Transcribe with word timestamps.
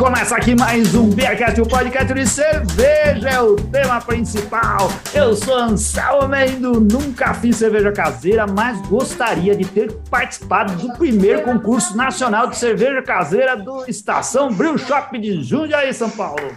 começa 0.00 0.34
aqui 0.34 0.54
mais 0.54 0.94
um 0.94 1.10
Beercast, 1.10 1.60
o 1.60 1.68
podcast 1.68 2.14
de 2.14 2.26
cerveja, 2.26 3.28
é 3.28 3.42
o 3.42 3.54
tema 3.54 4.00
principal. 4.00 4.90
Eu 5.12 5.36
sou 5.36 5.54
Anselmo 5.54 6.26
Mendo, 6.26 6.80
nunca 6.80 7.34
fiz 7.34 7.56
cerveja 7.56 7.92
caseira, 7.92 8.46
mas 8.46 8.80
gostaria 8.88 9.54
de 9.54 9.66
ter 9.66 9.92
participado 10.08 10.74
do 10.76 10.94
primeiro 10.94 11.42
concurso 11.42 11.94
nacional 11.94 12.46
de 12.46 12.56
cerveja 12.56 13.02
caseira 13.02 13.58
do 13.58 13.84
Estação 13.86 14.50
Brew 14.50 14.78
Shop 14.78 15.18
de 15.18 15.42
Jundiaí, 15.42 15.92
São 15.92 16.08
Paulo. 16.08 16.50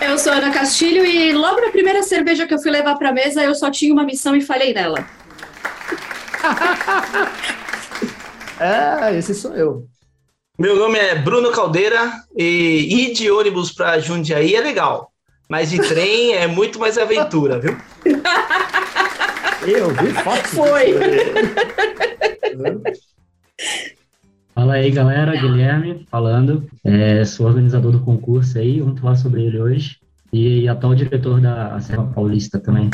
Eu 0.00 0.16
sou 0.18 0.32
Ana 0.32 0.52
Castilho 0.52 1.04
e 1.04 1.32
logo 1.32 1.60
na 1.60 1.72
primeira 1.72 2.04
cerveja 2.04 2.46
que 2.46 2.54
eu 2.54 2.60
fui 2.60 2.70
levar 2.70 2.94
para 2.94 3.10
mesa, 3.10 3.42
eu 3.42 3.56
só 3.56 3.72
tinha 3.72 3.92
uma 3.92 4.04
missão 4.04 4.36
e 4.36 4.40
falhei 4.40 4.72
nela. 4.72 5.04
é, 8.60 9.18
esse 9.18 9.34
sou 9.34 9.56
eu. 9.56 9.97
Meu 10.58 10.74
nome 10.74 10.98
é 10.98 11.14
Bruno 11.14 11.52
Caldeira 11.52 12.10
e 12.36 12.88
ir 12.90 13.12
de 13.12 13.30
ônibus 13.30 13.70
para 13.70 14.00
Jundiaí 14.00 14.56
é 14.56 14.60
legal, 14.60 15.12
mas 15.48 15.70
de 15.70 15.78
trem 15.78 16.34
é 16.34 16.48
muito 16.48 16.80
mais 16.80 16.98
aventura, 16.98 17.60
viu? 17.60 17.76
Eu 19.64 19.90
vi 19.90 20.12
foto. 20.14 20.48
Foi. 20.48 20.94
Fala 24.52 24.74
aí, 24.74 24.90
galera. 24.90 25.36
Guilherme 25.36 26.04
falando. 26.10 26.68
É, 26.84 27.24
sou 27.24 27.46
organizador 27.46 27.92
do 27.92 28.00
concurso 28.00 28.58
aí, 28.58 28.80
vamos 28.80 29.00
falar 29.00 29.14
sobre 29.14 29.44
ele 29.44 29.60
hoje. 29.60 29.98
E 30.32 30.68
atual 30.68 30.96
diretor 30.96 31.40
da 31.40 31.78
Serra 31.78 32.10
Paulista 32.12 32.58
também. 32.58 32.90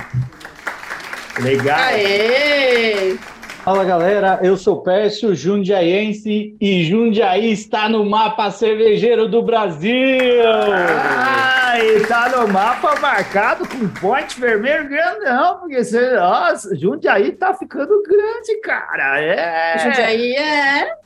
Legal. 1.41 1.79
Aê! 1.79 3.17
Fala 3.65 3.83
galera, 3.83 4.41
eu 4.43 4.59
sou 4.59 4.83
Pércio 4.83 5.35
Jundiaense 5.35 6.55
e 6.61 6.85
Jundiaí 6.85 7.51
está 7.51 7.89
no 7.89 8.05
mapa 8.05 8.51
cervejeiro 8.51 9.27
do 9.27 9.43
Brasil! 9.43 10.43
Ah, 10.47 11.79
e 11.83 12.01
tá 12.07 12.29
no 12.29 12.47
mapa 12.47 13.01
marcado 13.01 13.67
com 13.67 13.89
ponte 13.89 14.39
vermelho 14.39 14.87
grandão, 14.87 15.61
porque 15.61 15.83
você, 15.83 16.11
nossa, 16.13 16.77
Jundiaí 16.77 17.33
tá 17.33 17.55
ficando 17.55 18.03
grande, 18.03 18.61
cara. 18.63 19.19
É. 19.23 19.79
Jundiaí 19.79 20.37
é. 20.37 20.97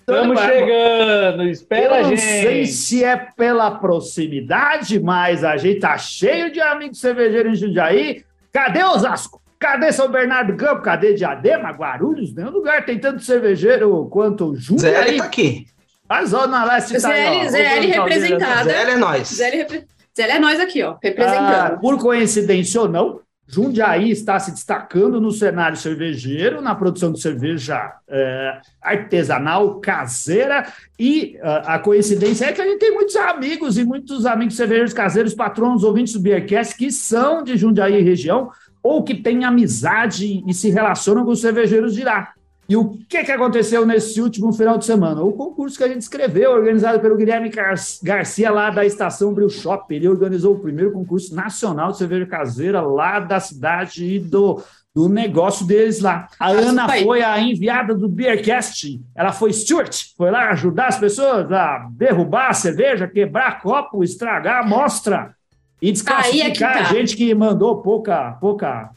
Estamos 0.00 0.40
chegando, 0.40 1.42
espera 1.42 1.96
a 1.96 1.98
Eu 1.98 2.02
não 2.04 2.16
gente! 2.16 2.22
sei 2.22 2.64
se 2.64 3.04
é 3.04 3.16
pela 3.36 3.70
proximidade, 3.72 4.98
mas 4.98 5.44
a 5.44 5.58
gente 5.58 5.80
tá 5.80 5.98
cheio 5.98 6.50
de 6.50 6.58
amigos 6.58 7.02
cervejeiros 7.02 7.52
em 7.52 7.66
Jundiaí. 7.66 8.24
Cadê 8.50 8.82
Osasco? 8.82 9.42
Cadê 9.58 9.92
São 9.92 10.10
Bernardo 10.10 10.52
do 10.52 10.56
Campo? 10.58 10.82
Cadê 10.82 11.14
Diadema, 11.14 11.70
Guarulhos? 11.70 12.32
Nenhum 12.34 12.50
lugar 12.50 12.84
tem 12.84 12.98
tanto 12.98 13.22
cervejeiro 13.22 14.06
quanto 14.10 14.54
Zé 14.54 14.60
Jundiaí. 14.60 15.16
tá 15.18 15.24
aqui. 15.24 15.66
A 16.08 16.24
Zona 16.24 16.64
Leste 16.64 17.00
tá 17.00 17.08
aí, 17.10 17.26
ó. 17.26 17.44
ZL, 17.44 17.50
ZL 17.50 17.58
Bruno 17.58 17.94
Caldeira 17.94 18.04
representada. 18.04 18.70
Zé 18.70 18.90
é 18.90 18.96
nós. 18.96 19.28
Zé 19.28 19.50
repre... 19.50 19.84
Zé 20.16 20.30
é 20.30 20.38
nós 20.38 20.60
aqui, 20.60 20.82
ó, 20.82 20.92
Ah, 20.92 20.98
representando. 21.02 21.80
por 21.80 21.98
coincidência 21.98 22.80
ou 22.80 22.88
não, 22.88 23.20
Jundiaí 23.46 24.10
está 24.10 24.38
se 24.38 24.50
destacando 24.52 25.20
no 25.20 25.30
cenário 25.32 25.76
cervejeiro, 25.76 26.60
na 26.60 26.74
produção 26.74 27.12
de 27.12 27.20
cerveja 27.20 27.92
eh, 28.06 28.58
artesanal, 28.80 29.80
caseira, 29.80 30.66
e 30.98 31.38
ah, 31.42 31.74
a 31.74 31.78
coincidência 31.78 32.46
é 32.46 32.52
que 32.52 32.60
a 32.60 32.64
gente 32.66 32.78
tem 32.78 32.92
muitos 32.92 33.16
amigos 33.16 33.78
e 33.78 33.84
muitos 33.84 34.26
amigos 34.26 34.56
cervejeiros 34.56 34.92
caseiros, 34.92 35.34
patronos, 35.34 35.82
ouvintes 35.84 36.12
do 36.12 36.20
Beercast, 36.20 36.76
que 36.76 36.90
são 36.90 37.42
de 37.42 37.56
Jundiaí 37.56 37.98
e 37.98 38.02
região, 38.02 38.50
ou 38.88 39.02
que 39.02 39.14
têm 39.14 39.44
amizade 39.44 40.42
e 40.46 40.54
se 40.54 40.70
relacionam 40.70 41.24
com 41.24 41.32
os 41.32 41.40
cervejeiros 41.42 41.94
de 41.94 42.04
lá. 42.04 42.32
E 42.66 42.76
o 42.76 42.90
que, 43.08 43.24
que 43.24 43.32
aconteceu 43.32 43.84
nesse 43.86 44.20
último 44.20 44.52
final 44.52 44.76
de 44.78 44.84
semana? 44.84 45.22
O 45.22 45.32
concurso 45.32 45.76
que 45.76 45.84
a 45.84 45.88
gente 45.88 46.02
escreveu, 46.02 46.52
organizado 46.52 47.00
pelo 47.00 47.16
Guilherme 47.16 47.48
Gar- 47.48 47.74
Garcia, 48.02 48.50
lá 48.50 48.70
da 48.70 48.84
Estação 48.84 49.32
Brew 49.32 49.48
Shop. 49.48 49.94
Ele 49.94 50.08
organizou 50.08 50.54
o 50.54 50.58
primeiro 50.58 50.92
concurso 50.92 51.34
nacional 51.34 51.92
de 51.92 51.98
cerveja 51.98 52.26
caseira 52.26 52.80
lá 52.82 53.20
da 53.20 53.40
cidade 53.40 54.04
e 54.04 54.18
do, 54.18 54.62
do 54.94 55.08
negócio 55.08 55.66
deles 55.66 56.00
lá. 56.00 56.28
A 56.38 56.52
Nossa, 56.52 56.68
Ana 56.68 56.88
foi 56.88 57.22
a 57.22 57.40
enviada 57.40 57.94
do 57.94 58.08
Beercast. 58.08 59.00
Ela 59.14 59.32
foi 59.32 59.52
Stuart, 59.52 60.14
foi 60.16 60.30
lá 60.30 60.50
ajudar 60.50 60.88
as 60.88 60.98
pessoas 60.98 61.50
a 61.50 61.88
derrubar 61.92 62.50
a 62.50 62.54
cerveja, 62.54 63.08
quebrar 63.08 63.62
copo, 63.62 64.04
estragar 64.04 64.56
a 64.56 64.60
amostra 64.60 65.34
e 65.80 65.92
desclassificar 65.92 66.76
é 66.78 66.82
tá. 66.82 66.90
a 66.90 66.94
gente 66.94 67.16
que 67.16 67.34
mandou 67.34 67.80
pouca, 67.82 68.32
pouca 68.40 68.90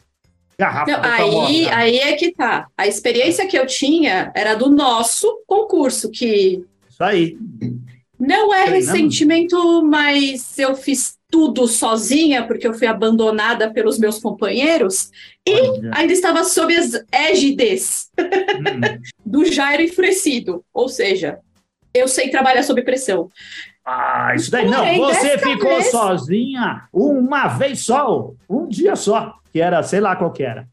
garrafa. 0.58 0.90
Não, 0.90 1.02
aí, 1.02 1.20
amostra. 1.66 1.76
aí 1.76 1.98
é 1.98 2.12
que 2.14 2.32
tá. 2.32 2.66
A 2.76 2.86
experiência 2.86 3.46
que 3.46 3.58
eu 3.58 3.66
tinha 3.66 4.32
era 4.34 4.54
do 4.54 4.70
nosso 4.70 5.42
concurso, 5.46 6.10
que 6.10 6.64
Isso 6.88 7.02
aí. 7.02 7.36
não 8.18 8.52
é 8.54 8.64
Treinando? 8.66 8.74
ressentimento, 8.92 9.82
mas 9.84 10.58
eu 10.58 10.74
fiz 10.74 11.16
tudo 11.30 11.66
sozinha, 11.66 12.46
porque 12.46 12.66
eu 12.66 12.74
fui 12.74 12.86
abandonada 12.86 13.72
pelos 13.72 13.98
meus 13.98 14.18
companheiros, 14.18 15.10
e 15.46 15.54
Olha. 15.54 15.90
ainda 15.94 16.12
estava 16.12 16.44
sob 16.44 16.76
as 16.76 16.92
égides 17.10 18.10
Hum. 18.18 19.00
do 19.24 19.44
Jairo 19.46 19.82
enfurecido. 19.82 20.62
Ou 20.74 20.88
seja, 20.90 21.38
eu 21.94 22.06
sei 22.06 22.28
trabalhar 22.28 22.62
sob 22.62 22.82
pressão. 22.82 23.30
Ah, 23.84 24.32
isso 24.36 24.50
daí 24.50 24.68
não. 24.68 24.84
Você 24.96 25.38
ficou 25.38 25.70
vez- 25.70 25.90
sozinha 25.90 26.84
uma 26.92 27.48
vez 27.48 27.80
só, 27.80 28.30
um 28.48 28.68
dia 28.68 28.94
só, 28.94 29.34
que 29.52 29.60
era, 29.60 29.82
sei 29.82 30.00
lá 30.00 30.14
qual 30.14 30.30
que 30.32 30.42
era. 30.42 30.66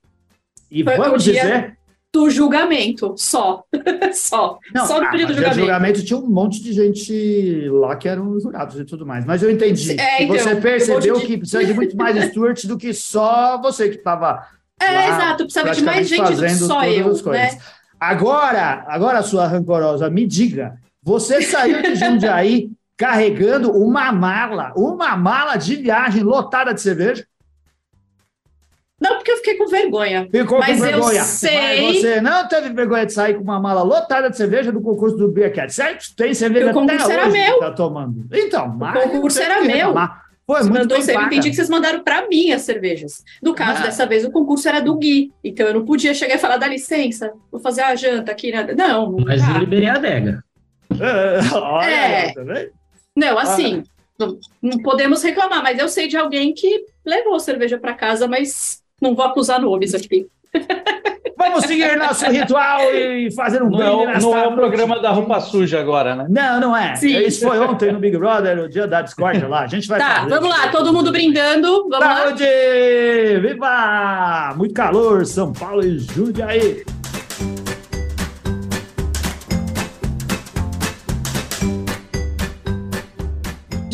E 0.69 0.83
Foi 0.83 0.95
vamos 0.97 1.23
o 1.25 1.31
dia 1.31 1.41
dizer. 1.41 1.77
Do 2.11 2.27
julgamento, 2.29 3.13
só. 3.17 3.63
só. 4.13 4.57
Não, 4.73 4.85
só 4.87 4.99
do 4.99 5.05
ah, 5.05 5.11
período 5.11 5.29
do 5.29 5.33
julgamento. 5.35 5.59
julgamento 5.59 6.05
tinha 6.05 6.17
um 6.19 6.27
monte 6.27 6.61
de 6.63 6.73
gente 6.73 7.67
lá 7.69 7.95
que 7.95 8.07
eram 8.07 8.39
jurados 8.39 8.79
e 8.79 8.83
tudo 8.85 9.05
mais. 9.05 9.25
Mas 9.25 9.43
eu 9.43 9.51
entendi. 9.51 9.99
É, 9.99 10.23
então, 10.23 10.35
você 10.35 10.53
um 10.53 10.61
percebeu 10.61 11.13
monte 11.15 11.21
de- 11.21 11.27
que 11.27 11.37
precisa 11.37 11.63
de 11.63 11.73
muito 11.73 11.95
mais 11.95 12.15
Stuart 12.29 12.65
do 12.65 12.77
que 12.77 12.93
só 12.95 13.59
você 13.61 13.89
que 13.89 13.97
estava 13.97 14.43
É, 14.81 14.91
lá, 14.91 15.07
exato, 15.07 15.43
precisava 15.43 15.71
de 15.71 15.83
mais 15.83 16.07
gente 16.09 16.21
do 16.21 16.27
que 16.27 16.33
fazendo 16.35 16.67
só 16.67 16.81
todas 16.81 17.25
eu, 17.25 17.31
né? 17.31 17.59
Agora, 17.99 18.85
agora, 18.87 19.21
sua 19.21 19.45
rancorosa, 19.45 20.09
me 20.09 20.25
diga, 20.25 20.79
você 21.03 21.41
saiu 21.41 21.81
de 21.81 21.95
Jundiaí 21.95 22.71
carregando 22.99 23.71
uma 23.71 24.11
mala, 24.11 24.73
uma 24.75 25.15
mala 25.15 25.55
de 25.55 25.77
viagem 25.77 26.21
lotada 26.21 26.73
de 26.73 26.81
cerveja? 26.81 27.25
Não, 29.01 29.15
porque 29.15 29.31
eu 29.31 29.37
fiquei 29.37 29.55
com 29.55 29.67
vergonha. 29.67 30.27
Ficou 30.29 30.59
Mas 30.59 30.77
com 30.77 30.85
eu 30.85 30.91
vergonha. 30.91 31.23
sei- 31.23 31.81
Mas 31.87 32.01
você 32.01 32.19
não 32.19 32.45
teve 32.49 32.69
vergonha 32.73 33.05
de 33.05 33.13
sair 33.13 33.35
com 33.35 33.41
uma 33.41 33.57
mala 33.57 33.81
lotada 33.81 34.29
de 34.29 34.35
cerveja 34.35 34.69
do 34.73 34.81
concurso 34.81 35.15
do 35.15 35.29
Beercat, 35.31 35.73
certo? 35.73 36.13
Tem 36.17 36.33
cerveja 36.33 36.71
O 36.71 36.73
concurso 36.73 37.05
até 37.05 37.13
era 37.13 37.27
hoje 37.29 37.37
meu. 37.37 37.53
que 37.53 37.59
tá 37.61 37.71
tomando. 37.71 38.25
Então, 38.33 38.67
mas 38.67 39.01
concurso 39.03 39.39
não 39.39 39.45
tem 39.45 39.55
era 39.55 39.65
meu. 39.65 39.93
Foi 40.45 40.57
Você 40.63 40.69
muito 40.69 40.79
mandou, 40.81 40.97
eu 40.97 41.05
paga. 41.13 41.25
entendi 41.27 41.49
que 41.51 41.55
vocês 41.55 41.69
mandaram 41.69 42.03
para 42.03 42.27
mim 42.27 42.51
as 42.51 42.63
cervejas. 42.63 43.23
No 43.41 43.53
caso, 43.53 43.81
Ah. 43.81 43.85
dessa 43.85 44.05
vez, 44.05 44.25
o 44.25 44.31
concurso 44.31 44.67
era 44.67 44.81
do 44.81 44.95
Gui. 44.97 45.31
Então 45.43 45.65
eu 45.67 45.75
não 45.75 45.85
podia 45.85 46.13
chegar 46.13 46.35
e 46.35 46.39
falar, 46.39 46.57
dá 46.57 46.67
licença, 46.67 47.31
vou 47.49 47.61
fazer 47.61 47.83
a 47.83 47.95
janta 47.95 48.31
aqui. 48.33 48.51
Né? 48.51 48.67
Não, 48.75 49.11
não 49.13 49.23
Mas 49.23 49.41
dá. 49.41 49.53
eu 49.53 49.59
liberei 49.59 49.87
a 49.87 49.93
adega. 49.93 50.43
É, 50.99 51.39
olha, 51.55 51.85
É. 51.89 52.33
tá 52.33 52.41
vendo? 52.43 52.71
Não, 53.15 53.37
assim, 53.37 53.83
não, 54.19 54.37
não 54.61 54.77
podemos 54.79 55.21
reclamar, 55.23 55.61
mas 55.63 55.77
eu 55.79 55.89
sei 55.89 56.07
de 56.07 56.17
alguém 56.17 56.53
que 56.53 56.85
levou 57.05 57.39
cerveja 57.39 57.77
para 57.77 57.93
casa, 57.93 58.27
mas 58.27 58.81
não 59.01 59.15
vou 59.15 59.25
acusar 59.25 59.59
nomes 59.61 59.93
aqui. 59.93 60.27
Vamos 61.37 61.63
seguir 61.65 61.97
nosso 61.97 62.25
ritual 62.25 62.81
e 62.93 63.31
fazer 63.33 63.63
um 63.63 63.69
Não, 63.69 64.09
é 64.09 64.19
não 64.19 64.37
é 64.37 64.45
o 64.47 64.53
programa 64.55 64.99
da 64.99 65.09
roupa 65.11 65.39
suja 65.39 65.79
agora, 65.79 66.13
né? 66.13 66.25
Não, 66.29 66.59
não 66.59 66.75
é. 66.75 66.95
Sim. 66.97 67.17
Isso 67.19 67.47
foi 67.47 67.57
ontem 67.59 67.93
no 67.93 67.99
Big 67.99 68.17
Brother, 68.17 68.59
o 68.59 68.67
dia 68.69 68.85
da 68.85 69.01
discórdia 69.01 69.47
lá. 69.47 69.61
A 69.61 69.67
gente 69.67 69.87
vai 69.87 69.99
Tá, 69.99 70.15
fazer. 70.23 70.29
vamos 70.29 70.49
lá, 70.49 70.67
todo 70.69 70.91
mundo 70.91 71.11
brindando. 71.13 71.87
Vamos 71.89 71.99
lá. 71.99 72.15
Saúde! 72.23 72.45
Viva! 73.41 74.53
Muito 74.57 74.73
calor, 74.73 75.25
São 75.25 75.53
Paulo 75.53 75.81
e 75.85 75.99
Jundiaí. 75.99 76.83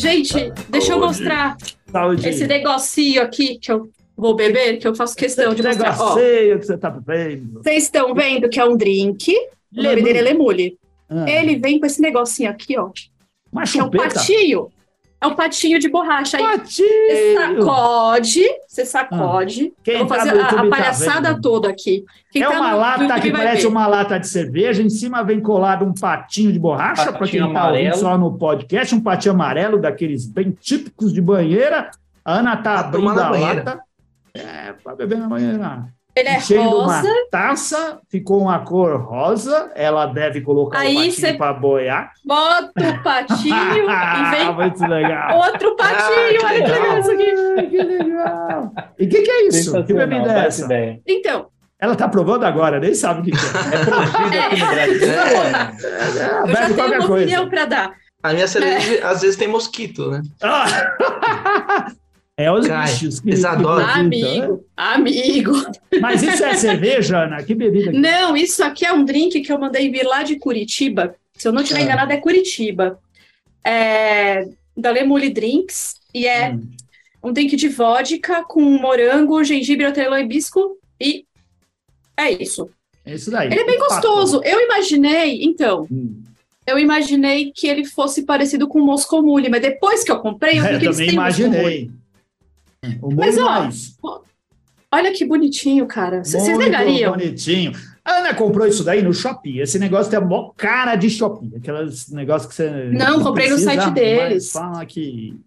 Gente, 0.05 0.51
deixa 0.69 0.93
eu 0.93 0.99
mostrar 0.99 1.57
Saúde. 1.91 2.29
esse 2.29 2.45
negocinho 2.45 3.23
aqui 3.23 3.57
que 3.57 3.71
eu 3.71 3.89
vou 4.15 4.35
beber, 4.35 4.77
que 4.77 4.87
eu 4.87 4.93
faço 4.93 5.15
questão 5.15 5.51
de 5.55 5.63
mostrar. 5.63 5.99
Ó, 5.99 6.13
negocinho 6.15 6.59
que 6.59 6.65
você 6.67 6.77
tá 6.77 6.91
bebendo. 6.91 7.63
vocês 7.63 7.83
estão 7.85 8.13
vendo 8.13 8.47
que 8.47 8.59
é 8.59 8.65
um 8.65 8.77
drink. 8.77 9.33
O 9.75 9.81
nome 9.81 10.01
dele 10.03 10.19
é 10.19 10.21
Lemule. 10.21 10.77
Ah, 11.09 11.25
Ele 11.27 11.55
vem 11.57 11.79
com 11.79 11.87
esse 11.87 11.99
negocinho 12.01 12.51
aqui, 12.51 12.77
ó. 12.77 12.91
uma 13.51 13.63
Que 13.63 13.79
é 13.79 13.81
um 13.81 13.85
chupeta. 13.85 14.13
patinho. 14.13 14.69
É 15.25 15.27
um 15.27 15.35
patinho 15.35 15.79
de 15.79 15.89
borracha. 15.89 16.37
Aí 16.37 16.43
você 16.43 16.57
Patinho. 16.57 17.63
sacode, 17.63 18.43
você 18.67 18.85
sacode. 18.85 19.73
Quem 19.83 19.93
eu 19.95 19.99
vou 19.99 20.07
tá 20.07 20.15
fazer 20.17 20.33
no 20.35 20.41
a, 20.41 20.45
a 20.47 20.53
tá 20.55 20.65
palhaçada 20.69 21.29
vendo. 21.33 21.41
toda 21.41 21.69
aqui. 21.69 22.05
Quem 22.31 22.43
É 22.43 22.47
tá 22.47 22.59
uma 22.59 22.71
no 22.71 22.77
lata 22.77 23.19
que 23.19 23.31
parece 23.31 23.61
ver. 23.63 23.67
uma 23.67 23.87
lata 23.87 24.19
de 24.19 24.27
cerveja, 24.27 24.81
em 24.83 24.89
cima 24.89 25.23
vem 25.23 25.39
colado 25.39 25.83
um 25.83 25.93
patinho 25.93 26.51
de 26.51 26.59
borracha, 26.59 27.11
para 27.11 27.27
quem 27.27 27.39
Patinho 27.41 27.53
tá 27.53 27.69
ouvindo 27.69 27.97
só 27.97 28.17
no 28.17 28.37
podcast, 28.37 28.93
um 28.93 29.01
patinho 29.01 29.33
amarelo, 29.33 29.79
daqueles 29.79 30.25
bem 30.27 30.51
típicos 30.51 31.11
de 31.11 31.21
banheira. 31.21 31.89
A 32.23 32.35
Ana 32.35 32.57
tá 32.57 32.71
Pra 32.75 32.79
abrindo 32.81 33.09
a 33.19 33.29
banheira. 33.29 33.63
lata. 33.63 33.79
É, 34.33 34.73
para 34.83 34.95
beber 34.95 35.17
na 35.17 35.27
banheira. 35.27 35.85
Ele 36.15 36.29
é 36.29 36.37
enchendo 36.37 36.77
uma 36.79 36.95
rosa. 37.01 37.09
taça, 37.29 37.99
ficou 38.09 38.39
uma 38.41 38.59
cor 38.59 39.01
rosa, 39.01 39.69
ela 39.75 40.05
deve 40.05 40.39
colocar 40.41 40.79
Aí 40.79 40.93
o 40.93 40.97
patinho 40.97 41.11
cê- 41.13 41.33
para 41.33 41.53
boiar. 41.53 42.11
Bota 42.25 42.71
o 42.89 43.03
patinho 43.03 43.55
e 43.83 44.29
vem 44.31 44.53
Muito 44.53 44.85
legal. 44.87 45.37
outro 45.37 45.75
patinho. 45.75 45.97
Ah, 45.99 46.37
que 46.39 46.45
Olha 46.45 46.63
que 46.63 46.71
legal. 46.71 46.99
isso 46.99 47.11
aqui. 47.11 47.67
Que 47.69 47.77
legal. 47.83 48.71
E 48.97 49.05
o 49.05 49.09
que, 49.09 49.21
que 49.23 49.29
é 49.31 49.47
isso? 49.47 49.83
Que 49.83 49.93
bebida 49.93 50.31
é 50.31 50.47
essa? 50.47 50.67
Então, 51.05 51.47
Ela 51.77 51.95
tá 51.95 52.07
provando 52.07 52.45
agora, 52.45 52.79
nem 52.79 52.93
sabe 52.95 53.19
o 53.19 53.23
que, 53.25 53.31
que 53.31 53.37
é. 53.37 53.75
É 53.75 53.85
produzido 53.85 54.39
aqui 54.39 54.59
no 54.61 54.67
Brasil. 54.67 55.11
É, 55.11 56.49
eu 56.49 56.55
já 56.55 56.73
tenho 56.73 56.87
uma 56.87 57.07
coisa. 57.07 57.13
opinião 57.13 57.49
para 57.49 57.65
dar. 57.65 57.91
A 58.23 58.33
minha 58.33 58.47
cerveja 58.47 59.05
às 59.05 59.21
vezes 59.21 59.35
tem 59.35 59.47
mosquito, 59.49 60.09
né? 60.09 60.21
Ah! 60.41 60.65
É 62.37 62.51
os 62.51 62.67
Cai. 62.67 62.91
bichos 62.91 63.19
que. 63.21 63.31
Que 63.33 63.45
adoram. 63.45 64.09
visitam, 64.09 64.61
Amigo, 64.75 65.51
amigo. 65.51 65.51
né? 65.57 65.71
Mas 66.01 66.21
isso 66.21 66.43
é 66.43 66.53
cerveja, 66.53 67.23
Ana? 67.23 67.41
Que 67.43 67.55
bebida? 67.55 67.91
que- 67.91 67.97
Não, 67.97 68.35
isso 68.35 68.61
aqui 68.63 68.85
é 68.85 68.91
um 68.91 69.05
drink 69.05 69.39
que 69.41 69.51
eu 69.51 69.57
mandei 69.59 69.89
vir 69.89 70.03
lá 70.05 70.21
de 70.23 70.37
Curitiba. 70.37 71.15
Se 71.33 71.47
eu 71.47 71.53
não 71.53 71.61
estiver 71.61 71.79
Ah. 71.81 71.83
enganada, 71.83 72.13
é 72.13 72.17
Curitiba. 72.17 72.99
É 73.63 74.47
da 74.75 74.91
Lemuli 74.91 75.29
Drinks. 75.29 75.95
E 76.13 76.27
é 76.27 76.51
Hum. 76.51 76.61
um 77.23 77.31
drink 77.33 77.55
de 77.55 77.69
vodka 77.69 78.43
com 78.43 78.61
morango, 78.61 79.43
gengibre, 79.43 79.85
hortelã, 79.85 80.19
hibisco. 80.19 80.77
E 80.99 81.25
é 82.17 82.31
isso. 82.31 82.69
É 83.05 83.15
isso 83.15 83.31
daí. 83.31 83.47
Ele 83.47 83.61
é 83.61 83.65
bem 83.65 83.79
gostoso. 83.79 84.41
Eu 84.43 84.59
imaginei, 84.61 85.41
então, 85.43 85.87
Hum. 85.91 86.21
eu 86.67 86.77
imaginei 86.79 87.51
que 87.53 87.67
ele 87.67 87.85
fosse 87.85 88.23
parecido 88.23 88.67
com 88.67 88.79
o 88.79 88.85
Moscow 88.85 89.21
Mule, 89.21 89.49
mas 89.49 89.61
depois 89.61 90.03
que 90.03 90.11
eu 90.11 90.19
comprei, 90.19 90.59
eu 90.59 90.63
vi 90.63 90.67
É, 90.69 90.79
que 90.79 90.85
eles 90.85 90.97
também 90.97 91.09
têm 91.11 91.49
Mule. 91.49 91.91
Mas, 93.15 93.35
molho 93.35 93.47
ó, 93.47 93.59
mais. 93.59 93.97
Olha 94.91 95.11
que 95.11 95.25
bonitinho, 95.25 95.85
cara. 95.85 96.23
Vocês 96.23 96.57
negariam? 96.57 97.11
bonitinho. 97.11 97.73
A 98.03 98.19
Ana 98.19 98.33
comprou 98.33 98.67
isso 98.67 98.83
daí 98.83 99.01
no 99.01 99.13
Shopping. 99.13 99.57
Esse 99.57 99.79
negócio 99.79 100.09
tem 100.11 100.19
a 100.19 100.21
maior 100.21 100.53
cara 100.55 100.95
de 100.95 101.09
Shopping. 101.09 101.53
Aqueles 101.57 102.09
negócios 102.11 102.49
que 102.49 102.55
você. 102.55 102.89
Não, 102.91 103.21
comprei 103.21 103.49
no 103.49 103.57
site 103.57 103.89
deles. 103.91 104.51
Fala 104.51 104.85
que. 104.85 105.37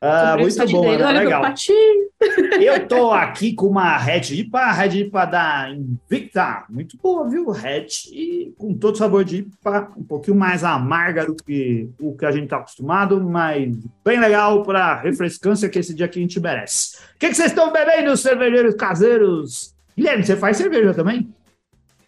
Ah, 0.00 0.36
muito 0.38 0.66
bom, 0.70 0.80
dele. 0.82 1.02
Ana, 1.02 1.20
legal. 1.20 1.42
Eu 2.60 2.86
tô 2.86 3.10
aqui 3.10 3.52
com 3.52 3.66
uma 3.66 3.96
Red 3.96 4.32
IPA, 4.32 4.72
Red 4.72 5.00
IPA 5.00 5.24
da 5.24 5.70
Invicta. 5.70 6.64
Muito 6.68 6.96
boa, 6.96 7.28
viu? 7.28 7.50
Red 7.50 7.86
e 8.12 8.52
com 8.56 8.74
todo 8.74 8.96
sabor 8.96 9.24
de 9.24 9.38
IPA, 9.38 9.92
um 9.96 10.04
pouquinho 10.04 10.36
mais 10.36 10.62
amarga 10.62 11.26
do 11.26 11.34
que 11.34 11.90
o 11.98 12.16
que 12.16 12.24
a 12.24 12.30
gente 12.30 12.48
tá 12.48 12.58
acostumado, 12.58 13.20
mas 13.20 13.76
bem 14.04 14.20
legal 14.20 14.62
para 14.62 15.00
refrescância 15.00 15.68
que 15.68 15.78
esse 15.78 15.94
dia 15.94 16.06
aqui 16.06 16.18
a 16.18 16.22
gente 16.22 16.40
merece. 16.40 16.98
O 17.16 17.18
que, 17.18 17.28
que 17.28 17.34
vocês 17.34 17.50
estão 17.50 17.72
bebendo, 17.72 18.16
cervejeiros 18.16 18.74
caseiros? 18.74 19.74
Guilherme, 19.96 20.24
você 20.24 20.36
faz 20.36 20.56
cerveja 20.56 20.94
também? 20.94 21.28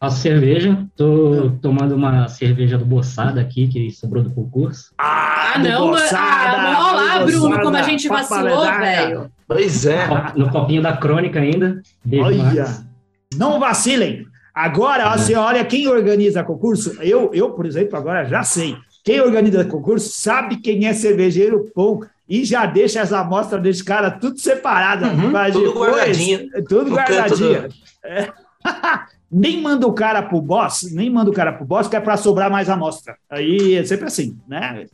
Faço 0.02 0.20
cerveja, 0.22 0.86
tô 0.96 1.52
tomando 1.60 1.94
uma 1.94 2.26
cerveja 2.26 2.78
do 2.78 2.86
Boçada 2.86 3.38
aqui, 3.38 3.68
que 3.68 3.90
sobrou 3.90 4.22
do 4.24 4.30
concurso. 4.30 4.94
Ah, 4.96 5.58
do 5.58 5.68
não, 5.68 5.88
mas- 5.90 6.04
Boçada, 6.04 6.56
ah, 6.58 6.86
olha 6.86 6.96
lá, 6.96 7.18
do 7.18 7.24
Bruno, 7.26 7.40
Boçada, 7.48 7.62
como 7.64 7.76
a 7.76 7.82
gente 7.82 8.08
vacilou, 8.08 8.62
velho. 8.78 9.30
Pois 9.46 9.84
é. 9.84 10.06
No 10.36 10.48
copinho 10.50 10.80
da 10.80 10.96
crônica 10.96 11.38
ainda. 11.38 11.82
Beijo, 12.02 12.24
Olha, 12.24 12.42
Marcos. 12.42 12.82
não 13.36 13.60
vacilem. 13.60 14.24
Agora, 14.54 15.06
ó, 15.12 15.18
você 15.18 15.34
olha 15.34 15.62
quem 15.66 15.86
organiza 15.86 16.42
concurso. 16.42 16.96
Eu, 17.02 17.30
eu, 17.34 17.50
por 17.50 17.66
exemplo, 17.66 17.94
agora 17.98 18.24
já 18.24 18.42
sei. 18.42 18.76
Quem 19.04 19.20
organiza 19.20 19.66
concurso 19.66 20.08
sabe 20.18 20.56
quem 20.56 20.86
é 20.86 20.94
cervejeiro 20.94 21.70
bom 21.76 22.00
e 22.26 22.42
já 22.44 22.64
deixa 22.64 23.02
as 23.02 23.12
amostras 23.12 23.60
desse 23.62 23.84
cara 23.84 24.10
tudo 24.10 24.38
separada. 24.40 25.08
Uhum, 25.08 25.30
tudo 25.52 25.66
depois- 25.66 25.90
guardadinho. 25.92 26.48
Tudo 26.66 26.90
guardadinho. 26.90 27.68
É. 28.02 28.32
nem 29.30 29.60
manda 29.60 29.86
o 29.86 29.92
cara 29.92 30.22
pro 30.22 30.40
boss, 30.40 30.90
nem 30.92 31.08
manda 31.10 31.30
o 31.30 31.34
cara 31.34 31.52
pro 31.52 31.64
boss, 31.64 31.86
que 31.88 31.96
é 31.96 32.00
para 32.00 32.16
sobrar 32.16 32.50
mais 32.50 32.68
amostra. 32.68 33.16
Aí 33.30 33.74
é 33.76 33.84
sempre 33.84 34.06
assim, 34.06 34.36
né? 34.48 34.86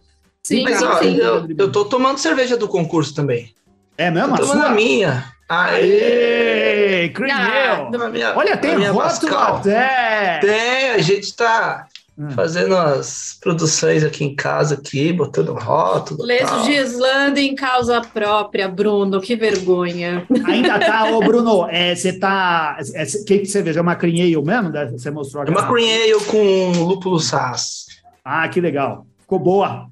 Sim, 0.42 0.62
Mas 0.62 0.82
ó, 0.82 0.98
sim. 0.98 1.16
eu, 1.16 1.46
eu 1.58 1.72
tô 1.72 1.84
tomando 1.86 2.18
cerveja 2.18 2.56
do 2.56 2.68
concurso 2.68 3.14
também. 3.14 3.52
É 3.98 4.10
mesmo? 4.10 4.36
Tô 4.36 4.46
tomando 4.46 4.66
a 4.66 4.70
minha. 4.70 5.24
Aê! 5.48 7.02
Aê, 7.02 7.08
Crimeu! 7.10 8.02
A 8.02 8.08
minha- 8.10 8.36
Olha, 8.36 8.56
tem 8.56 8.74
rótulo 8.86 9.36
até. 9.36 10.38
Tem, 10.40 10.90
a 10.90 10.98
gente 10.98 11.34
tá 11.34 11.86
Hum. 12.18 12.30
fazendo 12.30 12.74
as 12.74 13.36
produções 13.38 14.02
aqui 14.02 14.24
em 14.24 14.34
casa, 14.34 14.74
aqui, 14.76 15.12
botando 15.12 15.52
rótulo. 15.52 16.24
Islândia 16.72 17.42
em 17.42 17.54
causa 17.54 18.00
própria, 18.00 18.66
Bruno, 18.66 19.20
que 19.20 19.36
vergonha. 19.36 20.26
Ainda 20.46 20.78
tá, 20.78 21.10
ô 21.10 21.20
Bruno, 21.20 21.68
é, 21.68 21.94
você 21.94 22.18
tá. 22.18 22.78
O 22.80 22.96
é, 22.96 23.04
que, 23.04 23.40
que 23.40 23.46
você 23.46 23.62
veja? 23.62 23.80
É 23.80 23.82
uma 23.82 23.96
cream 23.96 24.16
ale 24.16 24.42
mesmo? 24.42 24.72
Você 24.92 25.10
mostrou 25.10 25.44
É 25.44 25.50
uma 25.50 25.68
cream 25.68 25.88
ale 25.90 26.24
com 26.24 26.84
lúpulo 26.84 27.20
sass. 27.20 27.84
Ah, 28.24 28.48
que 28.48 28.62
legal. 28.62 29.06
Ficou 29.20 29.38
boa. 29.38 29.86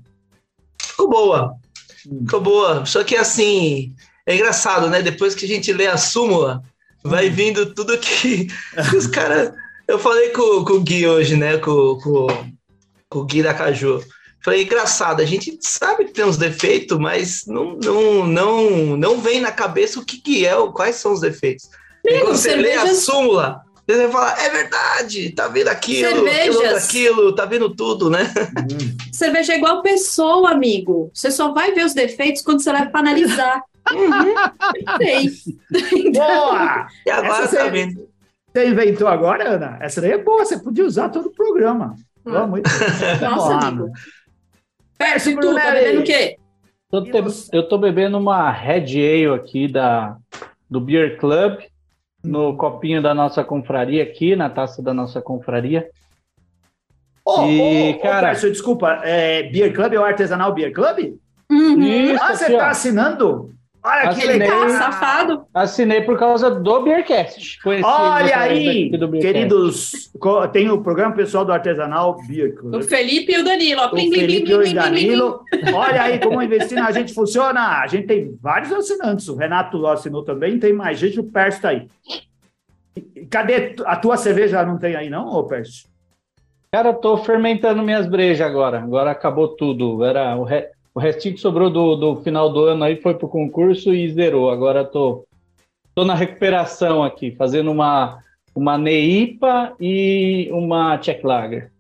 Ficou 0.81 1.11
boa. 1.11 1.55
Hum. 2.11 2.21
Ficou 2.25 2.41
boa. 2.41 2.87
Só 2.87 3.05
que 3.05 3.17
assim, 3.17 3.95
é 4.27 4.35
engraçado, 4.35 4.89
né? 4.89 5.03
Depois 5.03 5.35
que 5.35 5.45
a 5.45 5.49
gente 5.49 5.71
lê 5.75 5.89
a 5.89 5.99
súmula, 5.99 6.63
vai 7.03 7.29
vindo 7.29 7.75
tudo 7.75 7.99
que, 7.99 8.47
que 8.47 8.97
os 8.97 9.07
caras. 9.09 9.53
Eu 9.87 9.99
falei 9.99 10.31
com, 10.31 10.65
com 10.65 10.73
o 10.75 10.81
Gui 10.81 11.07
hoje, 11.07 11.37
né? 11.37 11.59
Com, 11.59 11.99
com, 12.03 12.27
com 13.09 13.19
o 13.21 13.25
Gui 13.25 13.43
da 13.43 13.55
Caju. 13.55 14.03
Falei, 14.43 14.63
engraçado, 14.63 15.21
a 15.23 15.25
gente 15.25 15.57
sabe 15.63 16.05
que 16.05 16.13
tem 16.13 16.25
uns 16.25 16.37
defeitos, 16.37 16.99
mas 16.99 17.45
não, 17.47 17.77
não, 17.83 18.27
não, 18.27 18.97
não 18.97 19.19
vem 19.21 19.41
na 19.41 19.51
cabeça 19.51 19.99
o 19.99 20.05
que, 20.05 20.19
que 20.21 20.45
é, 20.47 20.55
o- 20.57 20.71
quais 20.73 20.97
são 20.97 21.13
os 21.13 21.21
defeitos. 21.21 21.69
Amigo, 22.07 22.27
quando 22.27 22.37
você 22.37 22.55
lê 22.55 22.73
a 22.73 22.81
cervejas- 22.81 23.05
súmula, 23.05 23.61
você 23.87 23.97
vai 24.03 24.11
falar, 24.13 24.45
é 24.45 24.51
verdade, 24.51 25.31
tá 25.31 25.49
vendo 25.49 25.69
aquilo, 25.69 26.27
aquilo, 26.27 26.77
aquilo, 26.77 27.35
tá 27.35 27.47
vendo 27.47 27.75
tudo, 27.75 28.11
né? 28.11 28.31
Cerveja 29.13 29.55
é 29.55 29.57
igual 29.57 29.81
pessoa, 29.81 30.51
amigo. 30.51 31.11
Você 31.15 31.31
só 31.31 31.53
vai 31.53 31.73
ver 31.73 31.87
os 31.87 31.95
defeitos 31.95 32.43
quando 32.43 32.63
você 32.63 32.71
vai 32.71 32.87
para 32.91 33.01
analisar. 33.01 33.63
Uhum. 33.93 34.35
Sei. 34.99 35.31
Boa! 36.13 36.87
E 37.07 37.11
agora 37.11 37.45
Essa 37.45 37.57
tá 37.57 37.69
vendo. 37.69 38.09
Você 38.55 38.69
inventou 38.69 39.09
agora, 39.09 39.49
Ana? 39.55 39.79
Essa 39.81 40.01
daí 40.01 40.13
é 40.13 40.19
boa, 40.19 40.45
você 40.45 40.57
podia 40.59 40.85
usar 40.85 41.09
todo 41.09 41.27
o 41.27 41.33
programa. 41.33 41.97
Boa, 42.25 42.47
muito 42.47 42.71
bem. 42.71 43.29
Nossa, 43.29 43.67
amigo. 43.67 43.91
Perto 44.97 45.31
e 45.31 45.37
tu, 45.41 45.55
tá 45.57 45.71
bebendo 45.73 46.01
o 46.01 46.05
quê? 46.05 46.37
Tô 46.89 47.03
te- 47.03 47.49
eu 47.53 47.69
tô 47.69 47.77
bebendo 47.79 48.17
uma 48.17 48.49
Red 48.53 48.85
Ale 48.95 49.35
aqui 49.35 49.67
da, 49.67 50.17
do 50.71 50.81
Beer 50.81 51.19
Club, 51.19 51.59
no 52.23 52.57
copinho 52.57 53.03
da 53.03 53.13
nossa 53.13 53.43
confraria 53.43 54.05
aqui, 54.05 54.37
na 54.37 54.49
taça 54.49 54.81
da 54.81 54.95
nossa 54.95 55.21
confraria. 55.21 55.91
Ô, 57.25 57.47
E, 57.47 57.91
ô, 57.91 57.99
cara- 57.99 58.29
Pércio, 58.29 58.53
desculpa, 58.53 59.01
é, 59.03 59.43
Beer 59.51 59.75
Club 59.75 59.95
é 59.95 59.99
o 59.99 60.05
Artesanal 60.05 60.55
Beer 60.55 60.73
Club? 60.73 61.17
Uhum. 61.51 61.83
Isso, 61.83 62.23
Ah, 62.23 62.37
você 62.37 62.45
aqui, 62.45 62.57
tá 62.57 62.67
ó. 62.67 62.71
assinando? 62.71 63.51
Olha 63.87 64.01
que 64.01 64.09
Assinei. 64.09 64.39
legal. 64.39 64.61
Tá 64.61 64.79
safado. 64.79 65.47
Assinei 65.53 66.01
por 66.01 66.19
causa 66.19 66.51
do 66.51 66.81
Beercast. 66.81 67.59
Olha 67.67 68.39
aí, 68.39 68.89
Beercast. 68.89 69.21
queridos, 69.21 70.11
tem 70.55 70.71
o 70.71 70.83
programa 70.83 71.15
pessoal 71.15 71.45
do 71.45 71.53
Artesanal 71.53 72.17
Beer 72.27 72.55
O. 72.65 72.83
Felipe 72.83 73.33
e 73.33 73.39
o 73.39 73.45
Danilo. 73.45 73.83
O 73.83 73.91
plim, 73.91 74.09
plim, 74.09 74.11
plim, 74.11 74.21
Felipe 74.21 74.47
plim, 74.47 74.55
e 74.55 74.71
o. 74.71 74.75
Danilo. 74.75 75.41
Olha 75.75 76.03
aí 76.03 76.19
como 76.19 76.41
investir 76.43 76.79
na 76.81 76.91
gente 76.93 77.13
funciona. 77.13 77.83
A 77.83 77.87
gente 77.87 78.07
tem 78.07 78.39
vários 78.41 78.73
assinantes. 78.73 79.29
O 79.29 79.37
Renato 79.37 79.87
assinou 79.87 80.23
também, 80.23 80.59
tem 80.59 80.73
mais 80.73 80.99
gente. 80.99 81.21
O 81.21 81.25
Pércio 81.25 81.61
tá 81.61 81.69
aí. 81.69 81.87
Cadê 83.29 83.75
a 83.85 83.97
tua 83.97 84.17
cerveja? 84.17 84.65
Não 84.65 84.79
tem 84.79 84.97
aí, 84.97 85.11
não, 85.11 85.29
ô 85.29 85.45
Pércio? 85.45 85.93
Cara, 86.73 86.89
eu 86.89 86.95
tô 86.95 87.19
fermentando 87.19 87.83
minhas 87.83 88.07
brejas 88.07 88.47
agora. 88.47 88.79
Agora 88.79 89.11
acabou 89.11 89.49
tudo. 89.49 90.03
Era 90.03 90.35
o, 90.37 90.43
re... 90.43 90.69
o 90.95 91.01
restinho 91.01 91.35
que 91.35 91.41
sobrou 91.41 91.69
do, 91.69 91.97
do 91.97 92.23
final 92.23 92.53
do 92.53 92.65
ano 92.67 92.85
aí 92.85 92.97
foi 93.03 93.15
pro 93.15 93.29
concurso 93.29 93.93
e 93.93 94.09
zerou. 94.11 94.49
Agora 94.51 94.85
tô, 94.85 95.27
tô 95.95 96.05
na 96.05 96.15
recuperação 96.15 97.03
aqui, 97.03 97.33
fazendo 97.33 97.71
uma, 97.73 98.19
uma 98.55 98.79
Neipa 98.79 99.75
e 99.81 100.49
uma 100.53 100.97
Czech 100.99 101.27
Lager. 101.27 101.73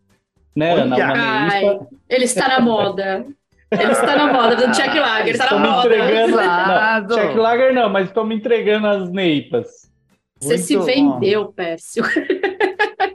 Né, 0.54 0.72
Ana? 0.72 0.96
Ai, 0.98 1.62
Neipa. 1.64 1.86
ele 2.08 2.24
está 2.24 2.48
na 2.48 2.60
moda. 2.60 3.24
Ele 3.70 3.92
está 3.92 4.16
na 4.16 4.32
moda 4.32 4.54
do 4.56 4.72
Jack 4.72 4.98
Lager, 4.98 5.28
ele 5.28 5.30
está 5.30 5.50
na 5.54 5.60
me 5.60 5.68
moda. 5.68 5.86
entregando. 5.86 6.36
Não, 6.36 7.16
Czech 7.16 7.36
Lager 7.36 7.74
não, 7.74 7.88
mas 7.88 8.12
tô 8.12 8.24
me 8.24 8.34
entregando 8.34 8.86
as 8.86 9.10
Neipas. 9.10 9.90
Você 10.40 10.58
se 10.58 10.76
Muito 10.76 10.86
vendeu, 10.86 11.52
Pércio. 11.52 12.04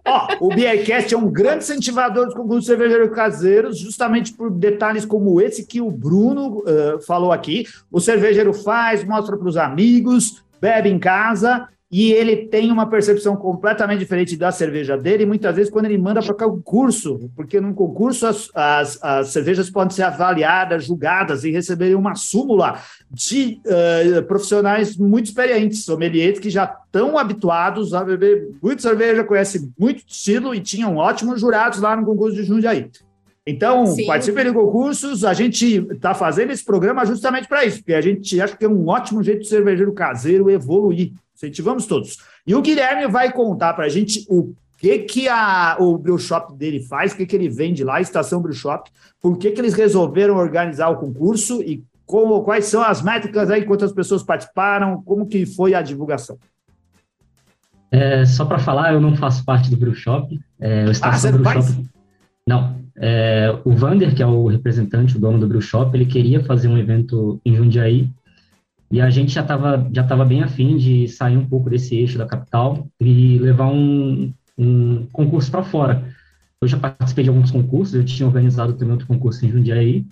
Ó, 0.09 0.27
o 0.39 0.49
Beercast 0.49 1.13
é 1.13 1.17
um 1.17 1.29
grande 1.29 1.63
incentivador 1.63 2.25
dos 2.25 2.33
concursos 2.33 2.65
cervejeiros 2.65 3.15
caseiros, 3.15 3.77
justamente 3.77 4.33
por 4.33 4.49
detalhes 4.49 5.05
como 5.05 5.39
esse 5.39 5.65
que 5.65 5.79
o 5.79 5.91
Bruno 5.91 6.63
eh, 6.65 6.97
falou 7.05 7.31
aqui. 7.31 7.65
O 7.91 7.99
cervejeiro 7.99 8.53
faz, 8.53 9.03
mostra 9.03 9.37
para 9.37 9.47
os 9.47 9.55
amigos, 9.55 10.43
bebe 10.59 10.89
em 10.89 10.97
casa 10.97 11.67
e 11.91 12.11
ele 12.11 12.47
tem 12.47 12.71
uma 12.71 12.87
percepção 12.87 13.35
completamente 13.35 13.99
diferente 13.99 14.37
da 14.37 14.51
cerveja 14.51 14.95
dele, 14.95 15.23
e 15.23 15.25
muitas 15.25 15.55
vezes 15.55 15.71
quando 15.71 15.85
ele 15.85 15.97
manda 15.97 16.21
para 16.21 16.35
concurso, 16.35 17.31
porque 17.35 17.59
num 17.59 17.73
concurso 17.73 18.27
as, 18.27 18.51
as, 18.53 19.03
as, 19.03 19.29
cervejas 19.29 19.71
podem 19.71 19.95
ser 19.95 20.03
avaliadas, 20.03 20.85
julgadas 20.85 21.43
e 21.43 21.49
receberem 21.49 21.95
uma 21.95 22.13
súmula 22.13 22.79
de 23.09 23.59
uh, 23.65 24.23
profissionais 24.23 24.95
muito 24.97 25.25
experientes, 25.25 25.83
sommeliers 25.83 26.37
que 26.37 26.51
já 26.51 26.65
estão 26.85 27.17
habituados 27.17 27.93
a 27.93 28.03
beber 28.03 28.49
muito 28.61 28.83
cerveja, 28.83 29.23
conhecem 29.23 29.73
muito 29.77 30.03
estilo 30.07 30.53
e 30.53 30.59
tinham 30.59 30.97
ótimos 30.97 31.41
jurados 31.41 31.79
lá 31.79 31.95
no 31.95 32.05
concurso 32.05 32.35
de 32.35 32.43
Jundiaí. 32.43 32.87
Então, 33.47 33.87
Sim. 33.87 34.05
participem 34.05 34.45
de 34.45 34.53
concursos. 34.53 35.25
A 35.25 35.33
gente 35.33 35.87
está 35.91 36.13
fazendo 36.13 36.51
esse 36.51 36.63
programa 36.63 37.03
justamente 37.03 37.47
para 37.47 37.65
isso, 37.65 37.79
porque 37.79 37.95
a 37.95 38.01
gente 38.01 38.39
acha 38.39 38.55
que 38.55 38.63
é 38.63 38.69
um 38.69 38.87
ótimo 38.87 39.23
jeito 39.23 39.41
de 39.41 39.47
cervejeiro 39.47 39.91
caseiro 39.91 40.51
evoluir. 40.51 41.13
Incentivamos 41.39 41.85
todos. 41.85 42.17
E 42.45 42.53
o 42.53 42.61
Guilherme 42.61 43.07
vai 43.07 43.31
contar 43.31 43.73
para 43.73 43.85
a 43.85 43.89
gente 43.89 44.25
o 44.29 44.53
que, 44.77 44.99
que 44.99 45.29
a, 45.29 45.77
o 45.79 45.97
Brew 45.97 46.17
Shop 46.17 46.53
dele 46.53 46.81
faz, 46.81 47.13
o 47.13 47.15
que, 47.17 47.25
que 47.25 47.35
ele 47.35 47.47
vende 47.47 47.81
lá, 47.81 47.95
a 47.95 48.01
Estação 48.01 48.41
Brew 48.41 48.53
Shop, 48.53 48.89
por 49.21 49.37
que, 49.37 49.51
que 49.51 49.61
eles 49.61 49.73
resolveram 49.73 50.35
organizar 50.35 50.89
o 50.89 50.97
concurso 50.97 51.61
e 51.61 51.81
como, 52.05 52.43
quais 52.43 52.65
são 52.65 52.81
as 52.83 53.01
métricas 53.01 53.49
aí, 53.49 53.63
quantas 53.63 53.93
pessoas 53.93 54.21
participaram, 54.21 55.01
como 55.03 55.27
que 55.27 55.45
foi 55.45 55.73
a 55.73 55.81
divulgação. 55.81 56.37
É, 57.91 58.25
só 58.25 58.43
para 58.45 58.59
falar, 58.59 58.93
eu 58.93 58.99
não 58.99 59.15
faço 59.15 59.45
parte 59.45 59.69
do 59.69 59.77
Brew 59.77 59.95
Shop. 59.95 60.37
É, 60.59 60.85
o 60.85 60.91
Estação 60.91 61.29
ah, 61.29 61.33
Brew 61.33 61.43
faz? 61.43 61.67
Shop. 61.67 61.89
Não. 62.45 62.75
É, 62.97 63.57
o 63.63 63.71
Vander, 63.71 64.13
que 64.13 64.21
é 64.21 64.25
o 64.25 64.47
representante, 64.47 65.15
o 65.15 65.19
dono 65.19 65.39
do 65.39 65.47
Brew 65.47 65.61
Shop, 65.61 65.95
ele 65.95 66.05
queria 66.05 66.43
fazer 66.43 66.67
um 66.67 66.77
evento 66.77 67.39
em 67.45 67.55
Jundiaí 67.55 68.09
e 68.91 68.99
a 68.99 69.09
gente 69.09 69.33
já 69.33 69.41
estava 69.41 69.87
já 69.93 70.03
tava 70.03 70.25
bem 70.25 70.41
afim 70.41 70.77
de 70.77 71.07
sair 71.07 71.37
um 71.37 71.45
pouco 71.45 71.69
desse 71.69 71.95
eixo 71.95 72.17
da 72.17 72.25
capital 72.25 72.87
e 72.99 73.37
levar 73.37 73.67
um, 73.67 74.33
um 74.57 75.05
concurso 75.11 75.51
para 75.51 75.63
fora. 75.63 76.03
Eu 76.61 76.67
já 76.67 76.77
participei 76.77 77.23
de 77.23 77.29
alguns 77.29 77.51
concursos, 77.51 77.95
eu 77.95 78.03
tinha 78.03 78.27
organizado 78.27 78.73
também 78.73 78.91
outro 78.91 79.07
concurso 79.07 79.45
em 79.45 79.49
Jundiaí, 79.49 80.05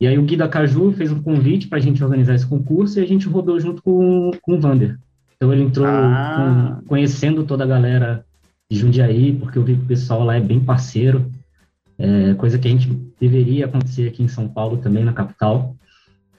e 0.00 0.06
aí 0.06 0.16
o 0.16 0.22
Gui 0.22 0.36
da 0.36 0.48
Caju 0.48 0.92
fez 0.92 1.10
um 1.10 1.20
convite 1.20 1.66
para 1.66 1.78
a 1.78 1.80
gente 1.80 2.02
organizar 2.04 2.34
esse 2.34 2.46
concurso 2.46 2.98
e 2.98 3.02
a 3.02 3.06
gente 3.06 3.26
rodou 3.26 3.58
junto 3.58 3.82
com, 3.82 4.30
com 4.40 4.54
o 4.54 4.60
Vander. 4.60 4.96
Então 5.36 5.52
ele 5.52 5.62
entrou 5.62 5.86
ah. 5.86 6.78
com, 6.80 6.86
conhecendo 6.86 7.44
toda 7.44 7.64
a 7.64 7.66
galera 7.66 8.24
de 8.70 8.78
Jundiaí, 8.78 9.32
porque 9.32 9.58
eu 9.58 9.64
vi 9.64 9.76
que 9.76 9.82
o 9.82 9.86
pessoal 9.86 10.22
lá 10.22 10.36
é 10.36 10.40
bem 10.40 10.60
parceiro, 10.60 11.30
é, 11.98 12.34
coisa 12.34 12.58
que 12.58 12.68
a 12.68 12.70
gente 12.70 12.88
deveria 13.20 13.66
acontecer 13.66 14.08
aqui 14.08 14.22
em 14.22 14.28
São 14.28 14.46
Paulo 14.46 14.76
também, 14.76 15.04
na 15.04 15.12
capital. 15.12 15.74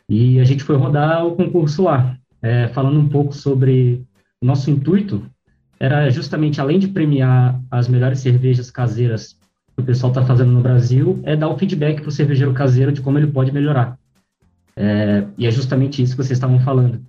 E 0.10 0.40
a 0.40 0.44
gente 0.44 0.64
foi 0.64 0.76
rodar 0.76 1.26
o 1.26 1.36
concurso 1.36 1.84
lá, 1.84 2.18
é, 2.42 2.68
falando 2.70 3.00
um 3.00 3.08
pouco 3.08 3.34
sobre 3.34 4.04
o 4.42 4.46
nosso 4.46 4.72
intuito, 4.72 5.24
era 5.80 6.10
justamente, 6.10 6.60
além 6.60 6.80
de 6.80 6.88
premiar 6.88 7.62
as 7.70 7.88
melhores 7.88 8.20
cervejas 8.20 8.72
caseiras 8.72 9.38
que 9.76 9.82
o 9.82 9.84
pessoal 9.84 10.12
está 10.12 10.26
fazendo 10.26 10.52
no 10.52 10.62
Brasil, 10.62 11.20
é 11.24 11.36
dar 11.36 11.48
o 11.48 11.58
feedback 11.58 12.02
para 12.02 12.10
o 12.10 12.12
cervejeiro 12.12 12.54
caseiro 12.54 12.92
de 12.92 13.02
como 13.02 13.18
ele 13.18 13.28
pode 13.28 13.52
melhorar. 13.52 13.98
É, 14.76 15.26
e 15.38 15.46
é 15.46 15.52
justamente 15.52 16.02
isso 16.02 16.14
que 16.14 16.24
vocês 16.24 16.38
estavam 16.38 16.60
falando. 16.60 17.00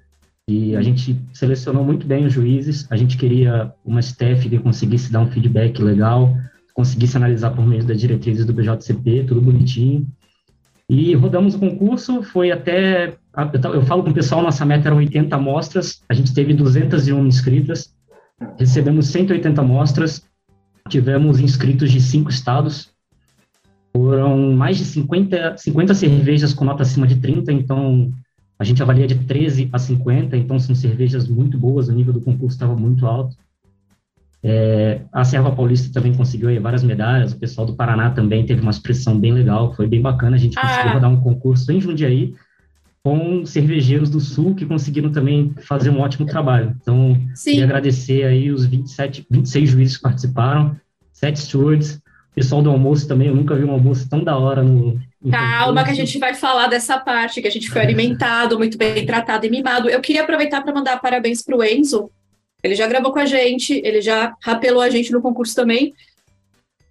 E 0.48 0.76
a 0.76 0.82
gente 0.82 1.16
selecionou 1.32 1.84
muito 1.84 2.06
bem 2.06 2.26
os 2.26 2.32
juízes, 2.32 2.86
a 2.90 2.96
gente 2.96 3.16
queria 3.16 3.72
uma 3.84 4.00
staff 4.00 4.48
que 4.48 4.58
conseguisse 4.58 5.10
dar 5.10 5.20
um 5.20 5.30
feedback 5.30 5.80
legal, 5.80 6.36
conseguisse 6.74 7.16
analisar 7.16 7.50
por 7.50 7.66
meio 7.66 7.84
das 7.84 8.00
diretrizes 8.00 8.44
do 8.44 8.52
BJCP, 8.52 9.24
tudo 9.26 9.40
bonitinho, 9.40 10.06
e 10.90 11.14
rodamos 11.14 11.54
o 11.54 11.58
concurso, 11.60 12.20
foi 12.20 12.50
até. 12.50 13.16
Eu 13.72 13.82
falo 13.82 14.02
com 14.02 14.10
o 14.10 14.14
pessoal, 14.14 14.42
nossa 14.42 14.66
meta 14.66 14.88
era 14.88 14.96
80 14.96 15.36
amostras, 15.36 16.02
a 16.08 16.14
gente 16.14 16.34
teve 16.34 16.52
201 16.52 17.26
inscritas, 17.28 17.94
recebemos 18.58 19.06
180 19.06 19.60
amostras, 19.60 20.24
tivemos 20.88 21.38
inscritos 21.38 21.92
de 21.92 22.00
cinco 22.00 22.28
estados, 22.28 22.90
foram 23.92 24.52
mais 24.52 24.78
de 24.78 24.84
50, 24.84 25.58
50 25.58 25.94
cervejas 25.94 26.52
com 26.52 26.64
nota 26.64 26.82
acima 26.82 27.06
de 27.06 27.20
30, 27.20 27.52
então 27.52 28.10
a 28.58 28.64
gente 28.64 28.82
avalia 28.82 29.06
de 29.06 29.14
13 29.14 29.70
a 29.72 29.78
50, 29.78 30.36
então 30.36 30.58
são 30.58 30.74
cervejas 30.74 31.28
muito 31.28 31.56
boas, 31.56 31.88
o 31.88 31.92
nível 31.92 32.12
do 32.12 32.20
concurso 32.20 32.56
estava 32.56 32.74
muito 32.74 33.06
alto. 33.06 33.36
É, 34.42 35.02
a 35.12 35.22
Serva 35.22 35.52
Paulista 35.52 35.92
também 35.92 36.14
conseguiu 36.14 36.48
aí 36.48 36.58
várias 36.58 36.82
medalhas, 36.82 37.32
o 37.32 37.38
pessoal 37.38 37.66
do 37.66 37.74
Paraná 37.74 38.10
também 38.10 38.46
teve 38.46 38.62
uma 38.62 38.70
expressão 38.70 39.18
bem 39.18 39.32
legal, 39.32 39.74
foi 39.74 39.86
bem 39.86 40.00
bacana, 40.00 40.36
a 40.36 40.38
gente 40.38 40.58
ah. 40.58 40.62
conseguiu 40.62 40.92
rodar 40.94 41.10
um 41.10 41.20
concurso 41.20 41.70
em 41.70 41.80
Jundiaí 41.80 42.34
com 43.02 43.44
cervejeiros 43.46 44.10
do 44.10 44.20
Sul 44.20 44.54
que 44.54 44.66
conseguiram 44.66 45.10
também 45.10 45.54
fazer 45.62 45.90
um 45.90 46.00
ótimo 46.00 46.26
trabalho. 46.26 46.76
Então, 46.80 47.16
Sim. 47.34 47.52
queria 47.52 47.64
agradecer 47.64 48.24
aí 48.24 48.50
os 48.50 48.66
27, 48.66 49.26
26 49.30 49.70
juízes 49.70 49.96
que 49.96 50.02
participaram, 50.02 50.76
sete 51.12 51.40
stewards, 51.40 51.94
o 51.94 52.34
pessoal 52.34 52.62
do 52.62 52.70
almoço 52.70 53.08
também, 53.08 53.28
eu 53.28 53.36
nunca 53.36 53.54
vi 53.54 53.64
um 53.64 53.72
almoço 53.72 54.08
tão 54.08 54.22
da 54.22 54.36
hora 54.38 54.62
no, 54.62 54.98
Calma, 55.30 55.84
que 55.84 55.90
a 55.90 55.94
gente 55.94 56.18
vai 56.18 56.32
falar 56.34 56.68
dessa 56.68 56.98
parte, 56.98 57.42
que 57.42 57.48
a 57.48 57.50
gente 57.50 57.68
foi 57.68 57.82
alimentado, 57.82 58.56
muito 58.56 58.78
bem 58.78 59.04
tratado 59.04 59.44
e 59.44 59.50
mimado. 59.50 59.90
Eu 59.90 60.00
queria 60.00 60.22
aproveitar 60.22 60.62
para 60.62 60.72
mandar 60.72 60.98
parabéns 60.98 61.42
para 61.42 61.56
o 61.56 61.62
Enzo, 61.62 62.10
ele 62.62 62.74
já 62.74 62.86
gravou 62.86 63.12
com 63.12 63.18
a 63.18 63.26
gente, 63.26 63.80
ele 63.84 64.00
já 64.00 64.34
rapelou 64.42 64.82
a 64.82 64.90
gente 64.90 65.12
no 65.12 65.22
concurso 65.22 65.54
também. 65.54 65.94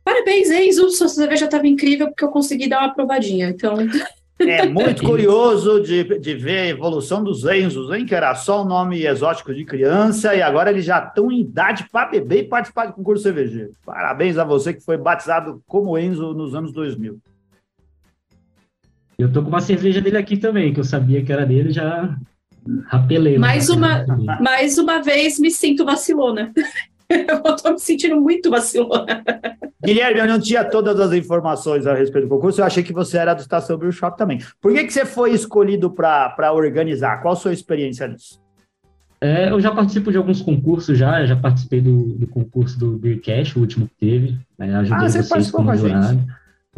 Parabéns, 0.03 0.49
Enzo, 0.49 0.89
sua 0.89 1.07
cerveja 1.07 1.45
estava 1.45 1.67
incrível 1.67 2.07
porque 2.07 2.23
eu 2.23 2.29
consegui 2.29 2.67
dar 2.67 2.79
uma 2.79 2.93
provadinha. 2.93 3.49
Então. 3.49 3.77
É 4.39 4.65
muito 4.67 5.03
curioso 5.05 5.81
de, 5.81 6.17
de 6.17 6.33
ver 6.33 6.59
a 6.59 6.67
evolução 6.67 7.23
dos 7.23 7.43
Enzos, 7.43 7.91
hein? 7.91 8.05
Que 8.05 8.15
era 8.15 8.33
só 8.33 8.61
o 8.61 8.65
um 8.65 8.67
nome 8.67 9.05
exótico 9.05 9.53
de 9.53 9.65
criança 9.65 10.33
e 10.33 10.41
agora 10.41 10.71
eles 10.71 10.85
já 10.85 10.99
estão 11.03 11.31
em 11.31 11.41
idade 11.41 11.87
para 11.91 12.09
beber 12.09 12.39
e 12.39 12.47
participar 12.47 12.87
do 12.87 12.93
concurso 12.93 13.23
cervejeiro. 13.23 13.73
Parabéns 13.85 14.37
a 14.37 14.43
você 14.43 14.73
que 14.73 14.81
foi 14.81 14.97
batizado 14.97 15.61
como 15.67 15.97
Enzo 15.97 16.33
nos 16.33 16.55
anos 16.55 16.71
2000. 16.71 17.19
Eu 19.19 19.31
tô 19.31 19.43
com 19.43 19.49
uma 19.49 19.59
cerveja 19.59 19.99
dele 19.99 20.17
aqui 20.17 20.37
também, 20.37 20.73
que 20.73 20.79
eu 20.79 20.85
sabia 20.85 21.21
que 21.21 21.31
era 21.31 21.45
dele, 21.45 21.73
já 21.73 22.17
Rapelei. 22.85 23.37
Mais 23.37 23.69
uma, 23.69 24.05
mais 24.39 24.77
uma 24.77 25.01
vez 25.01 25.39
me 25.39 25.51
sinto 25.51 25.85
vacilona. 25.85 26.51
Eu 27.09 27.55
estou 27.55 27.71
me 27.71 27.79
sentindo 27.79 28.21
muito 28.21 28.51
vacilona. 28.51 29.23
Guilherme, 29.83 30.19
eu 30.19 30.27
não 30.27 30.39
tinha 30.39 30.63
todas 30.63 30.99
as 30.99 31.11
informações 31.11 31.87
a 31.87 31.95
respeito 31.95 32.27
do 32.27 32.29
concurso, 32.29 32.61
eu 32.61 32.65
achei 32.65 32.83
que 32.83 32.93
você 32.93 33.17
era 33.17 33.33
do 33.33 33.41
Estação 33.41 33.77
Brew 33.77 33.91
Shop 33.91 34.15
também. 34.15 34.39
Por 34.61 34.73
que, 34.73 34.83
que 34.83 34.93
você 34.93 35.05
foi 35.05 35.31
escolhido 35.31 35.89
para 35.89 36.53
organizar? 36.53 37.19
Qual 37.21 37.33
a 37.33 37.35
sua 37.35 37.51
experiência 37.51 38.07
nisso? 38.07 38.39
É, 39.21 39.49
eu 39.49 39.59
já 39.59 39.71
participo 39.71 40.11
de 40.11 40.17
alguns 40.17 40.41
concursos 40.41 40.97
já, 40.97 41.25
já 41.25 41.35
participei 41.35 41.81
do, 41.81 42.13
do 42.13 42.27
concurso 42.27 42.79
do 42.79 42.97
Beer 42.97 43.19
Cash, 43.21 43.55
o 43.55 43.59
último 43.59 43.87
que 43.87 44.05
teve. 44.05 44.37
Né, 44.57 44.75
ajudei 44.75 45.05
ah, 45.05 45.09
você 45.09 45.23
vocês 45.23 45.51
como 45.51 45.75
jurado. 45.75 46.25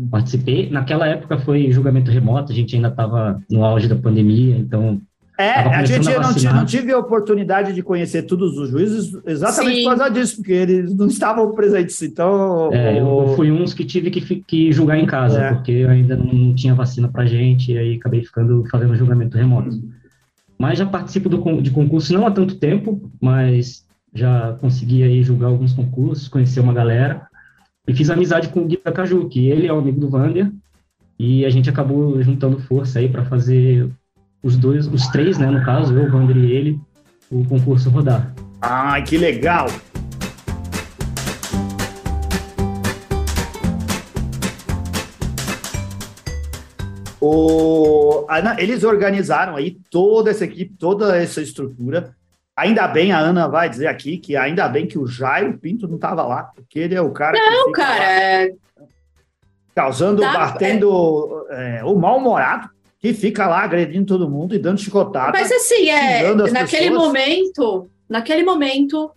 Participei. 0.10 0.69
Naquela 0.69 1.07
época 1.07 1.38
foi 1.39 1.71
julgamento 1.71 2.10
remoto, 2.10 2.51
a 2.51 2.55
gente 2.55 2.75
ainda 2.75 2.88
estava 2.88 3.39
no 3.50 3.65
auge 3.65 3.88
da 3.88 3.95
pandemia, 3.95 4.57
então 4.57 5.01
é, 5.41 5.75
a 5.75 5.86
gente 5.86 6.10
a 6.10 6.19
não, 6.19 6.53
não, 6.60 6.65
tive 6.65 6.91
a 6.91 6.98
oportunidade 6.98 7.74
de 7.74 7.81
conhecer 7.81 8.24
todos 8.24 8.57
os 8.57 8.69
juízes 8.69 9.12
exatamente 9.25 9.77
Sim. 9.77 9.83
por 9.83 9.98
causa 9.98 10.13
disso, 10.13 10.36
porque 10.38 10.51
eles 10.51 10.95
não 10.95 11.07
estavam 11.07 11.51
presentes. 11.53 12.01
Então, 12.01 12.71
é, 12.71 13.00
eu 13.00 13.33
fui 13.36 13.51
uns 13.51 13.74
que 13.74 13.83
tive 13.83 14.10
que, 14.12 14.21
que 14.43 14.71
julgar 14.71 14.98
em 14.98 15.05
casa, 15.05 15.41
é. 15.41 15.53
porque 15.53 15.86
ainda 15.89 16.15
não 16.15 16.53
tinha 16.53 16.74
vacina 16.74 17.07
para 17.07 17.25
gente, 17.25 17.71
e 17.71 17.77
aí 17.77 17.95
acabei 17.95 18.24
ficando 18.24 18.63
fazendo 18.69 18.95
julgamento 18.95 19.38
remoto. 19.38 19.81
Mas 20.57 20.77
já 20.77 20.86
participo 20.86 21.27
do, 21.27 21.62
de 21.62 21.71
concurso 21.71 22.13
não 22.13 22.27
há 22.27 22.31
tanto 22.31 22.55
tempo, 22.55 23.12
mas 23.19 23.86
já 24.13 24.53
consegui 24.62 25.03
aí 25.03 25.24
julgar 25.24 25.48
alguns 25.48 25.74
concursos, 25.74 26.27
conhecer 26.27 26.60
uma 26.60 26.74
galera, 26.74 27.27
e 27.88 27.95
fiz 27.95 28.10
amizade 28.10 28.50
com 28.50 28.62
o 28.62 28.65
Gui 28.65 28.77
Caju, 28.77 29.27
que 29.27 29.48
ele 29.48 29.67
é 29.67 29.74
o 29.74 29.79
amigo 29.79 30.00
do 30.00 30.10
Vander, 30.10 30.51
e 31.17 31.45
a 31.45 31.50
gente 31.50 31.69
acabou 31.69 32.21
juntando 32.21 32.60
força 32.60 33.00
aí 33.00 33.10
para 33.10 33.25
fazer 33.25 33.89
os 34.43 34.57
dois, 34.57 34.88
os 34.88 35.07
três, 35.07 35.38
né, 35.38 35.48
no 35.48 35.63
caso, 35.63 35.93
eu, 35.93 36.12
o 36.12 36.15
Wander 36.15 36.36
e 36.36 36.51
ele, 36.51 36.79
o 37.29 37.45
concurso 37.45 37.89
rodar. 37.89 38.33
Ah, 38.60 39.00
que 39.01 39.17
legal! 39.17 39.67
O, 47.19 48.25
Ana, 48.27 48.55
eles 48.60 48.83
organizaram 48.83 49.55
aí 49.55 49.77
toda 49.91 50.31
essa 50.31 50.43
equipe, 50.43 50.74
toda 50.75 51.15
essa 51.15 51.39
estrutura. 51.39 52.15
Ainda 52.55 52.88
bem, 52.88 53.12
a 53.12 53.19
Ana 53.19 53.48
vai 53.48 53.69
dizer 53.69 53.88
aqui 53.88 54.17
que 54.17 54.36
ainda 54.36 54.67
bem 54.67 54.88
que 54.88 54.98
o 54.98 55.05
Jairo 55.05 55.55
Pinto 55.57 55.88
não 55.88 55.95
estava 55.95 56.24
lá, 56.24 56.45
porque 56.55 56.79
ele 56.79 56.95
é 56.95 57.01
o 57.01 57.12
cara. 57.12 57.38
Não, 57.38 57.71
cara. 57.71 58.03
É... 58.03 58.53
Causando, 59.75 60.21
tá, 60.21 60.33
batendo 60.33 61.45
é... 61.51 61.77
É, 61.77 61.83
o 61.83 61.95
mal-humorado 61.95 62.69
que 63.01 63.13
fica 63.13 63.48
lá 63.48 63.63
agredindo 63.63 64.05
todo 64.05 64.29
mundo 64.29 64.53
e 64.53 64.60
dando 64.60 64.79
chicotada. 64.79 65.31
Mas 65.31 65.51
assim, 65.51 65.89
é, 65.89 66.34
naquele 66.51 66.89
pessoas. 66.89 67.08
momento, 67.08 67.89
naquele 68.08 68.43
momento, 68.43 69.12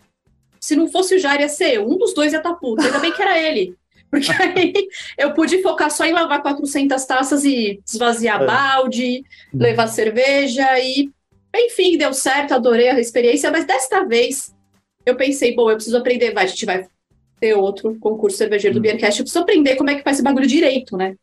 se 0.59 0.75
não 0.75 0.87
fosse 0.87 1.15
o 1.15 1.19
Jair, 1.19 1.41
ia 1.41 1.49
ser 1.49 1.79
um 1.79 1.95
dos 1.95 2.13
dois 2.13 2.33
ia 2.33 2.39
estar 2.39 2.53
tá 2.53 2.55
puto. 2.55 2.81
Ainda 2.81 2.97
bem 2.97 3.11
que 3.11 3.21
era 3.21 3.39
ele. 3.39 3.75
Porque 4.09 4.31
aí 4.31 4.73
eu 5.17 5.33
pude 5.33 5.61
focar 5.61 5.91
só 5.91 6.05
em 6.05 6.13
lavar 6.13 6.41
400 6.41 7.05
taças 7.05 7.43
e 7.43 7.79
esvaziar 7.85 8.41
é. 8.41 8.45
balde, 8.45 9.23
levar 9.53 9.87
cerveja 9.87 10.79
e, 10.79 11.11
enfim, 11.55 11.97
deu 11.97 12.13
certo, 12.13 12.53
adorei 12.53 12.89
a 12.89 12.99
experiência, 12.99 13.51
mas 13.51 13.65
desta 13.65 14.03
vez 14.05 14.55
eu 15.05 15.15
pensei, 15.15 15.53
bom, 15.53 15.69
eu 15.69 15.75
preciso 15.75 15.97
aprender, 15.97 16.33
vai, 16.33 16.45
a 16.45 16.47
gente 16.47 16.65
vai 16.65 16.87
ter 17.39 17.53
outro 17.55 17.95
concurso 17.99 18.37
cervejeiro 18.37 18.75
do 18.75 18.79
hum. 18.79 18.83
Beercast, 18.83 19.19
eu 19.19 19.25
preciso 19.25 19.43
aprender 19.43 19.75
como 19.75 19.89
é 19.89 19.95
que 19.95 20.03
faz 20.03 20.17
esse 20.17 20.23
bagulho 20.23 20.47
direito, 20.47 20.95
né? 20.95 21.15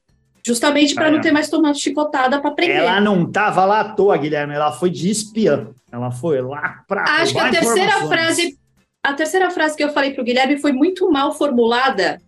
Justamente 0.45 0.95
para 0.95 1.07
ah, 1.07 1.11
não 1.11 1.19
é. 1.19 1.21
ter 1.21 1.31
mais 1.31 1.49
tomado 1.49 1.79
chicotada 1.79 2.41
para 2.41 2.51
aprender. 2.51 2.73
Ela 2.73 3.01
não 3.01 3.31
tava 3.31 3.65
lá 3.65 3.81
à 3.81 3.85
toa, 3.85 4.17
Guilherme, 4.17 4.55
ela 4.55 4.73
foi 4.73 4.91
de 4.91 5.09
espiã. 5.09 5.69
Ela 5.91 6.11
foi 6.11 6.41
lá 6.41 6.83
para 6.89 7.03
Acho 7.03 7.33
que 7.33 7.39
a 7.39 7.51
terceira 7.51 7.93
frase, 8.09 8.59
a 9.03 9.13
terceira 9.13 9.51
frase 9.51 9.77
que 9.77 9.85
eu 9.85 9.93
falei 9.93 10.13
para 10.13 10.23
o 10.23 10.25
Guilherme 10.25 10.59
foi 10.59 10.73
muito 10.73 11.11
mal 11.11 11.33
formulada. 11.33 12.21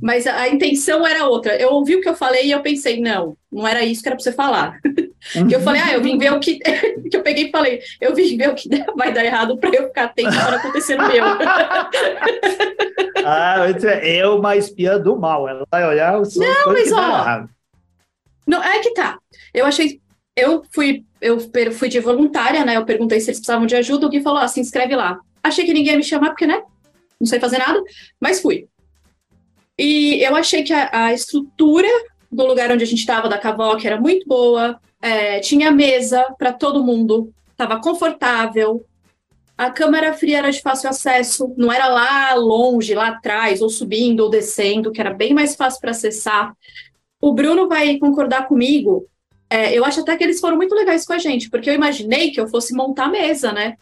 Mas 0.00 0.26
a, 0.26 0.42
a, 0.42 0.48
intenção 0.48 1.06
era 1.06 1.26
outra. 1.26 1.56
Eu 1.56 1.70
ouvi 1.70 1.96
o 1.96 2.00
que 2.00 2.08
eu 2.08 2.14
falei 2.14 2.46
e 2.46 2.50
eu 2.50 2.60
pensei, 2.60 3.00
não, 3.00 3.36
não 3.50 3.66
era 3.66 3.82
isso 3.82 4.02
que 4.02 4.08
era 4.08 4.16
para 4.16 4.22
você 4.22 4.32
falar. 4.32 4.78
que 5.48 5.54
eu 5.54 5.60
falei, 5.60 5.80
ah, 5.82 5.94
eu 5.94 6.02
vim 6.02 6.18
ver 6.18 6.32
o 6.32 6.40
que. 6.40 6.58
que 6.58 7.16
eu 7.16 7.22
peguei 7.22 7.48
e 7.48 7.50
falei, 7.50 7.80
eu 8.00 8.14
vim 8.14 8.36
ver 8.36 8.50
o 8.50 8.54
que 8.54 8.68
vai 8.96 9.12
dar 9.12 9.24
errado 9.24 9.56
para 9.56 9.70
eu 9.70 9.88
ficar 9.88 10.04
atento 10.04 10.30
para 10.30 10.56
acontecer 10.56 10.96
no 10.96 11.08
meu. 11.08 11.24
ah, 13.24 13.66
é 14.02 14.26
uma 14.26 14.56
espiã 14.56 14.98
do 14.98 15.16
mal. 15.16 15.48
Ela 15.48 15.66
vai 15.70 15.86
olhar 15.86 16.20
o 16.20 16.22
Não, 16.36 16.72
mas 16.72 16.92
ó. 16.92 17.46
Não, 18.46 18.62
é 18.62 18.78
que 18.80 18.92
tá. 18.92 19.18
Eu 19.52 19.64
achei. 19.64 20.00
Eu 20.36 20.64
fui, 20.72 21.04
eu 21.20 21.38
fui 21.72 21.88
de 21.88 22.00
voluntária, 22.00 22.64
né? 22.64 22.76
Eu 22.76 22.84
perguntei 22.84 23.20
se 23.20 23.30
eles 23.30 23.38
precisavam 23.38 23.66
de 23.66 23.76
ajuda. 23.76 24.06
O 24.06 24.10
Gui 24.10 24.20
falou: 24.20 24.40
ah, 24.40 24.48
se 24.48 24.60
inscreve 24.60 24.94
lá. 24.94 25.18
Achei 25.42 25.64
que 25.64 25.72
ninguém 25.72 25.92
ia 25.92 25.98
me 25.98 26.04
chamar, 26.04 26.30
porque, 26.30 26.46
né? 26.46 26.62
Não 27.20 27.26
sei 27.26 27.40
fazer 27.40 27.58
nada, 27.58 27.80
mas 28.20 28.42
fui. 28.42 28.68
E 29.78 30.22
eu 30.22 30.36
achei 30.36 30.62
que 30.62 30.72
a, 30.72 31.06
a 31.06 31.12
estrutura 31.12 31.88
do 32.34 32.46
lugar 32.46 32.70
onde 32.70 32.82
a 32.82 32.86
gente 32.86 32.98
estava, 32.98 33.28
da 33.28 33.38
Cavoc, 33.38 33.84
era 33.84 34.00
muito 34.00 34.26
boa. 34.26 34.80
É, 35.00 35.40
tinha 35.40 35.70
mesa 35.70 36.34
para 36.38 36.52
todo 36.52 36.84
mundo, 36.84 37.32
estava 37.50 37.80
confortável. 37.80 38.84
A 39.56 39.70
câmara 39.70 40.12
fria 40.12 40.38
era 40.38 40.50
de 40.50 40.60
fácil 40.60 40.90
acesso, 40.90 41.54
não 41.56 41.72
era 41.72 41.86
lá 41.86 42.34
longe, 42.34 42.94
lá 42.94 43.08
atrás, 43.08 43.62
ou 43.62 43.68
subindo 43.68 44.20
ou 44.20 44.30
descendo, 44.30 44.90
que 44.90 45.00
era 45.00 45.14
bem 45.14 45.32
mais 45.32 45.54
fácil 45.54 45.80
para 45.80 45.92
acessar. 45.92 46.52
O 47.20 47.32
Bruno 47.32 47.68
vai 47.68 47.96
concordar 47.98 48.48
comigo. 48.48 49.06
É, 49.48 49.72
eu 49.72 49.84
acho 49.84 50.00
até 50.00 50.16
que 50.16 50.24
eles 50.24 50.40
foram 50.40 50.56
muito 50.56 50.74
legais 50.74 51.06
com 51.06 51.12
a 51.12 51.18
gente, 51.18 51.48
porque 51.48 51.70
eu 51.70 51.74
imaginei 51.74 52.32
que 52.32 52.40
eu 52.40 52.48
fosse 52.48 52.74
montar 52.74 53.04
a 53.04 53.10
mesa, 53.10 53.52
né? 53.52 53.76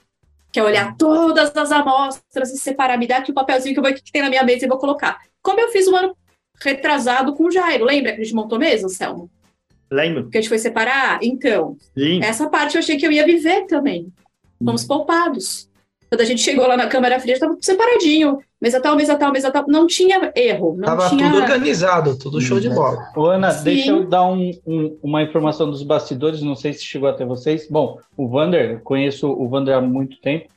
Que 0.52 0.60
é 0.60 0.62
olhar 0.62 0.94
todas 0.98 1.56
as 1.56 1.72
amostras 1.72 2.52
e 2.52 2.58
separar, 2.58 2.98
me 2.98 3.06
dar 3.06 3.18
aqui 3.18 3.30
o 3.30 3.34
papelzinho 3.34 3.74
que, 3.74 3.80
eu 3.80 3.82
vou, 3.82 3.94
que 3.94 4.12
tem 4.12 4.20
na 4.20 4.28
minha 4.28 4.44
mesa 4.44 4.66
e 4.66 4.68
vou 4.68 4.76
colocar. 4.76 5.18
Como 5.42 5.60
eu 5.60 5.68
fiz 5.68 5.88
um 5.88 5.96
ano 5.96 6.16
retrasado 6.62 7.34
com 7.34 7.44
o 7.44 7.50
Jairo, 7.50 7.84
lembra 7.84 8.12
que 8.12 8.20
a 8.20 8.24
gente 8.24 8.34
montou 8.34 8.58
mesa, 8.58 8.88
Selma? 8.88 9.28
Lembro. 9.90 10.30
Que 10.30 10.38
a 10.38 10.40
gente 10.40 10.48
foi 10.48 10.58
separar? 10.58 11.18
Então, 11.22 11.76
Sim. 11.96 12.22
essa 12.22 12.48
parte 12.48 12.76
eu 12.76 12.78
achei 12.78 12.96
que 12.96 13.06
eu 13.06 13.12
ia 13.12 13.26
viver 13.26 13.66
também. 13.66 14.12
Fomos 14.64 14.84
poupados. 14.84 15.68
Quando 16.08 16.20
a 16.20 16.24
gente 16.24 16.42
chegou 16.42 16.66
lá 16.66 16.76
na 16.76 16.86
Câmara 16.86 17.18
Fria, 17.18 17.34
estava 17.34 17.56
separadinho. 17.60 18.38
Mesa 18.60 18.80
tal, 18.80 18.94
mesa 18.94 19.16
tal, 19.16 19.32
mesa 19.32 19.50
tal. 19.50 19.64
Não 19.66 19.86
tinha 19.86 20.30
erro. 20.36 20.76
Não 20.76 20.84
Tava 20.84 21.08
tinha... 21.08 21.30
tudo 21.30 21.42
organizado, 21.42 22.18
tudo 22.18 22.40
show 22.40 22.60
de 22.60 22.68
bola. 22.68 23.10
Ô, 23.16 23.26
Ana, 23.26 23.50
Sim. 23.50 23.64
deixa 23.64 23.90
eu 23.90 24.06
dar 24.06 24.24
um, 24.26 24.50
um, 24.66 24.98
uma 25.02 25.22
informação 25.22 25.70
dos 25.70 25.82
bastidores, 25.82 26.42
não 26.42 26.54
sei 26.54 26.74
se 26.74 26.84
chegou 26.84 27.08
até 27.08 27.24
vocês. 27.24 27.66
Bom, 27.68 27.98
o 28.14 28.28
Vander, 28.28 28.80
conheço 28.82 29.26
o 29.26 29.48
Vander 29.48 29.74
há 29.74 29.80
muito 29.80 30.20
tempo, 30.20 30.48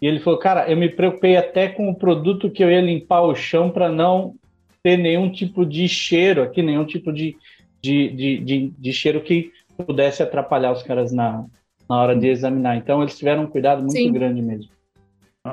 e 0.00 0.06
ele 0.06 0.20
falou, 0.20 0.38
cara, 0.38 0.70
eu 0.70 0.76
me 0.76 0.88
preocupei 0.88 1.36
até 1.36 1.68
com 1.68 1.88
o 1.88 1.94
produto 1.94 2.50
que 2.50 2.62
eu 2.62 2.70
ia 2.70 2.80
limpar 2.80 3.22
o 3.22 3.34
chão 3.34 3.70
para 3.70 3.90
não 3.90 4.34
ter 4.82 4.96
nenhum 4.96 5.30
tipo 5.30 5.64
de 5.64 5.88
cheiro 5.88 6.42
aqui, 6.42 6.62
nenhum 6.62 6.84
tipo 6.84 7.12
de, 7.12 7.36
de, 7.82 8.08
de, 8.10 8.38
de, 8.38 8.72
de 8.78 8.92
cheiro 8.92 9.20
que 9.20 9.50
pudesse 9.86 10.22
atrapalhar 10.22 10.72
os 10.72 10.82
caras 10.82 11.12
na, 11.12 11.44
na 11.88 11.96
hora 11.96 12.14
de 12.14 12.28
examinar. 12.28 12.76
Então, 12.76 13.02
eles 13.02 13.16
tiveram 13.16 13.44
um 13.44 13.46
cuidado 13.46 13.80
muito 13.80 13.92
sim. 13.92 14.12
grande 14.12 14.42
mesmo. 14.42 14.70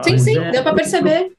Sim, 0.01 0.17
sim, 0.17 0.37
é, 0.37 0.51
deu 0.51 0.63
para 0.63 0.75
perceber. 0.75 1.31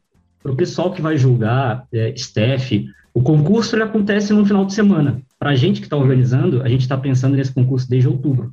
Para 0.43 0.53
o 0.53 0.57
pessoal 0.57 0.93
que 0.93 1.03
vai 1.03 1.17
julgar, 1.17 1.87
é, 1.93 2.11
staff, 2.11 2.87
o 3.13 3.23
concurso 3.23 3.75
ele 3.77 3.83
acontece 3.83 4.33
no 4.33 4.47
final 4.47 4.65
de 4.65 4.75
semana. 4.75 5.21
Para 5.39 5.51
a 5.51 5.57
gente 5.57 5.81
que 5.81 5.87
está 5.87 5.97
organizando, 5.97 6.63
a 6.63 6.69
gente 6.69 6.83
está 6.83 6.97
pensando 6.97 7.37
nesse 7.37 7.53
concurso 7.53 7.89
desde 7.89 8.09
outubro. 8.09 8.53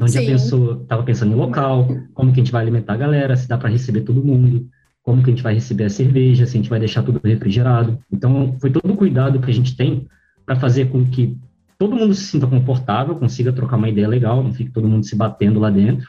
Então, 0.00 0.06
a 0.06 0.10
gente 0.10 0.24
já 0.24 0.32
pensou, 0.32 0.80
estava 0.80 1.02
pensando 1.02 1.32
em 1.32 1.36
local, 1.36 1.86
como 2.14 2.32
que 2.32 2.40
a 2.40 2.42
gente 2.42 2.52
vai 2.52 2.62
alimentar 2.62 2.94
a 2.94 2.96
galera, 2.96 3.36
se 3.36 3.46
dá 3.46 3.58
para 3.58 3.68
receber 3.68 4.00
todo 4.00 4.24
mundo, 4.24 4.66
como 5.02 5.22
que 5.22 5.28
a 5.28 5.34
gente 5.34 5.42
vai 5.42 5.52
receber 5.52 5.84
a 5.84 5.90
cerveja, 5.90 6.46
se 6.46 6.56
a 6.56 6.60
gente 6.60 6.70
vai 6.70 6.78
deixar 6.78 7.02
tudo 7.02 7.20
refrigerado. 7.22 7.98
Então, 8.10 8.56
foi 8.58 8.70
todo 8.70 8.90
o 8.90 8.96
cuidado 8.96 9.38
que 9.40 9.50
a 9.50 9.54
gente 9.54 9.76
tem 9.76 10.06
para 10.46 10.56
fazer 10.56 10.88
com 10.88 11.04
que 11.04 11.36
todo 11.78 11.94
mundo 11.96 12.14
se 12.14 12.24
sinta 12.24 12.46
confortável, 12.46 13.14
consiga 13.14 13.52
trocar 13.52 13.76
uma 13.76 13.90
ideia 13.90 14.08
legal, 14.08 14.42
não 14.42 14.54
fique 14.54 14.70
todo 14.70 14.88
mundo 14.88 15.04
se 15.04 15.14
batendo 15.14 15.60
lá 15.60 15.68
dentro. 15.68 16.08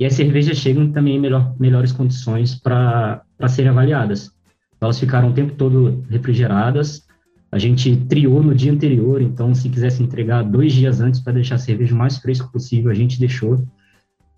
E 0.00 0.04
as 0.04 0.14
cervejas 0.14 0.56
chegam 0.56 0.90
também 0.90 1.14
em 1.14 1.20
melhor, 1.20 1.54
melhores 1.56 1.92
condições 1.92 2.56
para 2.56 3.22
serem 3.48 3.70
avaliadas. 3.70 4.32
Elas 4.80 4.98
ficaram 4.98 5.30
o 5.30 5.34
tempo 5.34 5.54
todo 5.54 6.04
refrigeradas. 6.10 7.06
A 7.52 7.58
gente 7.58 7.96
triou 8.08 8.42
no 8.42 8.54
dia 8.54 8.72
anterior, 8.72 9.20
então 9.20 9.54
se 9.54 9.68
quisesse 9.68 10.02
entregar 10.02 10.42
dois 10.44 10.72
dias 10.72 11.00
antes 11.00 11.20
para 11.20 11.32
deixar 11.32 11.56
a 11.56 11.58
cerveja 11.58 11.94
o 11.94 11.98
mais 11.98 12.18
fresca 12.18 12.46
possível, 12.46 12.90
a 12.90 12.94
gente 12.94 13.18
deixou. 13.18 13.64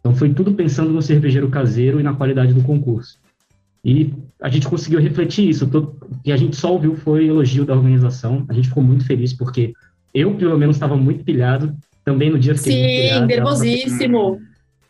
Então 0.01 0.15
foi 0.15 0.33
tudo 0.33 0.55
pensando 0.55 0.91
no 0.91 1.03
cervejeiro 1.03 1.49
caseiro 1.51 2.01
e 2.01 2.03
na 2.03 2.15
qualidade 2.15 2.55
do 2.55 2.63
concurso. 2.63 3.19
E 3.85 4.15
a 4.41 4.49
gente 4.49 4.69
conseguiu 4.69 5.01
refletir 5.01 5.49
isso. 5.49 5.67
Todo, 5.67 5.97
e 6.25 6.33
a 6.33 6.37
gente 6.37 6.57
só 6.57 6.73
ouviu 6.73 6.97
foi 6.97 7.27
elogio 7.27 7.65
da 7.65 7.75
organização. 7.75 8.45
A 8.49 8.53
gente 8.53 8.69
ficou 8.69 8.83
muito 8.83 9.05
feliz 9.05 9.33
porque 9.33 9.73
eu, 10.15 10.35
pelo 10.35 10.57
menos, 10.59 10.77
estava 10.77 10.97
muito 10.97 11.25
pilhado. 11.25 11.75
Também 12.05 12.31
no 12.31 12.39
dia 12.39 12.55
fiquei 12.55 13.09
Sim, 13.09 13.27
nervosíssimo. 13.27 14.41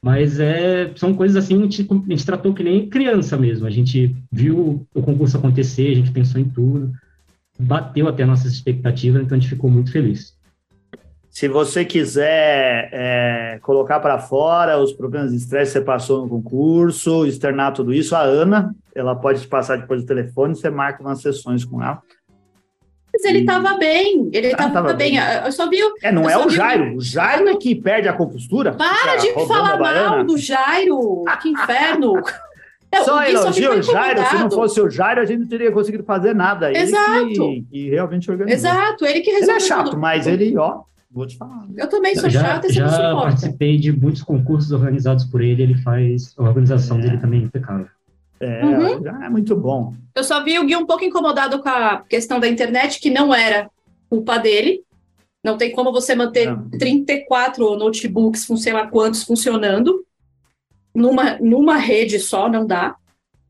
Mas 0.04 0.40
é, 0.40 0.90
são 0.96 1.14
coisas 1.14 1.36
assim, 1.36 1.56
a 1.56 1.62
gente, 1.62 1.88
a 1.90 2.10
gente 2.10 2.26
tratou 2.26 2.52
que 2.52 2.62
nem 2.62 2.88
criança 2.88 3.36
mesmo. 3.36 3.66
A 3.66 3.70
gente 3.70 4.16
viu 4.30 4.86
o 4.94 5.02
concurso 5.02 5.36
acontecer, 5.36 5.92
a 5.92 5.94
gente 5.94 6.10
pensou 6.10 6.40
em 6.40 6.44
tudo, 6.44 6.92
bateu 7.62 8.08
até 8.08 8.24
nossas 8.24 8.52
expectativas, 8.52 9.22
então 9.22 9.36
a 9.36 9.40
gente 9.40 9.50
ficou 9.50 9.70
muito 9.70 9.92
feliz. 9.92 10.36
Se 11.30 11.48
você 11.48 11.82
quiser 11.82 12.90
é, 12.92 13.58
colocar 13.62 14.00
para 14.00 14.18
fora 14.18 14.78
os 14.78 14.92
problemas 14.92 15.30
de 15.30 15.38
estresse 15.38 15.72
que 15.72 15.78
você 15.78 15.84
passou 15.84 16.22
no 16.22 16.28
concurso, 16.28 17.24
externar 17.24 17.72
tudo 17.72 17.94
isso, 17.94 18.14
a 18.14 18.20
Ana, 18.20 18.74
ela 18.94 19.14
pode 19.14 19.40
te 19.40 19.48
passar 19.48 19.78
depois 19.78 20.02
do 20.02 20.06
telefone, 20.06 20.54
você 20.54 20.68
marca 20.68 21.02
umas 21.02 21.22
sessões 21.22 21.64
com 21.64 21.82
ela. 21.82 22.02
Mas 23.10 23.24
ele 23.24 23.40
estava 23.40 23.78
bem, 23.78 24.28
ele 24.32 24.48
estava 24.48 24.90
ah, 24.90 24.94
bem. 24.94 25.12
bem. 25.12 25.20
Eu 25.44 25.52
só 25.52 25.68
vi. 25.68 25.78
É, 26.02 26.10
não 26.10 26.28
é 26.28 26.36
o 26.36 26.48
Jairo. 26.48 26.96
O 26.96 27.00
Jairo 27.00 27.48
é 27.48 27.56
que 27.56 27.74
perde 27.74 28.08
a 28.08 28.12
compostura. 28.12 28.72
Para 28.72 29.16
de 29.16 29.32
falar 29.46 29.78
mal 29.78 30.24
do 30.24 30.36
Jairo. 30.38 31.24
Que 31.40 31.50
inferno. 31.50 32.14
É, 32.92 33.04
só 33.04 33.24
elogio 33.24 33.78
o 33.78 33.82
Jairo. 33.82 34.20
Se 34.26 34.34
não 34.36 34.50
fosse 34.50 34.78
o 34.78 34.90
Jairo, 34.90 35.22
a 35.22 35.24
gente 35.24 35.40
não 35.40 35.48
teria 35.48 35.72
conseguido 35.72 36.04
fazer 36.04 36.34
nada. 36.34 36.68
Ele 36.68 36.78
Exato. 36.78 37.26
Que, 37.26 37.66
que 37.70 37.90
realmente 37.90 38.30
organizou. 38.30 38.70
Exato, 38.70 39.06
ele 39.06 39.20
que 39.20 39.30
resolveu. 39.30 39.56
Ele 39.56 39.64
é 39.64 39.66
chato, 39.66 39.90
tudo. 39.90 39.98
mas 39.98 40.26
ele, 40.26 40.54
ó, 40.58 40.82
vou 41.10 41.26
te 41.26 41.38
falar. 41.38 41.66
Eu 41.74 41.88
também 41.88 42.14
sou 42.14 42.28
já, 42.28 42.40
chata 42.40 42.66
e 42.66 42.72
já 42.72 43.14
participei 43.14 43.78
de 43.78 43.90
muitos 43.90 44.22
concursos 44.22 44.70
organizados 44.72 45.24
por 45.24 45.40
ele. 45.40 45.62
Ele 45.62 45.74
faz. 45.76 46.34
A 46.36 46.42
organização 46.42 46.98
é. 46.98 47.00
dele 47.00 47.18
também 47.18 47.40
é 47.40 47.44
impecável. 47.44 47.86
É, 48.38 48.64
uhum. 48.64 49.24
é 49.24 49.30
muito 49.30 49.56
bom. 49.56 49.94
Eu 50.14 50.24
só 50.24 50.44
vi 50.44 50.58
o 50.58 50.66
Gui 50.66 50.76
um 50.76 50.84
pouco 50.84 51.04
incomodado 51.04 51.62
com 51.62 51.68
a 51.68 52.02
questão 52.06 52.38
da 52.38 52.48
internet, 52.48 53.00
que 53.00 53.08
não 53.08 53.32
era 53.32 53.70
culpa 54.10 54.36
dele. 54.36 54.82
Não 55.42 55.56
tem 55.56 55.72
como 55.72 55.92
você 55.92 56.14
manter 56.14 56.46
não. 56.46 56.68
34 56.70 57.76
notebooks, 57.76 58.46
sei 58.58 58.72
lá 58.72 58.86
quantos, 58.86 59.22
funcionando 59.22 60.04
numa, 60.94 61.38
numa 61.40 61.76
rede 61.76 62.18
só, 62.18 62.48
não 62.48 62.66
dá. 62.66 62.96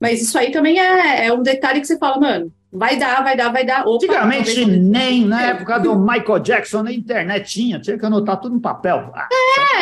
Mas 0.00 0.20
isso 0.20 0.37
aí 0.37 0.50
também 0.50 0.81
é, 0.81 1.26
é 1.26 1.33
um 1.33 1.42
detalhe 1.42 1.81
que 1.81 1.87
você 1.87 1.96
fala, 1.96 2.18
mano, 2.18 2.52
vai 2.72 2.96
dar, 2.96 3.22
vai 3.22 3.37
dar, 3.37 3.52
vai 3.52 3.64
dar. 3.64 3.87
Opa, 3.87 3.94
Antigamente, 3.94 4.66
nem 4.66 5.24
na 5.24 5.42
época 5.42 5.78
do 5.78 5.96
Michael 5.98 6.40
Jackson, 6.40 6.83
na 6.83 6.92
internet 6.92 7.52
tinha, 7.52 7.78
tinha 7.78 7.98
que 7.98 8.07
anotar 8.07 8.40
tudo 8.40 8.55
no 8.55 8.61
papel. 8.61 9.12
Ah, 9.14 9.28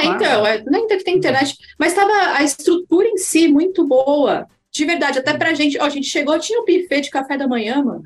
é, 0.02 0.06
então, 0.06 0.46
é, 0.46 0.62
nem 0.66 0.86
tem 0.86 1.16
internet, 1.16 1.56
mas 1.78 1.92
estava 1.92 2.36
a 2.36 2.42
estrutura 2.42 3.08
em 3.08 3.16
si 3.16 3.48
muito 3.48 3.86
boa. 3.86 4.46
De 4.72 4.84
verdade, 4.84 5.18
até 5.18 5.32
pra 5.34 5.54
gente, 5.54 5.78
ó, 5.80 5.84
a 5.84 5.88
gente 5.88 6.06
chegou, 6.06 6.38
tinha 6.38 6.60
um 6.60 6.64
buffet 6.64 7.00
de 7.00 7.10
café 7.10 7.36
da 7.36 7.48
manhã, 7.48 7.82
mano. 7.82 8.02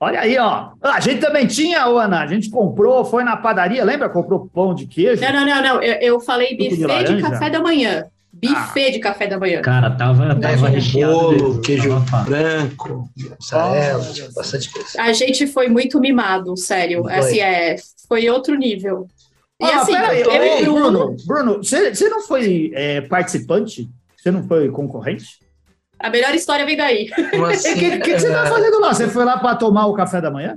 Olha 0.00 0.20
aí, 0.20 0.38
ó. 0.38 0.70
A 0.80 1.00
gente 1.00 1.20
também 1.20 1.46
tinha, 1.46 1.84
Ana. 1.84 2.20
A 2.20 2.26
gente 2.26 2.50
comprou, 2.50 3.04
foi 3.04 3.24
na 3.24 3.36
padaria, 3.36 3.84
lembra? 3.84 4.08
Comprou 4.08 4.48
pão 4.52 4.74
de 4.74 4.86
queijo. 4.86 5.20
Não, 5.20 5.32
não, 5.32 5.46
não, 5.46 5.62
não. 5.62 5.82
Eu, 5.82 5.94
eu 5.94 6.20
falei 6.20 6.56
buffet 6.56 7.04
de, 7.04 7.14
de, 7.16 7.22
café 7.22 7.50
da 7.50 7.60
manhã. 7.60 8.04
Buffet 8.32 8.88
ah. 8.88 8.90
de 8.90 8.98
café 8.98 9.26
da 9.26 9.38
manhã. 9.38 9.62
Cara, 9.62 9.90
tava, 9.90 10.34
tava 10.36 10.68
recheado. 10.68 11.12
Bolo, 11.12 11.60
queijo 11.60 11.88
tava 12.08 12.24
branco, 12.24 13.10
mussarela, 13.16 14.02
oh, 14.02 14.32
bastante 14.34 14.70
coisa. 14.70 15.02
A 15.02 15.12
gente 15.12 15.46
foi 15.46 15.68
muito 15.68 15.98
mimado, 15.98 16.56
sério. 16.56 17.02
Foi. 17.02 17.12
Assim, 17.12 17.40
é, 17.40 17.76
foi 18.06 18.28
outro 18.28 18.54
nível. 18.54 19.08
E 19.60 19.64
ah, 19.64 19.80
assim, 19.80 19.92
peraí, 19.92 20.64
eu, 20.64 20.74
Bruno, 20.74 21.16
Bruno, 21.26 21.56
você, 21.56 21.92
você 21.92 22.08
não 22.08 22.22
foi 22.22 22.70
é, 22.74 23.00
participante? 23.00 23.88
Você 24.16 24.30
não 24.30 24.46
foi 24.46 24.68
concorrente? 24.70 25.40
A 25.98 26.10
melhor 26.10 26.32
história 26.34 26.64
vem 26.64 26.76
daí. 26.76 27.10
O 27.36 27.44
assim? 27.44 27.74
que, 27.78 27.90
que, 27.90 27.98
que, 27.98 28.18
você 28.20 28.30
tá 28.30 28.46
fazendo 28.46 28.78
lá? 28.78 28.94
Você 28.94 29.08
foi 29.08 29.24
lá 29.24 29.36
para 29.38 29.56
tomar 29.56 29.86
o 29.86 29.94
café 29.94 30.20
da 30.20 30.30
manhã? 30.30 30.56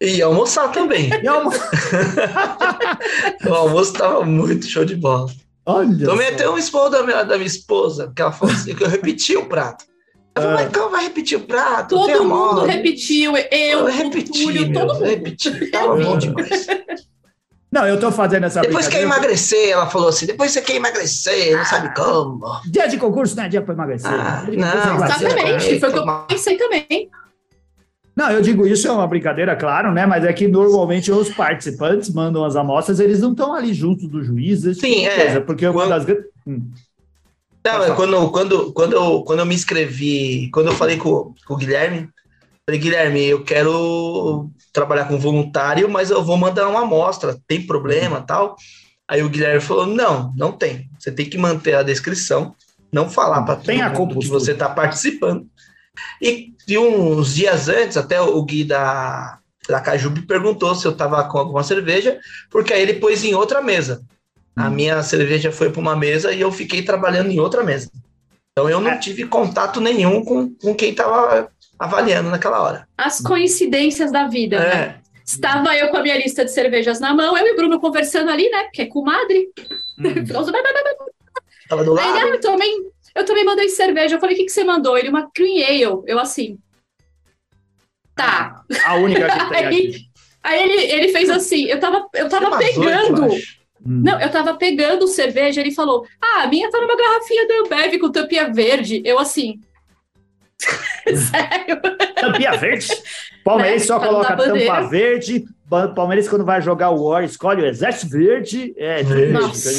E 0.00 0.22
almoçar 0.22 0.72
também. 0.72 1.10
E 1.22 1.28
almo... 1.28 1.50
o 3.46 3.54
almoço 3.54 3.92
tava 3.92 4.24
muito 4.24 4.66
show 4.66 4.82
de 4.82 4.96
bola. 4.96 5.28
Olha 5.66 6.06
Tomei 6.06 6.28
só. 6.28 6.34
até 6.34 6.50
um 6.50 6.58
esporro 6.58 6.88
da 6.88 7.02
minha, 7.02 7.22
da 7.22 7.36
minha 7.36 7.46
esposa, 7.46 8.12
que 8.14 8.22
ela 8.22 8.32
falou 8.32 8.54
assim, 8.54 8.74
que 8.74 8.82
eu 8.82 8.88
repeti 8.90 9.36
o 9.36 9.46
prato. 9.46 9.84
Falei, 10.34 10.66
então 10.66 10.90
vai 10.90 11.04
repetir 11.04 11.38
o 11.38 11.42
prato. 11.42 11.94
Todo 11.94 12.24
mundo 12.24 12.64
repetiu. 12.64 13.36
Eu, 13.36 13.80
eu 13.80 13.84
repeti, 13.86 14.44
Túlio, 14.44 14.72
todo 14.72 14.94
mundo. 14.94 15.04
Repeti. 15.04 15.70
Tava 15.70 15.96
bom 15.96 16.16
demais. 16.16 16.66
Não, 17.70 17.86
eu 17.86 18.00
tô 18.00 18.10
fazendo 18.10 18.46
essa 18.46 18.60
Depois 18.62 18.88
quer 18.88 19.02
emagrecer, 19.02 19.70
ela 19.70 19.86
falou 19.86 20.08
assim. 20.08 20.26
Depois 20.26 20.50
você 20.50 20.60
quer 20.60 20.74
emagrecer, 20.74 21.56
não 21.56 21.64
sabe 21.64 21.94
como. 21.94 22.40
Dia 22.66 22.88
de 22.88 22.96
concurso 22.96 23.36
não 23.36 23.44
é 23.44 23.48
dia 23.48 23.62
para 23.62 23.74
emagrecer. 23.74 24.10
Ah, 24.10 24.44
não, 24.48 25.04
exatamente. 25.04 25.78
Foi 25.78 25.88
o 25.88 25.92
que 25.92 25.98
eu 25.98 26.26
pensei 26.26 26.56
também. 26.56 27.10
Não, 28.20 28.30
eu 28.30 28.42
digo 28.42 28.66
isso 28.66 28.86
é 28.86 28.92
uma 28.92 29.06
brincadeira, 29.06 29.56
claro, 29.56 29.94
né? 29.94 30.04
Mas 30.04 30.26
é 30.26 30.32
que 30.34 30.46
normalmente 30.46 31.10
os 31.10 31.30
participantes 31.30 32.12
mandam 32.12 32.44
as 32.44 32.54
amostras, 32.54 33.00
eles 33.00 33.18
não 33.18 33.30
estão 33.30 33.54
ali 33.54 33.72
junto 33.72 34.06
do 34.06 34.22
juiz, 34.22 34.62
esse 34.62 34.78
Sim, 34.78 34.92
tipo 34.92 35.06
é. 35.06 35.24
Coisa, 35.24 35.40
porque 35.40 35.66
quando... 35.66 35.76
uma 35.76 35.98
das 35.98 36.06
hum. 36.46 36.70
Não, 37.64 37.96
quando, 37.96 38.30
quando, 38.30 38.72
quando, 38.74 38.92
eu, 38.92 39.22
quando 39.22 39.38
eu 39.38 39.46
me 39.46 39.54
inscrevi, 39.54 40.50
quando 40.52 40.66
eu 40.66 40.74
falei 40.74 40.98
com, 40.98 41.34
com 41.46 41.54
o 41.54 41.56
Guilherme, 41.56 42.10
falei, 42.66 42.78
Guilherme, 42.78 43.24
eu 43.24 43.42
quero 43.42 44.50
trabalhar 44.70 45.06
com 45.06 45.18
voluntário, 45.18 45.88
mas 45.88 46.10
eu 46.10 46.22
vou 46.22 46.36
mandar 46.36 46.68
uma 46.68 46.82
amostra, 46.82 47.38
tem 47.48 47.66
problema 47.66 48.20
tal? 48.20 48.54
Aí 49.08 49.22
o 49.22 49.30
Guilherme 49.30 49.62
falou, 49.62 49.86
não, 49.86 50.30
não 50.36 50.52
tem. 50.52 50.90
Você 50.98 51.10
tem 51.10 51.24
que 51.24 51.38
manter 51.38 51.74
a 51.74 51.82
descrição, 51.82 52.54
não 52.92 53.08
falar 53.08 53.42
para 53.44 53.56
todo 53.56 53.80
a 53.80 53.88
mundo 53.88 54.18
que 54.18 54.28
você 54.28 54.52
está 54.52 54.68
participando. 54.68 55.46
E, 56.20 56.52
e, 56.66 56.78
uns 56.78 57.34
dias 57.34 57.68
antes, 57.68 57.96
até 57.96 58.20
o 58.20 58.42
Gui 58.42 58.64
da, 58.64 59.38
da 59.68 59.80
Cajube 59.80 60.22
perguntou 60.22 60.74
se 60.74 60.86
eu 60.86 60.92
estava 60.92 61.24
com 61.24 61.38
alguma 61.38 61.62
cerveja, 61.62 62.18
porque 62.50 62.72
aí 62.72 62.82
ele 62.82 62.94
pôs 62.94 63.24
em 63.24 63.34
outra 63.34 63.60
mesa. 63.60 64.02
A 64.56 64.68
hum. 64.68 64.70
minha 64.70 65.02
cerveja 65.02 65.52
foi 65.52 65.70
para 65.70 65.80
uma 65.80 65.96
mesa 65.96 66.32
e 66.32 66.40
eu 66.40 66.50
fiquei 66.52 66.82
trabalhando 66.82 67.30
em 67.30 67.40
outra 67.40 67.62
mesa. 67.62 67.90
Então 68.52 68.68
eu 68.68 68.80
não 68.80 68.90
é. 68.90 68.98
tive 68.98 69.26
contato 69.26 69.80
nenhum 69.80 70.24
com, 70.24 70.54
com 70.54 70.74
quem 70.74 70.90
estava 70.90 71.48
avaliando 71.78 72.30
naquela 72.30 72.62
hora. 72.62 72.88
As 72.98 73.20
coincidências 73.20 74.12
da 74.12 74.28
vida, 74.28 74.56
é. 74.56 74.74
né? 74.74 75.00
Estava 75.24 75.76
eu 75.76 75.88
com 75.88 75.96
a 75.96 76.02
minha 76.02 76.18
lista 76.18 76.44
de 76.44 76.50
cervejas 76.50 76.98
na 76.98 77.14
mão, 77.14 77.38
eu 77.38 77.46
e 77.46 77.52
o 77.52 77.56
Bruno 77.56 77.80
conversando 77.80 78.30
ali, 78.30 78.50
né? 78.50 78.64
Porque 78.64 78.82
é 78.82 78.86
comadre. 78.86 79.48
Hum. 79.98 80.24
Tava 81.68 81.84
do 81.84 81.92
lado. 81.94 82.16
Aí, 82.16 82.22
ah, 82.22 82.26
eu 82.26 82.40
também, 82.40 82.90
eu 83.14 83.24
também 83.24 83.44
mandei 83.44 83.68
cerveja. 83.68 84.16
Eu 84.16 84.20
falei, 84.20 84.34
o 84.34 84.38
que, 84.38 84.44
que 84.46 84.52
você 84.52 84.64
mandou? 84.64 84.96
Ele, 84.96 85.08
uma 85.08 85.30
cream 85.30 85.66
ale. 85.66 86.04
Eu 86.06 86.18
assim. 86.18 86.58
Tá. 88.14 88.64
A 88.84 88.96
única 88.96 89.28
que 89.28 89.48
tem 89.48 89.66
aí, 89.66 89.94
aí 90.42 90.62
ele, 90.62 90.92
ele 90.92 91.08
fez 91.12 91.30
assim, 91.30 91.64
eu 91.64 91.80
tava, 91.80 92.08
eu 92.14 92.28
tava 92.28 92.58
pegando. 92.58 93.26
Hum. 93.84 94.02
Não, 94.04 94.20
eu 94.20 94.30
tava 94.30 94.54
pegando 94.54 95.08
cerveja, 95.08 95.60
ele 95.60 95.72
falou: 95.72 96.06
Ah, 96.20 96.42
a 96.42 96.46
minha 96.46 96.70
tá 96.70 96.78
numa 96.80 96.96
garrafinha 96.96 97.48
da 97.48 97.60
Ambev 97.60 97.98
com 97.98 98.12
tampinha 98.12 98.52
verde. 98.52 99.00
Eu 99.04 99.18
assim. 99.18 99.58
Sério? 101.30 101.80
Tampinha 102.14 102.52
verde? 102.56 102.88
Palmeiras 103.44 103.82
é, 103.82 103.86
só 103.86 103.98
coloca 103.98 104.36
tampa 104.36 104.82
verde. 104.82 105.44
Palmeiras, 105.94 106.28
quando 106.28 106.44
vai 106.44 106.60
jogar 106.60 106.90
o 106.90 107.04
War, 107.04 107.24
escolhe 107.24 107.62
o 107.62 107.66
Exército 107.66 108.10
Verde. 108.10 108.74
É, 108.76 109.02
Nossa, 109.02 109.70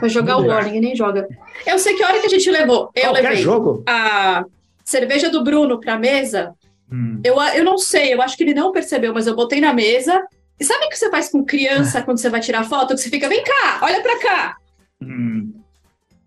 vai 0.00 0.08
jogar 0.08 0.38
o 0.38 0.46
War, 0.46 0.64
ninguém 0.64 0.80
nem 0.80 0.96
joga. 0.96 1.26
Eu 1.66 1.78
sei 1.78 1.94
que 1.94 2.02
a 2.02 2.08
hora 2.08 2.20
que 2.20 2.26
a 2.26 2.30
gente 2.30 2.48
levou, 2.50 2.90
eu 2.94 3.02
Qualquer 3.10 3.22
levei 3.22 3.42
jogo. 3.42 3.82
a 3.86 4.44
cerveja 4.84 5.28
do 5.28 5.42
Bruno 5.42 5.80
pra 5.80 5.98
mesa. 5.98 6.54
Hum. 6.90 7.20
Eu, 7.24 7.40
eu 7.54 7.64
não 7.64 7.76
sei, 7.76 8.14
eu 8.14 8.22
acho 8.22 8.36
que 8.36 8.44
ele 8.44 8.54
não 8.54 8.70
percebeu, 8.70 9.12
mas 9.12 9.26
eu 9.26 9.34
botei 9.34 9.60
na 9.60 9.72
mesa. 9.72 10.24
E 10.58 10.64
sabe 10.64 10.86
o 10.86 10.88
que 10.88 10.96
você 10.96 11.10
faz 11.10 11.28
com 11.28 11.44
criança 11.44 12.00
quando 12.00 12.18
você 12.18 12.30
vai 12.30 12.40
tirar 12.40 12.64
foto? 12.64 12.94
Que 12.94 13.00
você 13.00 13.10
fica, 13.10 13.28
vem 13.28 13.42
cá, 13.42 13.80
olha 13.82 14.00
pra 14.00 14.18
cá. 14.20 14.56
Hum 15.02 15.63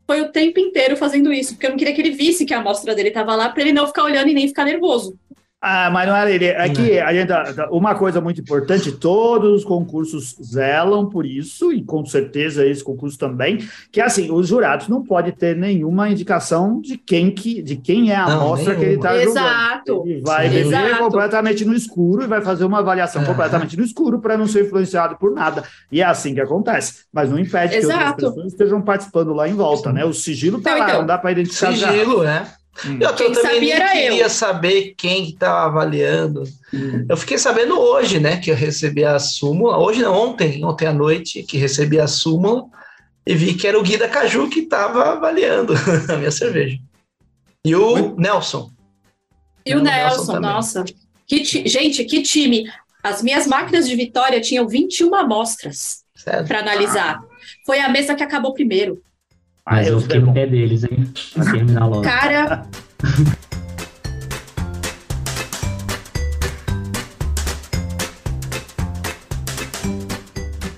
foi 0.07 0.21
o 0.21 0.31
tempo 0.31 0.57
inteiro 0.59 0.95
fazendo 0.95 1.33
isso, 1.33 1.53
porque 1.53 1.65
eu 1.65 1.71
não 1.71 1.77
queria 1.77 1.93
que 1.93 2.01
ele 2.01 2.11
visse 2.11 2.45
que 2.45 2.53
a 2.53 2.59
amostra 2.59 2.95
dele 2.95 3.09
estava 3.09 3.35
lá, 3.35 3.49
para 3.49 3.61
ele 3.61 3.73
não 3.73 3.85
ficar 3.85 4.05
olhando 4.05 4.29
e 4.29 4.33
nem 4.33 4.47
ficar 4.47 4.63
nervoso. 4.63 5.19
Ah, 5.59 5.89
mas 5.91 6.07
não 6.07 6.15
era 6.15 6.29
ele. 6.29 6.45
É 6.45 6.69
que 6.69 6.99
a 6.99 7.11
gente, 7.11 7.31
uma 7.71 7.95
coisa 7.95 8.21
muito 8.21 8.39
importante, 8.41 8.91
todos 8.91 9.51
os 9.59 9.65
concursos 9.65 10.35
zelam 10.41 11.09
por 11.09 11.25
isso, 11.25 11.73
e 11.73 11.83
com 11.83 12.05
certeza 12.05 12.63
esse 12.63 12.83
concurso 12.83 13.17
também, 13.17 13.67
que 13.91 13.99
é 13.99 14.05
assim, 14.05 14.31
os 14.31 14.47
jurados 14.47 14.87
não 14.87 15.03
podem 15.03 15.31
ter 15.31 15.55
nenhuma 15.55 16.09
indicação 16.09 16.79
de 16.79 16.95
quem, 16.95 17.31
que, 17.31 17.63
de 17.63 17.75
quem 17.75 18.11
é 18.11 18.15
a 18.15 18.27
não, 18.27 18.41
amostra 18.41 18.75
nenhuma. 18.75 18.79
que 18.79 18.85
ele 18.85 18.95
está 18.95 19.15
julgando. 19.15 19.39
Exato. 19.39 20.03
Ele 20.05 20.21
vai 20.21 20.49
Sim, 20.49 20.69
beber 20.69 20.97
completamente 20.99 21.65
no 21.65 21.73
escuro 21.73 22.23
e 22.23 22.27
vai 22.27 22.41
fazer 22.41 22.63
uma 22.63 22.79
avaliação 22.79 23.25
completamente 23.25 23.75
no 23.75 23.83
escuro 23.83 24.19
para 24.19 24.37
não 24.37 24.45
ser 24.45 24.65
influenciado 24.65 25.17
por 25.17 25.33
nada. 25.33 25.63
E 25.91 26.01
é 26.01 26.05
assim 26.05 26.35
que 26.35 26.41
acontece. 26.41 27.05
Mas 27.11 27.31
não 27.31 27.39
impede 27.39 27.75
exato. 27.75 27.97
que 27.97 28.03
outras 28.03 28.29
pessoas 28.33 28.53
estejam 28.53 28.81
participando 28.81 29.33
lá 29.33 29.49
em 29.49 29.55
volta, 29.55 29.91
né? 29.91 30.05
O 30.05 30.13
sigilo 30.13 30.59
está 30.59 30.71
então, 30.71 30.79
lá, 30.79 30.89
então, 30.89 30.99
não 30.99 31.07
dá 31.07 31.17
para 31.17 31.31
identificar. 31.31 31.73
Sigilo, 31.73 32.23
já. 32.23 32.31
é. 32.31 32.66
Hum. 32.85 32.99
Eu, 33.01 33.09
eu 33.09 33.31
também 33.31 33.59
queria 33.59 34.23
eu. 34.23 34.29
saber 34.29 34.93
quem 34.97 35.29
estava 35.29 35.65
avaliando. 35.65 36.43
Hum. 36.73 37.05
Eu 37.09 37.17
fiquei 37.17 37.37
sabendo 37.37 37.79
hoje, 37.79 38.19
né, 38.19 38.37
que 38.37 38.51
eu 38.51 38.55
recebi 38.55 39.03
a 39.03 39.17
súmula. 39.19 39.77
Hoje 39.77 40.01
não, 40.01 40.13
ontem, 40.13 40.63
ontem 40.63 40.87
à 40.87 40.93
noite, 40.93 41.43
que 41.43 41.57
recebi 41.57 41.99
a 41.99 42.07
súmula 42.07 42.65
e 43.25 43.35
vi 43.35 43.53
que 43.55 43.67
era 43.67 43.77
o 43.77 43.83
Guida 43.83 44.07
Caju 44.07 44.49
que 44.49 44.61
estava 44.61 45.11
avaliando 45.13 45.73
a 46.09 46.15
minha 46.17 46.31
cerveja. 46.31 46.77
E 47.65 47.75
o 47.75 48.15
Nelson. 48.15 48.71
E 49.65 49.75
o, 49.75 49.79
o 49.79 49.83
Nelson, 49.83 50.15
Nelson 50.15 50.39
nossa. 50.39 50.85
Que 51.25 51.43
gente, 51.43 52.05
que 52.05 52.21
time. 52.21 52.65
As 53.03 53.21
minhas 53.21 53.45
máquinas 53.45 53.87
de 53.87 53.95
vitória 53.95 54.39
tinham 54.39 54.67
21 54.67 55.13
amostras 55.13 56.03
para 56.47 56.59
analisar. 56.59 57.19
Foi 57.65 57.79
a 57.79 57.89
mesa 57.89 58.15
que 58.15 58.23
acabou 58.23 58.53
primeiro. 58.53 59.01
Mas 59.69 59.87
eu 59.87 59.99
fiquei 59.99 60.21
no 60.21 60.33
pé 60.33 60.47
deles, 60.47 60.85
hein? 60.85 61.11
Pra 61.33 61.43
terminar 61.51 61.87
logo. 61.87 62.01
Cara. 62.01 62.63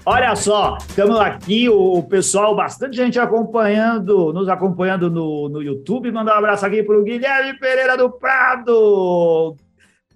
Olha 0.04 0.36
só, 0.36 0.80
estamos 0.80 1.20
aqui, 1.20 1.70
o 1.70 2.02
pessoal, 2.02 2.56
bastante 2.56 2.98
gente 2.98 3.20
acompanhando, 3.20 4.34
nos 4.34 4.50
acompanhando 4.50 5.08
no, 5.08 5.48
no 5.48 5.62
YouTube. 5.62 6.12
Mandar 6.12 6.34
um 6.34 6.40
abraço 6.40 6.66
aqui 6.66 6.82
para 6.82 6.98
o 6.98 7.04
Guilherme 7.04 7.60
Pereira 7.60 7.96
do 7.96 8.10
Prado, 8.10 9.56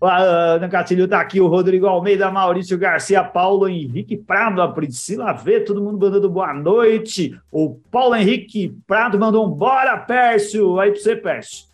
a 0.05 0.55
Ana 0.55 0.67
Catilho 0.67 1.05
está 1.05 1.19
aqui, 1.19 1.39
o 1.39 1.47
Rodrigo 1.47 1.87
Almeida, 1.87 2.29
Maurício 2.29 2.77
Garcia, 2.77 3.23
Paulo 3.23 3.67
Henrique 3.67 4.17
Prado, 4.17 4.61
a 4.61 4.71
Priscila 4.71 5.31
V, 5.33 5.61
todo 5.61 5.81
mundo 5.81 5.99
mandando 5.99 6.29
boa 6.29 6.53
noite. 6.53 7.37
O 7.51 7.79
Paulo 7.89 8.15
Henrique 8.15 8.75
Prado 8.85 9.17
mandou 9.17 9.47
um 9.47 9.49
bora, 9.49 9.97
Pércio. 9.97 10.79
Aí 10.79 10.91
para 10.91 10.99
você, 10.99 11.15
Pércio. 11.15 11.65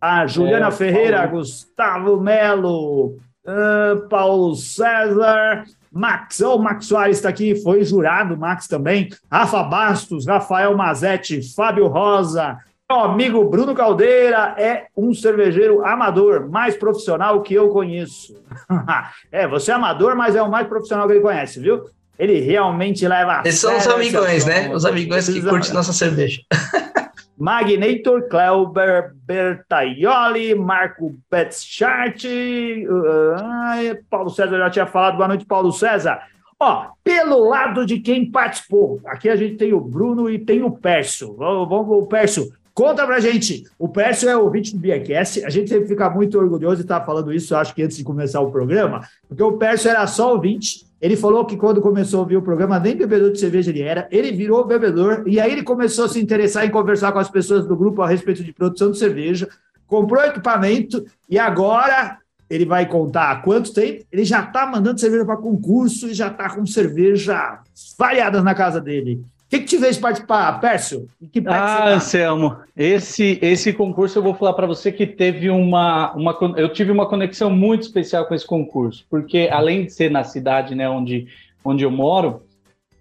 A 0.00 0.26
Juliana 0.26 0.68
é, 0.68 0.70
Ferreira, 0.70 1.18
Paulo. 1.22 1.38
Gustavo 1.38 2.20
Melo, 2.20 3.06
uh, 3.46 4.08
Paulo 4.08 4.54
César, 4.54 5.64
Max, 5.90 6.40
oh, 6.40 6.56
o 6.56 6.58
Max 6.58 6.86
Soares 6.86 7.16
está 7.18 7.28
aqui, 7.28 7.54
foi 7.62 7.84
jurado, 7.84 8.36
Max 8.36 8.66
também. 8.66 9.08
Rafa 9.30 9.62
Bastos, 9.62 10.26
Rafael 10.26 10.76
Mazetti, 10.76 11.40
Fábio 11.54 11.86
Rosa, 11.86 12.58
meu 12.90 13.00
amigo 13.00 13.44
Bruno 13.44 13.74
Caldeira 13.74 14.54
é 14.58 14.88
um 14.94 15.14
cervejeiro 15.14 15.84
amador, 15.84 16.48
mais 16.50 16.76
profissional 16.76 17.40
que 17.40 17.54
eu 17.54 17.70
conheço. 17.70 18.34
é, 19.32 19.48
você 19.48 19.70
é 19.70 19.74
amador, 19.74 20.14
mas 20.14 20.36
é 20.36 20.42
o 20.42 20.50
mais 20.50 20.68
profissional 20.68 21.06
que 21.06 21.14
ele 21.14 21.22
conhece, 21.22 21.60
viu? 21.60 21.84
Ele 22.18 22.40
realmente 22.40 23.08
leva 23.08 23.42
Esses 23.44 23.60
são 23.60 23.76
os 23.76 23.86
amigões, 23.88 24.44
né? 24.44 24.70
Os 24.72 24.84
amigões 24.84 25.28
que 25.28 25.40
curtem 25.40 25.72
nossa 25.72 25.92
cerveja. 25.92 26.42
Magnator, 27.36 28.28
Cleuber 28.28 29.12
Bertaioli, 29.24 30.54
Marco 30.54 31.16
Betschart, 31.28 32.24
uh, 32.24 34.04
Paulo 34.08 34.30
César 34.30 34.58
já 34.58 34.70
tinha 34.70 34.86
falado, 34.86 35.16
boa 35.16 35.28
noite, 35.28 35.44
Paulo 35.44 35.72
César. 35.72 36.20
Ó, 36.60 36.90
pelo 37.02 37.48
lado 37.48 37.84
de 37.84 37.98
quem 37.98 38.30
participou, 38.30 39.00
aqui 39.06 39.28
a 39.28 39.34
gente 39.34 39.56
tem 39.56 39.72
o 39.72 39.80
Bruno 39.80 40.30
e 40.30 40.38
tem 40.38 40.62
o 40.62 40.70
Pércio. 40.70 41.34
Vamos, 41.34 41.68
o 41.70 42.06
Pércio, 42.06 42.52
Conta 42.74 43.06
pra 43.06 43.20
gente. 43.20 43.64
O 43.78 43.88
Pércio 43.88 44.28
é 44.28 44.36
ouvinte 44.36 44.74
do 44.74 44.80
Biacast. 44.80 45.44
A 45.44 45.48
gente 45.48 45.70
sempre 45.70 45.86
fica 45.86 46.10
muito 46.10 46.36
orgulhoso 46.36 46.78
de 46.78 46.82
estar 46.82 47.00
falando 47.02 47.32
isso, 47.32 47.54
acho 47.54 47.72
que 47.72 47.84
antes 47.84 47.96
de 47.96 48.02
começar 48.02 48.40
o 48.40 48.50
programa, 48.50 49.02
porque 49.28 49.42
o 49.42 49.56
Pércio 49.56 49.88
era 49.88 50.04
só 50.08 50.32
ouvinte. 50.32 50.84
Ele 51.00 51.16
falou 51.16 51.44
que 51.44 51.56
quando 51.56 51.80
começou 51.80 52.18
a 52.18 52.22
ouvir 52.22 52.36
o 52.36 52.42
programa, 52.42 52.80
nem 52.80 52.96
bebedor 52.96 53.30
de 53.30 53.38
cerveja 53.38 53.70
ele 53.70 53.82
era. 53.82 54.08
Ele 54.10 54.32
virou 54.32 54.66
bebedor 54.66 55.22
e 55.24 55.38
aí 55.38 55.52
ele 55.52 55.62
começou 55.62 56.06
a 56.06 56.08
se 56.08 56.20
interessar 56.20 56.66
em 56.66 56.70
conversar 56.70 57.12
com 57.12 57.20
as 57.20 57.30
pessoas 57.30 57.64
do 57.64 57.76
grupo 57.76 58.02
a 58.02 58.08
respeito 58.08 58.42
de 58.42 58.52
produção 58.52 58.90
de 58.90 58.98
cerveja. 58.98 59.48
Comprou 59.86 60.24
equipamento 60.24 61.04
e 61.30 61.38
agora 61.38 62.18
ele 62.50 62.64
vai 62.64 62.88
contar 62.88 63.30
há 63.30 63.36
quanto 63.36 63.72
tempo. 63.72 64.04
Ele 64.10 64.24
já 64.24 64.40
está 64.40 64.66
mandando 64.66 64.98
cerveja 64.98 65.24
para 65.24 65.36
concurso 65.36 66.08
e 66.08 66.14
já 66.14 66.26
está 66.26 66.50
com 66.50 66.66
cerveja 66.66 67.60
variadas 67.96 68.42
na 68.42 68.54
casa 68.54 68.80
dele 68.80 69.24
que, 69.48 69.58
que 69.60 69.64
te 69.64 69.78
fez 69.78 69.98
participar, 69.98 70.60
Pércio? 70.60 71.08
Ah, 71.38 71.40
tá? 71.42 71.88
Anselmo, 71.88 72.56
esse, 72.76 73.38
esse 73.42 73.72
concurso 73.72 74.18
eu 74.18 74.22
vou 74.22 74.34
falar 74.34 74.54
para 74.54 74.66
você 74.66 74.90
que 74.90 75.06
teve 75.06 75.50
uma, 75.50 76.12
uma. 76.14 76.36
Eu 76.56 76.72
tive 76.72 76.90
uma 76.90 77.08
conexão 77.08 77.50
muito 77.50 77.82
especial 77.82 78.26
com 78.26 78.34
esse 78.34 78.46
concurso, 78.46 79.06
porque 79.08 79.48
além 79.52 79.84
de 79.84 79.92
ser 79.92 80.10
na 80.10 80.24
cidade 80.24 80.74
né, 80.74 80.88
onde, 80.88 81.26
onde 81.64 81.84
eu 81.84 81.90
moro, 81.90 82.42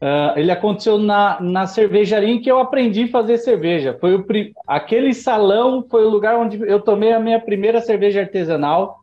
Uh, 0.04 0.38
ele 0.38 0.52
aconteceu 0.52 0.98
na, 0.98 1.40
na 1.40 1.66
cervejaria 1.66 2.28
em 2.28 2.42
que 2.42 2.52
eu 2.52 2.60
aprendi 2.60 3.04
a 3.04 3.08
fazer 3.08 3.38
cerveja. 3.38 3.98
Foi 4.02 4.14
o, 4.14 4.26
aquele 4.68 5.14
salão 5.14 5.82
foi 5.90 6.04
o 6.04 6.10
lugar 6.10 6.38
onde 6.38 6.60
eu 6.62 6.82
tomei 6.82 7.14
a 7.14 7.22
minha 7.22 7.40
primeira 7.40 7.80
cerveja 7.80 8.20
artesanal. 8.20 9.00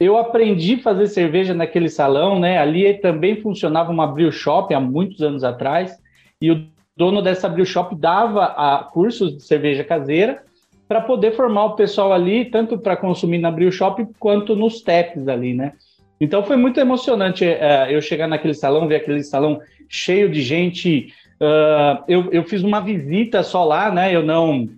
Eu 0.00 0.16
aprendi 0.16 0.76
a 0.76 0.82
fazer 0.82 1.08
cerveja 1.08 1.52
naquele 1.52 1.90
salão, 1.90 2.40
né? 2.40 2.56
Ali 2.56 2.94
também 2.94 3.42
funcionava 3.42 3.92
uma 3.92 4.06
brew 4.06 4.32
shop 4.32 4.72
há 4.72 4.80
muitos 4.80 5.20
anos 5.20 5.44
atrás 5.44 6.00
e 6.42 6.50
o 6.50 6.66
dono 6.96 7.22
dessa 7.22 7.48
brew 7.48 7.64
shop 7.64 7.94
dava 7.94 8.46
a, 8.46 8.82
cursos 8.92 9.36
de 9.36 9.42
cerveja 9.44 9.84
caseira 9.84 10.42
para 10.88 11.00
poder 11.00 11.36
formar 11.36 11.66
o 11.66 11.76
pessoal 11.76 12.12
ali, 12.12 12.44
tanto 12.46 12.76
para 12.76 12.96
consumir 12.96 13.38
na 13.38 13.50
brew 13.50 13.70
shop 13.70 14.04
quanto 14.18 14.56
nos 14.56 14.82
taps 14.82 15.28
ali, 15.28 15.54
né? 15.54 15.72
Então 16.20 16.42
foi 16.42 16.56
muito 16.56 16.80
emocionante 16.80 17.44
uh, 17.44 17.88
eu 17.88 18.02
chegar 18.02 18.26
naquele 18.26 18.54
salão, 18.54 18.88
ver 18.88 18.96
aquele 18.96 19.22
salão 19.22 19.60
cheio 19.88 20.28
de 20.28 20.42
gente. 20.42 21.14
Uh, 21.40 22.02
eu, 22.08 22.32
eu 22.32 22.44
fiz 22.44 22.62
uma 22.62 22.80
visita 22.80 23.42
só 23.44 23.64
lá, 23.64 23.90
né? 23.90 24.14
Eu 24.14 24.22
não 24.22 24.68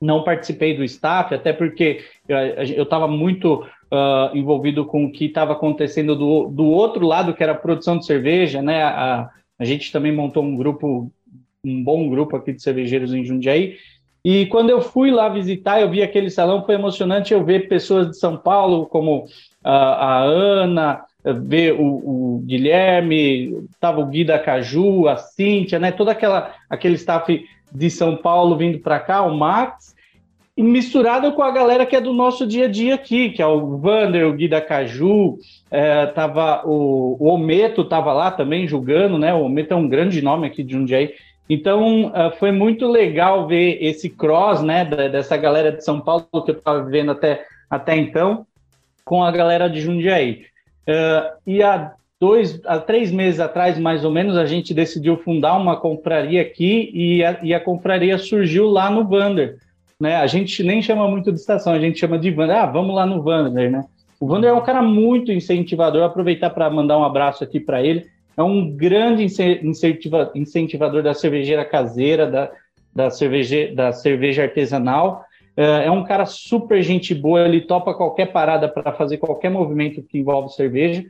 não 0.00 0.22
participei 0.24 0.74
do 0.74 0.82
staff, 0.82 1.34
até 1.34 1.52
porque 1.52 2.02
eu 2.26 2.84
estava 2.84 3.06
muito 3.06 3.66
uh, 3.92 4.34
envolvido 4.34 4.86
com 4.86 5.04
o 5.04 5.12
que 5.12 5.26
estava 5.26 5.52
acontecendo 5.52 6.16
do, 6.16 6.48
do 6.48 6.64
outro 6.64 7.06
lado, 7.06 7.34
que 7.34 7.42
era 7.42 7.52
a 7.52 7.56
produção 7.56 7.98
de 7.98 8.06
cerveja, 8.06 8.62
né? 8.62 8.82
A, 8.82 9.28
a 9.60 9.64
gente 9.66 9.92
também 9.92 10.10
montou 10.10 10.42
um 10.42 10.56
grupo, 10.56 11.12
um 11.62 11.84
bom 11.84 12.08
grupo 12.08 12.34
aqui 12.34 12.54
de 12.54 12.62
cervejeiros 12.62 13.12
em 13.12 13.22
Jundiaí. 13.22 13.76
E 14.24 14.46
quando 14.46 14.70
eu 14.70 14.80
fui 14.80 15.10
lá 15.10 15.28
visitar, 15.28 15.82
eu 15.82 15.90
vi 15.90 16.02
aquele 16.02 16.30
salão, 16.30 16.64
foi 16.64 16.74
emocionante 16.74 17.34
eu 17.34 17.44
ver 17.44 17.68
pessoas 17.68 18.08
de 18.08 18.16
São 18.16 18.38
Paulo, 18.38 18.86
como 18.86 19.26
a, 19.62 19.72
a 19.72 20.22
Ana, 20.22 21.04
ver 21.44 21.74
o, 21.74 21.84
o 21.84 22.42
Guilherme, 22.46 23.66
estava 23.70 24.00
o 24.00 24.06
Gui 24.06 24.24
da 24.24 24.38
Caju, 24.38 25.06
a 25.06 25.16
Cíntia, 25.18 25.78
né? 25.78 25.92
Todo 25.92 26.08
aquela, 26.08 26.54
aquele 26.68 26.94
staff 26.94 27.44
de 27.70 27.90
São 27.90 28.16
Paulo 28.16 28.56
vindo 28.56 28.78
para 28.78 28.98
cá, 28.98 29.22
o 29.22 29.36
Max, 29.36 29.94
misturado 30.62 31.32
com 31.32 31.42
a 31.42 31.50
galera 31.50 31.86
que 31.86 31.96
é 31.96 32.00
do 32.00 32.12
nosso 32.12 32.46
dia 32.46 32.66
a 32.66 32.68
dia 32.68 32.94
aqui, 32.94 33.30
que 33.30 33.40
é 33.42 33.46
o 33.46 33.78
Vander, 33.78 34.26
o 34.26 34.32
Gui 34.32 34.48
da 34.48 34.60
Caju, 34.60 35.38
é, 35.70 36.06
tava 36.06 36.62
o, 36.66 37.16
o 37.18 37.28
Ometo 37.28 37.82
estava 37.82 38.12
lá 38.12 38.30
também 38.30 38.66
julgando, 38.66 39.18
né? 39.18 39.32
O 39.32 39.42
Ometo 39.42 39.74
é 39.74 39.76
um 39.76 39.88
grande 39.88 40.20
nome 40.20 40.46
aqui 40.46 40.62
de 40.62 40.72
Jundiaí. 40.72 41.14
Então, 41.50 42.06
uh, 42.06 42.30
foi 42.38 42.52
muito 42.52 42.86
legal 42.86 43.48
ver 43.48 43.78
esse 43.80 44.08
cross, 44.08 44.62
né, 44.62 44.84
dessa 44.84 45.36
galera 45.36 45.72
de 45.72 45.84
São 45.84 46.00
Paulo 46.00 46.24
que 46.44 46.52
eu 46.52 46.56
estava 46.56 46.84
vivendo 46.84 47.10
até, 47.10 47.44
até 47.68 47.96
então, 47.96 48.46
com 49.04 49.24
a 49.24 49.32
galera 49.32 49.68
de 49.68 49.80
Jundiaí. 49.80 50.44
Uh, 50.88 51.36
e 51.44 51.60
há 51.60 51.92
dois, 52.20 52.60
há 52.64 52.78
três 52.78 53.10
meses 53.10 53.40
atrás, 53.40 53.76
mais 53.80 54.04
ou 54.04 54.12
menos, 54.12 54.36
a 54.36 54.46
gente 54.46 54.72
decidiu 54.72 55.16
fundar 55.16 55.56
uma 55.56 55.76
confraria 55.76 56.40
aqui 56.40 56.88
e 56.94 57.24
a, 57.24 57.40
e 57.42 57.52
a 57.52 57.58
confraria 57.58 58.16
surgiu 58.16 58.68
lá 58.68 58.88
no 58.88 59.04
Vander. 59.04 59.58
Né? 60.00 60.16
A 60.16 60.26
gente 60.26 60.62
nem 60.62 60.80
chama 60.80 61.06
muito 61.06 61.30
de 61.30 61.38
estação, 61.38 61.74
a 61.74 61.78
gente 61.78 61.98
chama 61.98 62.18
de 62.18 62.30
Vander. 62.30 62.56
Ah, 62.56 62.66
vamos 62.66 62.94
lá 62.94 63.04
no 63.04 63.22
Vander, 63.22 63.70
né? 63.70 63.84
O 64.18 64.26
Vander 64.26 64.50
é 64.50 64.54
um 64.54 64.62
cara 64.62 64.80
muito 64.80 65.30
incentivador. 65.30 66.02
aproveitar 66.02 66.50
para 66.50 66.70
mandar 66.70 66.98
um 66.98 67.04
abraço 67.04 67.44
aqui 67.44 67.60
para 67.60 67.82
ele. 67.82 68.06
É 68.36 68.42
um 68.42 68.70
grande 68.70 69.22
incentiva, 69.22 70.30
incentivador 70.34 71.02
da 71.02 71.12
cervejeira 71.12 71.64
caseira, 71.64 72.26
da, 72.26 72.50
da, 72.94 73.10
cerveje, 73.10 73.74
da 73.74 73.92
cerveja 73.92 74.42
artesanal. 74.42 75.22
É, 75.56 75.86
é 75.86 75.90
um 75.90 76.04
cara 76.04 76.24
super 76.24 76.82
gente 76.82 77.14
boa, 77.14 77.46
ele 77.46 77.60
topa 77.60 77.92
qualquer 77.92 78.32
parada 78.32 78.68
para 78.68 78.92
fazer 78.92 79.18
qualquer 79.18 79.50
movimento 79.50 80.02
que 80.02 80.18
envolve 80.18 80.54
cerveja. 80.54 81.04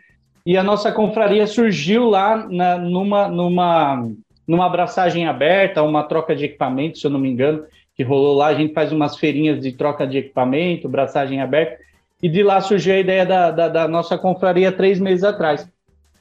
E 0.44 0.56
a 0.56 0.62
nossa 0.62 0.90
confraria 0.90 1.46
surgiu 1.46 2.08
lá 2.08 2.48
na, 2.48 2.78
numa, 2.78 3.28
numa, 3.28 4.08
numa 4.48 4.66
abraçagem 4.66 5.26
aberta, 5.26 5.82
uma 5.82 6.02
troca 6.02 6.34
de 6.34 6.46
equipamento, 6.46 6.98
se 6.98 7.06
eu 7.06 7.10
não 7.10 7.20
me 7.20 7.30
engano, 7.30 7.64
que 8.00 8.02
rolou 8.02 8.34
lá. 8.34 8.46
A 8.46 8.54
gente 8.54 8.72
faz 8.72 8.92
umas 8.92 9.18
feirinhas 9.18 9.60
de 9.60 9.72
troca 9.72 10.06
de 10.06 10.16
equipamento, 10.16 10.86
abraçagem 10.86 11.42
aberta. 11.42 11.76
E 12.22 12.30
de 12.30 12.42
lá 12.42 12.58
surgiu 12.62 12.94
a 12.94 12.98
ideia 12.98 13.26
da, 13.26 13.50
da, 13.50 13.68
da 13.68 13.88
nossa 13.88 14.16
confraria 14.16 14.72
três 14.72 14.98
meses 14.98 15.22
atrás. 15.22 15.68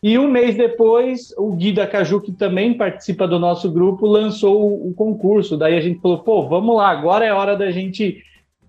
E 0.04 0.20
um 0.20 0.30
mês 0.30 0.58
depois, 0.58 1.34
o 1.38 1.54
Gui 1.54 1.72
da 1.72 1.88
Caju, 1.88 2.20
que 2.20 2.34
também 2.34 2.74
participa 2.74 3.26
do 3.26 3.40
nosso 3.40 3.72
grupo, 3.72 4.06
lançou 4.06 4.62
o, 4.62 4.90
o 4.90 4.94
concurso. 4.94 5.56
Daí 5.56 5.78
a 5.78 5.82
gente 5.82 6.02
falou, 6.02 6.20
pô, 6.20 6.50
vamos 6.50 6.76
lá, 6.76 6.90
agora 6.90 7.26
é 7.26 7.34
hora 7.34 7.56
da 7.56 7.72
gente 7.72 8.22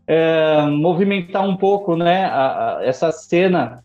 é, 0.07 0.62
movimentar 0.66 1.49
um 1.49 1.57
pouco 1.57 1.96
né, 1.96 2.27
a, 2.27 2.79
a, 2.79 2.85
essa 2.85 3.11
cena 3.11 3.83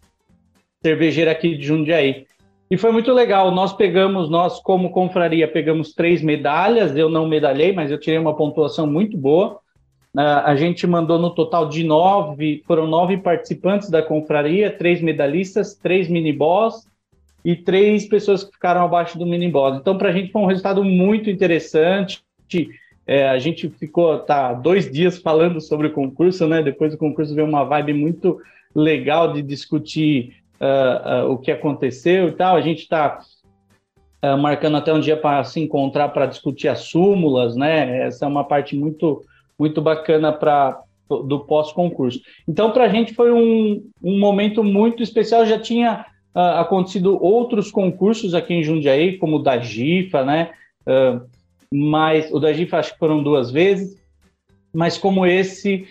cervejeira 0.84 1.32
aqui 1.32 1.58
de 1.58 1.66
Jundiaí. 1.66 2.25
E 2.70 2.78
foi 2.78 2.92
muito 2.92 3.12
legal. 3.12 3.52
Nós 3.52 3.74
pegamos, 3.74 4.30
nós 4.30 4.60
como 4.60 4.90
confraria, 4.90 5.48
pegamos 5.48 5.94
três 5.94 6.22
medalhas. 6.22 6.96
Eu 6.96 7.10
não 7.10 7.28
medalhei, 7.28 7.72
mas 7.72 7.92
eu 7.92 8.00
tirei 8.00 8.18
uma 8.18 8.36
pontuação 8.36 8.88
muito 8.88 9.18
boa. 9.18 9.60
Uh, 10.16 10.42
a 10.46 10.56
gente 10.56 10.88
mandou 10.88 11.20
no 11.20 11.30
total 11.30 11.68
de 11.68 11.84
nove, 11.84 12.64
foram 12.66 12.88
nove 12.88 13.18
participantes 13.18 13.90
da 13.90 14.02
confraria, 14.02 14.72
três 14.72 15.02
medalhistas, 15.02 15.76
três 15.76 16.08
mini-boss 16.08 16.88
e 17.44 17.56
três 17.56 18.08
pessoas 18.08 18.44
que 18.44 18.54
ficaram 18.54 18.82
abaixo 18.82 19.20
do 19.20 19.26
mini 19.26 19.50
boss. 19.50 19.78
Então, 19.78 19.98
para 19.98 20.10
a 20.10 20.12
gente 20.12 20.32
foi 20.32 20.42
um 20.42 20.48
resultado 20.48 20.84
muito 20.84 21.30
interessante. 21.30 22.24
É, 23.06 23.28
a 23.28 23.38
gente 23.38 23.70
ficou 23.70 24.18
tá, 24.20 24.54
dois 24.54 24.92
dias 24.92 25.20
falando 25.20 25.62
sobre 25.62 25.88
o 25.88 25.92
concurso, 25.92 26.48
né? 26.48 26.64
Depois 26.64 26.94
do 26.94 26.98
concurso 26.98 27.36
veio 27.36 27.48
uma 27.48 27.64
vibe 27.64 27.94
muito 27.94 28.40
legal 28.74 29.32
de 29.32 29.42
discutir 29.44 30.34
uh, 30.60 31.28
uh, 31.28 31.32
o 31.32 31.38
que 31.38 31.52
aconteceu 31.52 32.30
e 32.30 32.32
tal. 32.32 32.56
A 32.56 32.62
gente 32.62 32.82
está 32.82 33.20
uh, 33.20 34.28
ah, 34.28 34.38
marcando 34.38 34.78
até 34.78 34.94
um 34.94 35.00
dia 35.00 35.18
para 35.18 35.44
se 35.44 35.60
encontrar 35.60 36.10
para 36.10 36.26
discutir 36.26 36.68
as 36.68 36.80
súmulas, 36.80 37.56
né? 37.56 38.06
Essa 38.06 38.26
é 38.26 38.28
uma 38.28 38.44
parte 38.44 38.76
muito 38.76 39.24
muito 39.58 39.82
bacana 39.82 40.34
para 40.34 40.82
do 41.08 41.40
pós-concurso. 41.42 42.20
Então, 42.48 42.72
para 42.72 42.86
a 42.86 42.90
gente 42.90 43.14
foi 43.14 43.32
um, 43.32 43.88
um 44.04 44.20
momento 44.20 44.64
muito 44.64 45.02
especial. 45.04 45.46
Já 45.46 45.60
tinha 45.60 46.06
acontecido 46.34 47.24
outros 47.24 47.72
concursos 47.72 48.34
aqui 48.34 48.56
em 48.56 48.64
Jundiaí, 48.64 49.18
como 49.18 49.38
o 49.38 49.42
da 49.42 49.58
GIFA, 49.58 50.26
né? 50.26 50.50
Mas 51.72 52.30
o 52.34 52.40
da 52.40 52.52
GIFA 52.52 52.80
acho 52.80 52.94
que 52.94 53.00
foram 53.00 53.24
duas 53.24 53.50
vezes, 53.50 53.96
mas 54.74 54.98
como 54.98 55.26
esse 55.26 55.88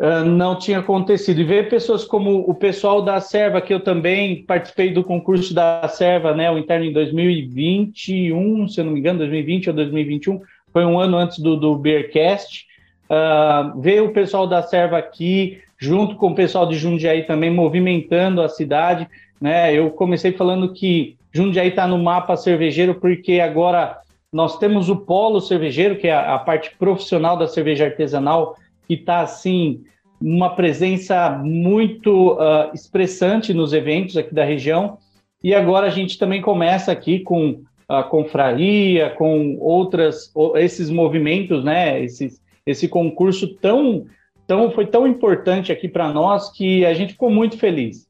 uh, 0.00 0.24
não 0.24 0.56
tinha 0.56 0.78
acontecido. 0.78 1.40
E 1.40 1.44
ver 1.44 1.68
pessoas 1.68 2.04
como 2.04 2.40
o 2.48 2.54
pessoal 2.54 3.02
da 3.02 3.20
Serva, 3.20 3.60
que 3.60 3.72
eu 3.72 3.80
também 3.80 4.42
participei 4.44 4.92
do 4.92 5.04
concurso 5.04 5.54
da 5.54 5.86
Serva, 5.88 6.34
né? 6.34 6.50
O 6.50 6.58
interno 6.58 6.86
em 6.86 6.92
2021, 6.92 8.68
se 8.68 8.80
eu 8.80 8.84
não 8.84 8.92
me 8.92 9.00
engano, 9.00 9.18
2020 9.18 9.68
ou 9.68 9.76
2021, 9.76 10.40
foi 10.72 10.84
um 10.84 10.98
ano 10.98 11.18
antes 11.18 11.38
do, 11.38 11.56
do 11.56 11.76
Beercast. 11.76 12.66
Uh, 13.10 13.80
ver 13.80 14.02
o 14.02 14.12
pessoal 14.12 14.46
da 14.46 14.62
Serva 14.62 14.96
aqui, 14.96 15.60
junto 15.78 16.16
com 16.16 16.28
o 16.28 16.34
pessoal 16.34 16.66
de 16.66 16.76
Jundiaí 16.76 17.24
também, 17.24 17.50
movimentando 17.50 18.40
a 18.40 18.48
cidade. 18.48 19.06
Né? 19.40 19.74
Eu 19.74 19.90
comecei 19.90 20.32
falando 20.32 20.72
que 20.72 21.16
Jundiaí 21.32 21.68
está 21.68 21.86
no 21.86 21.98
mapa 21.98 22.36
cervejeiro 22.36 22.94
porque 22.94 23.40
agora 23.40 23.98
nós 24.32 24.58
temos 24.58 24.88
o 24.88 24.96
polo 24.96 25.40
cervejeiro, 25.40 25.96
que 25.96 26.06
é 26.06 26.12
a, 26.12 26.36
a 26.36 26.38
parte 26.38 26.70
profissional 26.78 27.36
da 27.36 27.48
cerveja 27.48 27.86
artesanal, 27.86 28.56
que 28.90 28.94
está 28.94 29.20
assim 29.20 29.84
uma 30.20 30.50
presença 30.56 31.30
muito 31.30 32.32
uh, 32.32 32.74
expressante 32.74 33.54
nos 33.54 33.72
eventos 33.72 34.16
aqui 34.16 34.34
da 34.34 34.44
região. 34.44 34.98
E 35.44 35.54
agora 35.54 35.86
a 35.86 35.90
gente 35.90 36.18
também 36.18 36.42
começa 36.42 36.90
aqui 36.90 37.20
com 37.20 37.62
a 37.88 38.02
confraria, 38.02 39.10
com 39.10 39.56
outras 39.60 40.32
esses 40.56 40.90
movimentos, 40.90 41.62
né? 41.62 42.02
Esse, 42.02 42.32
esse 42.66 42.88
concurso 42.88 43.54
tão, 43.58 44.06
tão 44.44 44.72
foi 44.72 44.86
tão 44.86 45.06
importante 45.06 45.70
aqui 45.70 45.88
para 45.88 46.12
nós 46.12 46.50
que 46.50 46.84
a 46.84 46.92
gente 46.92 47.12
ficou 47.12 47.30
muito 47.30 47.56
feliz. 47.56 48.08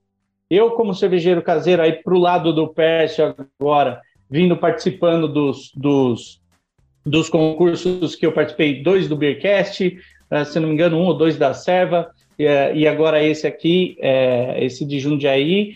Eu, 0.48 0.70
como 0.70 0.94
cervejeiro 0.94 1.42
caseiro, 1.42 1.82
aí 1.82 1.92
para 1.92 2.14
o 2.14 2.18
lado 2.18 2.54
do 2.54 2.68
Pércio 2.68 3.34
agora, 3.60 4.00
vindo 4.30 4.56
participando 4.56 5.28
dos, 5.28 5.72
dos, 5.74 6.40
dos 7.04 7.28
concursos 7.28 8.16
que 8.16 8.24
eu 8.24 8.32
participei, 8.32 8.82
dois 8.82 9.08
do 9.08 9.16
Beercast, 9.16 9.98
se 10.44 10.60
não 10.60 10.68
me 10.68 10.74
engano, 10.74 10.96
um 10.96 11.04
ou 11.04 11.14
dois 11.14 11.36
da 11.36 11.52
Serva, 11.52 12.10
e 12.38 12.86
agora 12.86 13.22
esse 13.22 13.46
aqui, 13.46 13.98
uh, 14.00 14.58
esse 14.58 14.84
de 14.84 14.98
Jundiaí. 14.98 15.74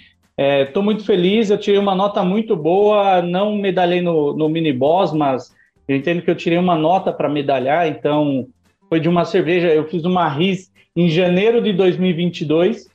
Estou 0.66 0.82
muito 0.82 1.04
feliz, 1.04 1.50
eu 1.50 1.58
tirei 1.58 1.78
uma 1.78 1.94
nota 1.94 2.24
muito 2.24 2.56
boa, 2.56 3.22
não 3.22 3.54
medalhei 3.56 4.00
no, 4.00 4.34
no 4.36 4.48
mini 4.48 4.72
boss, 4.72 5.12
mas 5.12 5.54
eu 5.86 5.94
entendo 5.94 6.22
que 6.22 6.30
eu 6.30 6.34
tirei 6.34 6.58
uma 6.58 6.74
nota 6.74 7.12
para 7.12 7.28
medalhar, 7.28 7.86
então 7.86 8.48
foi 8.88 8.98
de 8.98 9.08
uma 9.08 9.24
cerveja, 9.24 9.68
eu 9.68 9.84
fiz 9.88 10.04
uma 10.04 10.28
RIS 10.28 10.72
em 10.96 11.08
janeiro 11.08 11.60
de 11.62 11.72
2022, 11.72 12.88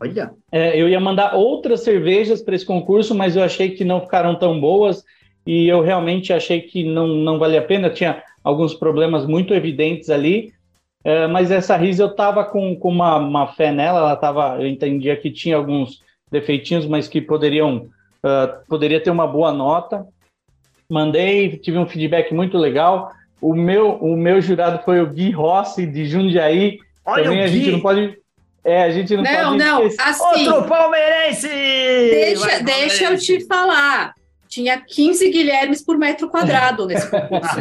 Olha. 0.00 0.32
É, 0.50 0.78
eu 0.78 0.88
ia 0.88 1.00
mandar 1.00 1.34
outras 1.34 1.82
cervejas 1.82 2.42
para 2.42 2.54
esse 2.54 2.66
concurso, 2.66 3.14
mas 3.14 3.36
eu 3.36 3.42
achei 3.42 3.70
que 3.70 3.84
não 3.84 4.00
ficaram 4.00 4.34
tão 4.34 4.60
boas 4.60 5.04
e 5.46 5.68
eu 5.68 5.80
realmente 5.80 6.32
achei 6.32 6.60
que 6.60 6.84
não, 6.84 7.06
não 7.08 7.38
valia 7.38 7.60
a 7.60 7.64
pena. 7.64 7.90
Tinha 7.90 8.22
alguns 8.42 8.74
problemas 8.74 9.26
muito 9.26 9.54
evidentes 9.54 10.10
ali, 10.10 10.52
é, 11.04 11.26
mas 11.26 11.50
essa 11.50 11.76
Riz 11.76 11.98
eu 11.98 12.06
estava 12.06 12.42
com, 12.44 12.74
com 12.74 12.88
uma, 12.88 13.16
uma 13.16 13.46
fé 13.48 13.70
nela. 13.70 13.98
Ela 13.98 14.16
tava, 14.16 14.56
eu 14.58 14.66
entendia 14.66 15.16
que 15.16 15.30
tinha 15.30 15.56
alguns 15.56 16.02
defeitinhos, 16.30 16.86
mas 16.86 17.06
que 17.06 17.20
poderiam 17.20 17.88
uh, 18.24 18.66
poderia 18.66 19.00
ter 19.00 19.10
uma 19.10 19.26
boa 19.26 19.52
nota. 19.52 20.06
mandei, 20.90 21.58
tive 21.58 21.76
um 21.76 21.86
feedback 21.86 22.32
muito 22.32 22.56
legal. 22.56 23.12
O 23.40 23.54
meu, 23.54 23.96
o 23.96 24.16
meu 24.16 24.40
jurado 24.40 24.82
foi 24.82 25.02
o 25.02 25.06
Gui 25.06 25.30
Rossi, 25.30 25.86
de 25.86 26.06
Jundiaí. 26.06 26.78
Olha 27.04 27.24
Também 27.24 27.42
a 27.42 27.46
gente 27.48 27.70
não 27.70 27.80
pode. 27.80 28.18
É, 28.64 28.84
a 28.84 28.90
gente 28.90 29.14
não, 29.14 29.22
não 29.22 29.30
pode. 29.30 29.58
Não, 29.58 29.80
não, 29.80 29.86
assim. 30.00 30.48
Outro 30.48 30.66
palmeirense! 30.66 31.48
Deixa, 31.48 32.46
Vai, 32.46 32.62
deixa 32.62 33.04
eu 33.04 33.18
te 33.18 33.46
falar 33.46 34.14
tinha 34.54 34.80
15 34.80 35.30
Guilhermes 35.30 35.82
por 35.82 35.98
metro 35.98 36.28
quadrado 36.28 36.86
nesse 36.86 37.10
concurso. 37.10 37.56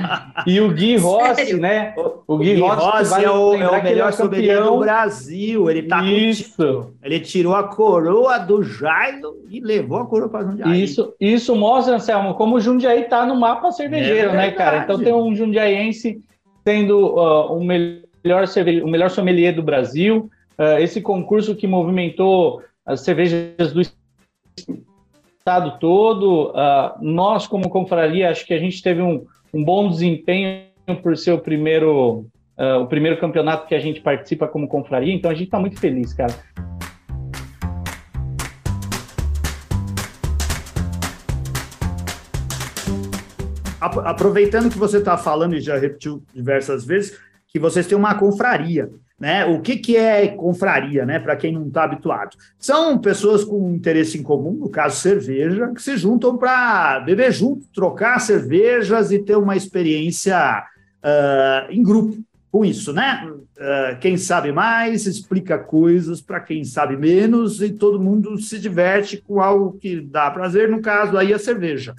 e 0.46 0.62
o 0.62 0.70
Gui 0.72 0.98
Rossi, 0.98 1.56
né? 1.56 1.96
O 2.28 2.38
Gui, 2.38 2.54
Gui 2.54 2.62
Rossi, 2.62 2.86
Rossi 2.86 3.26
é 3.26 3.32
o, 3.32 3.56
é 3.56 3.70
o 3.70 3.84
melhor 3.84 4.14
sommelier 4.14 4.64
do 4.64 4.78
Brasil. 4.78 5.70
Ele 5.70 5.84
tá 5.84 6.04
isso. 6.04 6.94
Ele 7.02 7.20
tirou 7.20 7.56
a 7.56 7.64
coroa 7.64 8.38
do 8.38 8.62
Jairo 8.62 9.44
e 9.50 9.60
levou 9.60 9.98
a 9.98 10.06
coroa 10.06 10.30
para 10.30 10.46
Jundiaí. 10.46 10.84
Isso, 10.84 11.16
isso 11.20 11.56
mostra, 11.56 11.96
Anselmo, 11.96 12.36
como 12.36 12.58
o 12.58 12.60
Jundiaí 12.60 13.06
tá 13.06 13.26
no 13.26 13.36
mapa 13.36 13.72
cervejeiro, 13.72 14.30
é 14.30 14.36
né, 14.36 14.52
cara? 14.52 14.84
Então 14.84 15.00
tem 15.00 15.14
um 15.14 15.36
jundiaiense 15.36 16.22
sendo 16.64 17.16
uh, 17.16 17.58
o 17.58 17.64
melhor 17.64 18.46
o 18.84 18.88
melhor 18.88 19.10
sommelier 19.10 19.56
do 19.56 19.64
Brasil. 19.64 20.30
Uh, 20.60 20.78
esse 20.80 21.02
concurso 21.02 21.56
que 21.56 21.66
movimentou 21.66 22.62
as 22.86 23.02
cervejas 23.02 23.74
do 23.74 23.82
estado 25.44 25.78
todo. 25.78 26.52
Uh, 26.52 27.04
nós, 27.04 27.46
como 27.46 27.70
confraria, 27.70 28.30
acho 28.30 28.46
que 28.46 28.54
a 28.54 28.60
gente 28.60 28.82
teve 28.82 29.02
um, 29.02 29.26
um 29.54 29.62
bom 29.62 29.90
desempenho 29.90 30.64
por 31.02 31.18
ser 31.18 31.34
o 31.34 31.40
primeiro, 31.40 32.26
uh, 32.58 32.80
o 32.82 32.88
primeiro 32.88 33.20
campeonato 33.20 33.68
que 33.68 33.76
a 33.76 33.80
gente 33.80 34.00
participa 34.00 34.48
como 34.48 34.70
confraria, 34.70 35.14
então 35.14 35.30
a 35.30 35.34
gente 35.34 35.48
está 35.48 35.60
muito 35.60 35.78
feliz, 35.78 36.14
cara. 36.14 36.34
Aproveitando 43.82 44.72
que 44.72 44.78
você 44.78 45.00
está 45.00 45.18
falando 45.18 45.56
e 45.56 45.60
já 45.60 45.78
repetiu 45.78 46.24
diversas 46.34 46.86
vezes, 46.86 47.20
que 47.50 47.60
vocês 47.60 47.86
têm 47.86 47.98
uma 47.98 48.16
confraria. 48.16 48.90
Né? 49.20 49.46
O 49.46 49.62
que, 49.62 49.78
que 49.78 49.96
é 49.96 50.28
confraria, 50.28 51.06
né? 51.06 51.20
Para 51.20 51.36
quem 51.36 51.54
não 51.54 51.68
está 51.68 51.84
habituado? 51.84 52.36
São 52.58 52.98
pessoas 52.98 53.46
com 53.46 53.72
interesse 53.72 54.18
em 54.18 54.24
comum, 54.24 54.54
no 54.54 54.70
caso 54.70 55.00
cerveja, 55.00 55.72
que 55.74 55.82
se 55.82 55.96
juntam 55.98 56.38
para 56.38 57.00
beber 57.00 57.32
junto, 57.32 57.68
trocar 57.74 58.20
cervejas 58.20 59.12
e 59.12 59.20
ter 59.20 59.38
uma 59.38 59.56
experiência 59.56 60.64
uh, 61.04 61.72
em 61.72 61.84
grupo 61.84 62.18
com 62.52 62.64
isso, 62.64 62.94
né? 62.94 63.28
Uh, 63.28 64.00
quem 64.00 64.18
sabe 64.18 64.52
mais 64.52 65.08
explica 65.08 65.58
coisas 65.58 66.22
para 66.22 66.40
quem 66.40 66.64
sabe 66.64 66.96
menos 66.96 67.62
e 67.62 67.72
todo 67.72 68.00
mundo 68.00 68.38
se 68.38 68.60
diverte 68.60 69.18
com 69.18 69.42
algo 69.42 69.78
que 69.80 70.02
dá 70.02 70.30
prazer, 70.30 70.70
no 70.70 70.82
caso 70.82 71.18
aí 71.18 71.34
a 71.34 71.40
cerveja. 71.40 71.96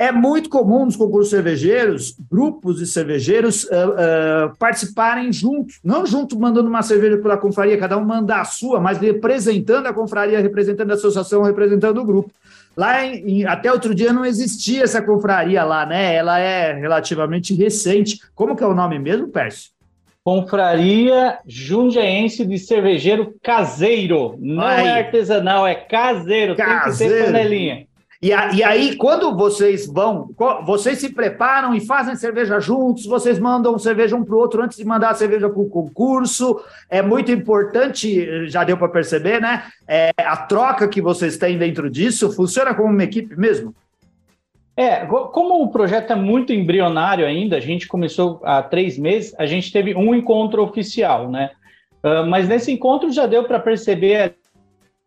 É 0.00 0.10
muito 0.10 0.48
comum 0.48 0.86
nos 0.86 0.96
concursos 0.96 1.28
cervejeiros, 1.28 2.16
grupos 2.30 2.78
de 2.78 2.86
cervejeiros 2.86 3.64
uh, 3.64 3.66
uh, 3.68 4.56
participarem 4.58 5.30
juntos, 5.30 5.78
não 5.84 6.06
junto 6.06 6.40
mandando 6.40 6.70
uma 6.70 6.80
cerveja 6.80 7.18
pela 7.18 7.36
confraria, 7.36 7.76
cada 7.76 7.98
um 7.98 8.04
manda 8.06 8.40
a 8.40 8.44
sua, 8.46 8.80
mas 8.80 8.96
representando 8.96 9.86
a 9.88 9.92
confraria, 9.92 10.40
representando 10.40 10.90
a 10.92 10.94
associação, 10.94 11.42
representando 11.42 12.00
o 12.00 12.04
grupo. 12.06 12.30
Lá, 12.74 13.04
em, 13.04 13.44
até 13.44 13.70
outro 13.70 13.94
dia, 13.94 14.10
não 14.10 14.24
existia 14.24 14.84
essa 14.84 15.02
confraria 15.02 15.62
lá, 15.64 15.84
né? 15.84 16.14
Ela 16.14 16.38
é 16.38 16.72
relativamente 16.72 17.52
recente. 17.52 18.20
Como 18.34 18.56
que 18.56 18.64
é 18.64 18.66
o 18.66 18.74
nome 18.74 18.98
mesmo, 18.98 19.28
Pércio? 19.28 19.68
Confraria 20.24 21.38
Jundiaense 21.46 22.46
de 22.46 22.58
Cervejeiro 22.58 23.34
Caseiro. 23.42 24.34
Não 24.40 24.64
Ai. 24.64 24.86
é 24.86 24.98
artesanal, 25.04 25.66
é 25.66 25.74
caseiro. 25.74 26.56
caseiro. 26.56 26.96
Tem 26.96 27.22
que 27.22 27.26
ter 27.26 27.32
panelinha. 27.32 27.89
E, 28.22 28.34
a, 28.34 28.52
e 28.52 28.62
aí, 28.62 28.96
quando 28.96 29.34
vocês 29.34 29.86
vão, 29.86 30.28
vocês 30.66 30.98
se 30.98 31.08
preparam 31.08 31.74
e 31.74 31.80
fazem 31.80 32.14
cerveja 32.16 32.60
juntos, 32.60 33.06
vocês 33.06 33.38
mandam 33.38 33.78
cerveja 33.78 34.14
um 34.14 34.22
para 34.22 34.34
o 34.34 34.38
outro 34.38 34.62
antes 34.62 34.76
de 34.76 34.84
mandar 34.84 35.10
a 35.10 35.14
cerveja 35.14 35.48
para 35.48 35.60
o 35.60 35.70
concurso. 35.70 36.60
É 36.90 37.00
muito 37.00 37.32
importante, 37.32 38.46
já 38.48 38.62
deu 38.62 38.76
para 38.76 38.88
perceber, 38.88 39.40
né? 39.40 39.64
É, 39.88 40.12
a 40.18 40.36
troca 40.36 40.86
que 40.86 41.00
vocês 41.00 41.38
têm 41.38 41.56
dentro 41.56 41.88
disso 41.88 42.30
funciona 42.32 42.74
como 42.74 42.90
uma 42.90 43.04
equipe 43.04 43.34
mesmo? 43.38 43.74
É, 44.76 45.06
como 45.06 45.62
o 45.62 45.70
projeto 45.70 46.12
é 46.12 46.16
muito 46.16 46.52
embrionário 46.52 47.26
ainda, 47.26 47.56
a 47.56 47.60
gente 47.60 47.88
começou 47.88 48.40
há 48.44 48.62
três 48.62 48.98
meses, 48.98 49.34
a 49.38 49.46
gente 49.46 49.72
teve 49.72 49.94
um 49.94 50.14
encontro 50.14 50.62
oficial, 50.62 51.30
né? 51.30 51.50
Uh, 52.02 52.26
mas 52.26 52.48
nesse 52.48 52.72
encontro 52.72 53.12
já 53.12 53.26
deu 53.26 53.44
para 53.44 53.58
perceber 53.58 54.36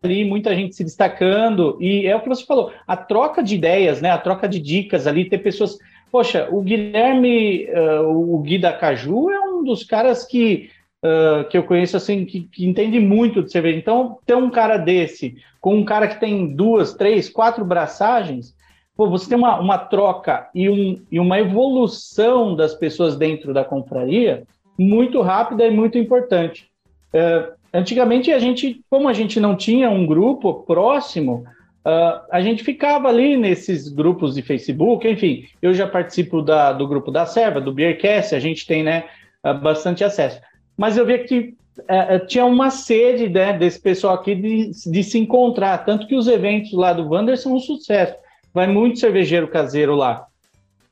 ali, 0.04 0.24
muita 0.24 0.54
gente 0.54 0.74
se 0.74 0.84
destacando, 0.84 1.76
e 1.80 2.06
é 2.06 2.14
o 2.14 2.20
que 2.20 2.28
você 2.28 2.44
falou, 2.44 2.72
a 2.86 2.96
troca 2.96 3.42
de 3.42 3.54
ideias, 3.54 4.00
né, 4.00 4.10
a 4.10 4.18
troca 4.18 4.48
de 4.48 4.60
dicas 4.60 5.06
ali, 5.06 5.28
ter 5.28 5.38
pessoas... 5.38 5.78
Poxa, 6.12 6.48
o 6.50 6.60
Guilherme, 6.62 7.66
uh, 7.70 8.34
o 8.34 8.38
Gui 8.38 8.56
da 8.56 8.72
Caju 8.72 9.30
é 9.30 9.40
um 9.40 9.64
dos 9.64 9.82
caras 9.82 10.24
que, 10.24 10.70
uh, 11.04 11.48
que 11.48 11.58
eu 11.58 11.64
conheço, 11.64 11.96
assim, 11.96 12.24
que, 12.24 12.42
que, 12.42 12.64
entende 12.64 13.00
muito 13.00 13.42
de 13.42 13.50
cerveja. 13.50 13.78
Então, 13.78 14.18
ter 14.24 14.36
um 14.36 14.48
cara 14.48 14.76
desse, 14.76 15.34
com 15.60 15.74
um 15.74 15.84
cara 15.84 16.06
que 16.06 16.20
tem 16.20 16.54
duas, 16.54 16.94
três, 16.94 17.28
quatro 17.28 17.64
braçagens, 17.64 18.54
pô, 18.96 19.10
você 19.10 19.28
tem 19.28 19.36
uma, 19.36 19.58
uma 19.58 19.76
troca 19.76 20.48
e, 20.54 20.70
um, 20.70 21.02
e 21.10 21.18
uma 21.18 21.40
evolução 21.40 22.54
das 22.54 22.74
pessoas 22.74 23.16
dentro 23.16 23.52
da 23.52 23.64
confraria 23.64 24.44
muito 24.78 25.20
rápida 25.20 25.66
e 25.66 25.70
muito 25.70 25.98
importante. 25.98 26.68
Uh, 27.12 27.52
Antigamente, 27.74 28.30
a 28.30 28.38
gente, 28.38 28.80
como 28.88 29.08
a 29.08 29.12
gente 29.12 29.40
não 29.40 29.56
tinha 29.56 29.90
um 29.90 30.06
grupo 30.06 30.62
próximo, 30.62 31.44
uh, 31.84 32.20
a 32.30 32.40
gente 32.40 32.62
ficava 32.62 33.08
ali 33.08 33.36
nesses 33.36 33.88
grupos 33.88 34.36
de 34.36 34.42
Facebook, 34.42 35.08
enfim, 35.08 35.44
eu 35.60 35.74
já 35.74 35.84
participo 35.84 36.40
da, 36.40 36.72
do 36.72 36.86
grupo 36.86 37.10
da 37.10 37.26
Serva, 37.26 37.60
do 37.60 37.72
Beercast, 37.72 38.32
a 38.32 38.38
gente 38.38 38.64
tem 38.64 38.84
né, 38.84 39.04
uh, 39.44 39.58
bastante 39.58 40.04
acesso. 40.04 40.40
Mas 40.76 40.96
eu 40.96 41.04
via 41.04 41.24
que 41.24 41.56
uh, 41.80 42.24
tinha 42.28 42.44
uma 42.44 42.70
sede 42.70 43.28
né, 43.28 43.52
desse 43.52 43.80
pessoal 43.80 44.14
aqui 44.14 44.36
de, 44.36 44.70
de 44.86 45.02
se 45.02 45.18
encontrar, 45.18 45.78
tanto 45.78 46.06
que 46.06 46.14
os 46.14 46.28
eventos 46.28 46.72
lá 46.72 46.92
do 46.92 47.08
Wander 47.08 47.36
são 47.36 47.54
um 47.54 47.60
sucesso. 47.60 48.14
Vai 48.52 48.68
muito 48.68 49.00
cervejeiro 49.00 49.48
caseiro 49.48 49.96
lá. 49.96 50.26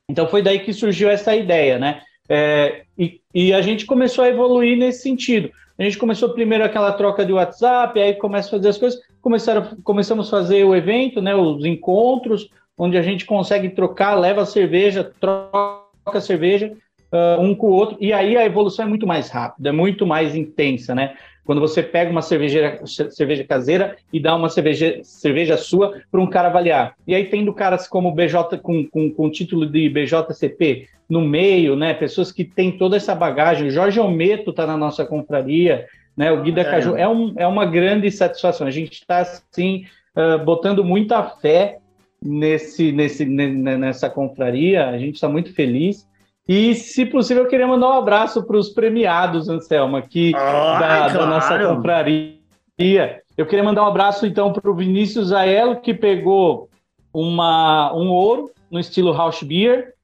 Então 0.09 0.27
foi 0.27 0.43
daí 0.43 0.59
que 0.59 0.73
surgiu 0.73 1.09
essa 1.09 1.35
ideia, 1.37 1.79
né? 1.79 2.03
É, 2.29 2.83
e, 2.99 3.21
e, 3.35 3.53
a 3.53 3.63
gente 3.63 3.87
começou 3.87 4.25
a 4.25 4.29
evoluir 4.29 4.77
nesse 4.77 5.03
sentido. 5.03 5.51
A 5.83 5.85
gente 5.85 5.99
começou 5.99 6.29
primeiro 6.29 6.63
aquela 6.63 6.93
troca 6.93 7.27
de 7.27 7.33
WhatsApp, 7.33 7.99
aí 7.99 8.15
começa 8.15 8.47
a 8.47 8.51
fazer 8.53 8.69
as 8.69 8.79
coisas, 8.79 9.01
começaram, 9.21 9.77
começamos 9.83 10.29
a 10.29 10.31
fazer 10.31 10.63
o 10.63 10.77
evento, 10.77 11.21
né, 11.21 11.35
os 11.35 11.65
encontros, 11.65 12.49
onde 12.79 12.97
a 12.97 13.03
gente 13.03 13.27
consegue 13.27 13.69
trocar, 13.69 14.15
leva 14.15 14.43
a 14.43 14.47
cerveja, 14.47 15.11
troca 15.19 16.21
cerveja 16.21 16.73
uh, 17.13 17.41
um 17.41 17.53
com 17.53 17.67
o 17.67 17.73
outro, 17.73 17.97
e 18.01 18.13
aí 18.13 18.37
a 18.37 18.45
evolução 18.45 18.85
é 18.85 18.89
muito 18.89 19.09
mais 19.09 19.29
rápida, 19.29 19.71
é 19.71 19.73
muito 19.73 20.07
mais 20.07 20.37
intensa, 20.37 20.95
né? 20.95 21.17
Quando 21.45 21.61
você 21.61 21.83
pega 21.83 22.11
uma 22.11 22.23
cerveja, 22.23 22.81
cerveja 22.85 23.45
caseira 23.45 23.97
e 24.13 24.21
dá 24.21 24.35
uma 24.35 24.49
cerveja, 24.49 25.01
cerveja 25.03 25.57
sua 25.57 26.01
para 26.11 26.21
um 26.21 26.27
cara 26.29 26.49
avaliar. 26.49 26.95
E 27.07 27.15
aí 27.15 27.25
tendo 27.25 27.53
caras 27.53 27.89
como 27.89 28.13
BJ 28.13 28.59
com, 28.59 28.87
com, 28.87 29.11
com 29.11 29.31
título 29.31 29.67
de 29.67 29.89
BJCP, 29.89 30.87
no 31.13 31.21
meio, 31.21 31.77
né? 31.77 31.93
Pessoas 31.93 32.33
que 32.33 32.43
têm 32.43 32.73
toda 32.73 32.97
essa 32.97 33.15
bagagem. 33.15 33.69
O 33.69 33.71
Jorge 33.71 34.01
Almeto 34.01 34.49
está 34.49 34.67
na 34.67 34.79
nossa 34.79 35.05
confraria, 35.05 35.87
né? 36.17 36.33
O 36.33 36.43
Guida 36.43 36.63
é. 36.63 36.65
Caju 36.65 36.97
é, 36.97 37.07
um, 37.07 37.35
é 37.37 37.47
uma 37.47 37.67
grande 37.67 38.11
satisfação. 38.11 38.67
A 38.67 38.71
gente 38.71 38.95
está 38.95 39.19
assim 39.19 39.85
uh, 40.17 40.43
botando 40.43 40.83
muita 40.83 41.23
fé 41.23 41.77
nesse, 42.25 42.93
nesse, 42.93 43.27
nessa 43.27 44.09
confraria. 44.09 44.89
A 44.89 44.97
gente 44.97 45.17
está 45.17 45.29
muito 45.29 45.53
feliz. 45.53 46.09
E, 46.49 46.75
se 46.75 47.07
possível, 47.07 47.45
eu 47.45 47.49
queria 47.49 47.67
mandar 47.67 47.89
um 47.89 47.99
abraço 47.99 48.43
para 48.43 48.57
os 48.57 48.69
premiados, 48.69 49.49
Anselmo, 49.49 49.97
aqui 49.97 50.33
da, 50.33 50.39
claro. 50.39 51.15
da, 51.15 51.27
nossa 51.27 51.59
confraria. 51.59 53.23
Eu 53.37 53.47
queria 53.47 53.65
mandar 53.65 53.85
um 53.85 53.89
abraço, 53.89 54.27
então, 54.27 54.53
para 54.53 54.71
o 54.71 54.75
Vinícius 54.75 55.33
Aelo, 55.33 55.81
que 55.81 55.95
pegou 55.95 56.69
uma, 57.15 57.95
um 57.95 58.11
ouro 58.11 58.51
no 58.71 58.81
estilo 58.81 59.13
House 59.13 59.43
Beer. 59.43 59.95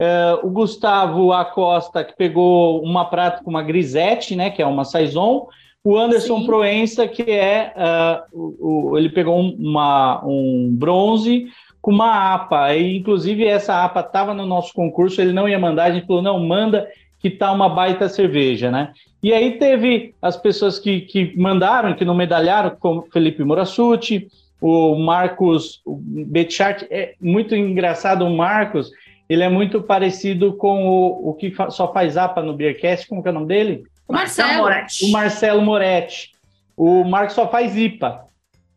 Uh, 0.00 0.46
o 0.46 0.50
Gustavo 0.50 1.32
Acosta, 1.32 2.04
que 2.04 2.14
pegou 2.16 2.82
uma 2.82 3.06
prata 3.06 3.42
com 3.42 3.48
uma 3.48 3.62
grisete, 3.62 4.36
né, 4.36 4.50
que 4.50 4.60
é 4.60 4.66
uma 4.66 4.84
saison. 4.84 5.46
O 5.82 5.96
Anderson 5.96 6.40
Sim. 6.40 6.46
Proença, 6.46 7.06
que 7.06 7.22
é, 7.22 7.72
uh, 7.76 8.38
o, 8.38 8.90
o, 8.90 8.98
ele 8.98 9.08
pegou 9.08 9.38
uma, 9.40 10.22
um 10.26 10.68
bronze 10.76 11.46
com 11.86 11.92
uma 11.92 12.34
APA. 12.34 12.74
E, 12.74 12.96
inclusive, 12.96 13.44
essa 13.44 13.84
APA 13.84 14.00
estava 14.00 14.34
no 14.34 14.44
nosso 14.44 14.74
concurso, 14.74 15.20
ele 15.20 15.32
não 15.32 15.48
ia 15.48 15.56
mandar, 15.56 15.84
a 15.84 15.92
gente 15.92 16.04
falou, 16.04 16.20
não, 16.20 16.44
manda, 16.44 16.88
que 17.20 17.30
tá 17.30 17.52
uma 17.52 17.68
baita 17.68 18.08
cerveja, 18.08 18.72
né? 18.72 18.92
E 19.22 19.32
aí 19.32 19.52
teve 19.52 20.12
as 20.20 20.36
pessoas 20.36 20.80
que, 20.80 21.02
que 21.02 21.32
mandaram, 21.38 21.94
que 21.94 22.04
não 22.04 22.12
medalharam, 22.12 22.70
como 22.70 23.06
Felipe 23.12 23.44
Morassuti, 23.44 24.26
o 24.60 24.96
Marcos 24.96 25.80
Betchart, 25.86 26.84
é 26.90 27.14
muito 27.20 27.54
engraçado 27.54 28.26
o 28.26 28.36
Marcos, 28.36 28.90
ele 29.28 29.44
é 29.44 29.48
muito 29.48 29.80
parecido 29.80 30.54
com 30.54 30.88
o, 30.88 31.30
o 31.30 31.34
que 31.34 31.52
fa 31.52 31.70
só 31.70 31.92
faz 31.92 32.16
APA 32.16 32.42
no 32.42 32.54
Beercast, 32.54 33.06
como 33.06 33.22
que 33.22 33.28
é 33.28 33.30
o 33.30 33.34
nome 33.34 33.46
dele? 33.46 33.84
O 34.08 34.12
Marcelo 34.12 34.58
Moretti. 34.58 35.04
O 35.04 35.12
Marcelo 35.12 35.62
Moretti. 35.62 36.32
O 36.76 37.04
Marcos 37.04 37.36
só 37.36 37.46
faz 37.46 37.76
IPA. 37.76 38.25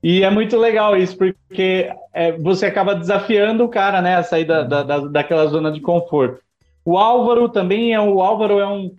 E 0.01 0.23
é 0.23 0.29
muito 0.29 0.57
legal 0.57 0.95
isso, 0.95 1.17
porque 1.17 1.91
é, 2.13 2.31
você 2.33 2.65
acaba 2.65 2.95
desafiando 2.95 3.65
o 3.65 3.69
cara, 3.69 4.01
né, 4.01 4.15
a 4.15 4.23
sair 4.23 4.45
da, 4.45 4.63
da, 4.63 4.83
da, 4.83 4.99
daquela 4.99 5.45
zona 5.47 5.71
de 5.71 5.81
conforto. 5.81 6.41
O 6.85 6.97
Álvaro 6.97 7.49
também 7.49 7.93
é 7.93 7.99
o 7.99 8.21
Álvaro 8.21 8.59
é 8.59 8.67
um 8.67 8.95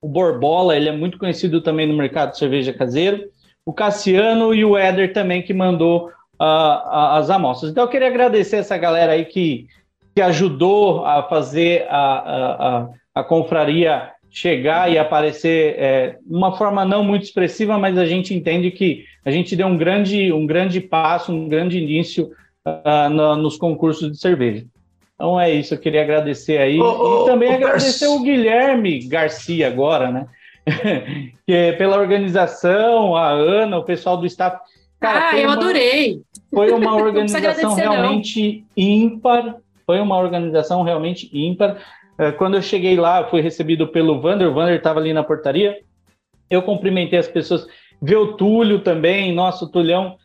o 0.00 0.08
Borbola, 0.08 0.76
ele 0.76 0.90
é 0.90 0.92
muito 0.92 1.16
conhecido 1.16 1.62
também 1.62 1.86
no 1.86 1.96
mercado 1.96 2.32
de 2.32 2.38
cerveja 2.38 2.74
caseiro. 2.74 3.24
O 3.64 3.72
Cassiano 3.72 4.54
e 4.54 4.62
o 4.62 4.76
Éder 4.76 5.14
também 5.14 5.42
que 5.42 5.54
mandou 5.54 6.08
uh, 6.38 7.14
as 7.14 7.30
amostras. 7.30 7.70
Então 7.70 7.84
eu 7.84 7.88
queria 7.88 8.08
agradecer 8.08 8.56
essa 8.56 8.76
galera 8.76 9.12
aí 9.12 9.24
que, 9.24 9.66
que 10.14 10.20
ajudou 10.20 11.06
a 11.06 11.22
fazer 11.22 11.86
a, 11.88 11.96
a, 11.96 12.68
a, 12.68 12.88
a 13.14 13.24
confraria 13.24 14.10
chegar 14.34 14.90
e 14.90 14.98
aparecer 14.98 15.76
é, 15.78 16.18
uma 16.28 16.56
forma 16.58 16.84
não 16.84 17.04
muito 17.04 17.22
expressiva, 17.22 17.78
mas 17.78 17.96
a 17.96 18.04
gente 18.04 18.34
entende 18.34 18.72
que 18.72 19.04
a 19.24 19.30
gente 19.30 19.54
deu 19.54 19.68
um 19.68 19.76
grande, 19.76 20.32
um 20.32 20.44
grande 20.44 20.80
passo, 20.80 21.32
um 21.32 21.48
grande 21.48 21.78
início 21.78 22.32
uh, 22.66 23.08
no, 23.08 23.36
nos 23.36 23.56
concursos 23.56 24.10
de 24.10 24.18
cerveja. 24.18 24.66
Então 25.14 25.40
é 25.40 25.52
isso, 25.52 25.74
eu 25.74 25.78
queria 25.78 26.02
agradecer 26.02 26.58
aí. 26.58 26.80
Oh, 26.80 27.22
e 27.22 27.26
também 27.30 27.50
oh, 27.50 27.54
agradecer 27.54 28.08
o 28.08 28.20
Guilherme 28.24 29.06
Garcia 29.06 29.68
agora, 29.68 30.10
né? 30.10 30.26
que 31.46 31.52
é 31.52 31.72
pela 31.72 31.96
organização, 31.96 33.14
a 33.14 33.28
Ana, 33.28 33.78
o 33.78 33.84
pessoal 33.84 34.16
do 34.16 34.26
staff. 34.26 34.58
Cara, 34.98 35.30
ah, 35.30 35.38
eu 35.38 35.48
uma, 35.48 35.52
adorei. 35.54 36.22
Foi 36.52 36.72
uma 36.74 36.96
organização 36.96 37.74
realmente 37.74 38.64
não. 38.76 38.84
ímpar. 38.84 39.56
Foi 39.86 40.00
uma 40.00 40.16
organização 40.16 40.82
realmente 40.82 41.30
ímpar. 41.32 41.78
É, 42.18 42.32
quando 42.32 42.54
eu 42.54 42.62
cheguei 42.62 42.96
lá, 42.96 43.24
fui 43.24 43.40
recebido 43.40 43.88
pelo 43.88 44.20
Vander, 44.20 44.48
o 44.48 44.54
Vander 44.54 44.76
estava 44.76 45.00
ali 45.00 45.12
na 45.12 45.24
portaria. 45.24 45.78
Eu 46.48 46.62
cumprimentei 46.62 47.18
as 47.18 47.28
pessoas, 47.28 47.66
vi 48.00 48.14
o 48.14 48.34
Túlio 48.34 48.80
também, 48.80 49.32
nosso 49.32 49.70
Tulhão 49.70 50.16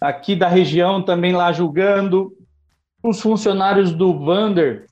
aqui 0.00 0.34
da 0.34 0.48
região 0.48 1.02
também 1.02 1.32
lá 1.32 1.52
julgando. 1.52 2.32
Os 3.02 3.20
funcionários 3.20 3.92
do 3.92 4.18
Vander 4.18 4.86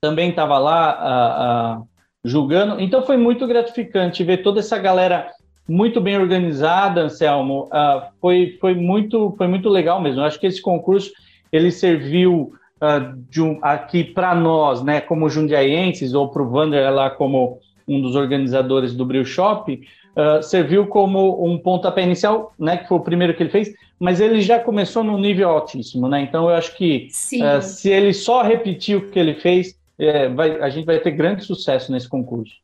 também 0.00 0.30
estavam 0.30 0.58
lá 0.58 1.82
julgando. 2.24 2.80
Então 2.80 3.02
foi 3.02 3.16
muito 3.16 3.46
gratificante 3.46 4.24
ver 4.24 4.38
toda 4.38 4.60
essa 4.60 4.78
galera 4.78 5.30
muito 5.68 6.00
bem 6.00 6.16
organizada, 6.16 7.02
Anselmo. 7.02 7.64
Uh, 7.64 8.06
foi, 8.20 8.56
foi, 8.60 8.74
muito, 8.74 9.34
foi 9.36 9.46
muito 9.46 9.68
legal 9.68 10.00
mesmo. 10.00 10.20
Eu 10.20 10.24
acho 10.24 10.38
que 10.38 10.46
esse 10.46 10.60
concurso 10.60 11.10
ele 11.52 11.70
serviu 11.70 12.52
um, 12.82 13.58
aqui 13.62 14.04
para 14.04 14.34
nós, 14.34 14.82
né, 14.82 15.00
como 15.00 15.28
jundiaienses, 15.28 16.14
ou 16.14 16.28
para 16.28 16.42
o 16.42 16.52
Wander 16.52 16.92
lá 16.92 17.10
como 17.10 17.58
um 17.86 18.00
dos 18.00 18.14
organizadores 18.16 18.94
do 18.94 19.04
Brew 19.04 19.24
Shop, 19.24 19.72
uh, 19.72 20.42
serviu 20.42 20.86
como 20.86 21.46
um 21.46 21.58
pontapé 21.58 22.02
inicial, 22.02 22.52
né, 22.58 22.78
que 22.78 22.88
foi 22.88 22.98
o 22.98 23.02
primeiro 23.02 23.34
que 23.34 23.42
ele 23.42 23.50
fez, 23.50 23.72
mas 23.98 24.20
ele 24.20 24.40
já 24.40 24.58
começou 24.58 25.04
num 25.04 25.18
nível 25.18 25.48
altíssimo, 25.48 26.08
né? 26.08 26.20
Então 26.20 26.48
eu 26.48 26.54
acho 26.56 26.76
que 26.76 27.08
uh, 27.08 27.62
se 27.62 27.90
ele 27.90 28.12
só 28.12 28.42
repetir 28.42 28.96
o 28.96 29.10
que 29.10 29.18
ele 29.18 29.34
fez, 29.34 29.78
é, 29.98 30.28
vai, 30.28 30.60
a 30.60 30.68
gente 30.68 30.84
vai 30.84 30.98
ter 30.98 31.12
grande 31.12 31.44
sucesso 31.44 31.92
nesse 31.92 32.08
concurso. 32.08 32.54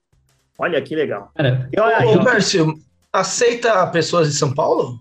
Olha 0.59 0.83
que 0.83 0.95
legal. 0.95 1.31
Cara, 1.35 1.71
Ô, 1.77 2.23
Márcio, 2.23 2.75
aceita 3.13 3.87
pessoas 3.87 4.29
de 4.29 4.35
São 4.35 4.53
Paulo? 4.53 4.99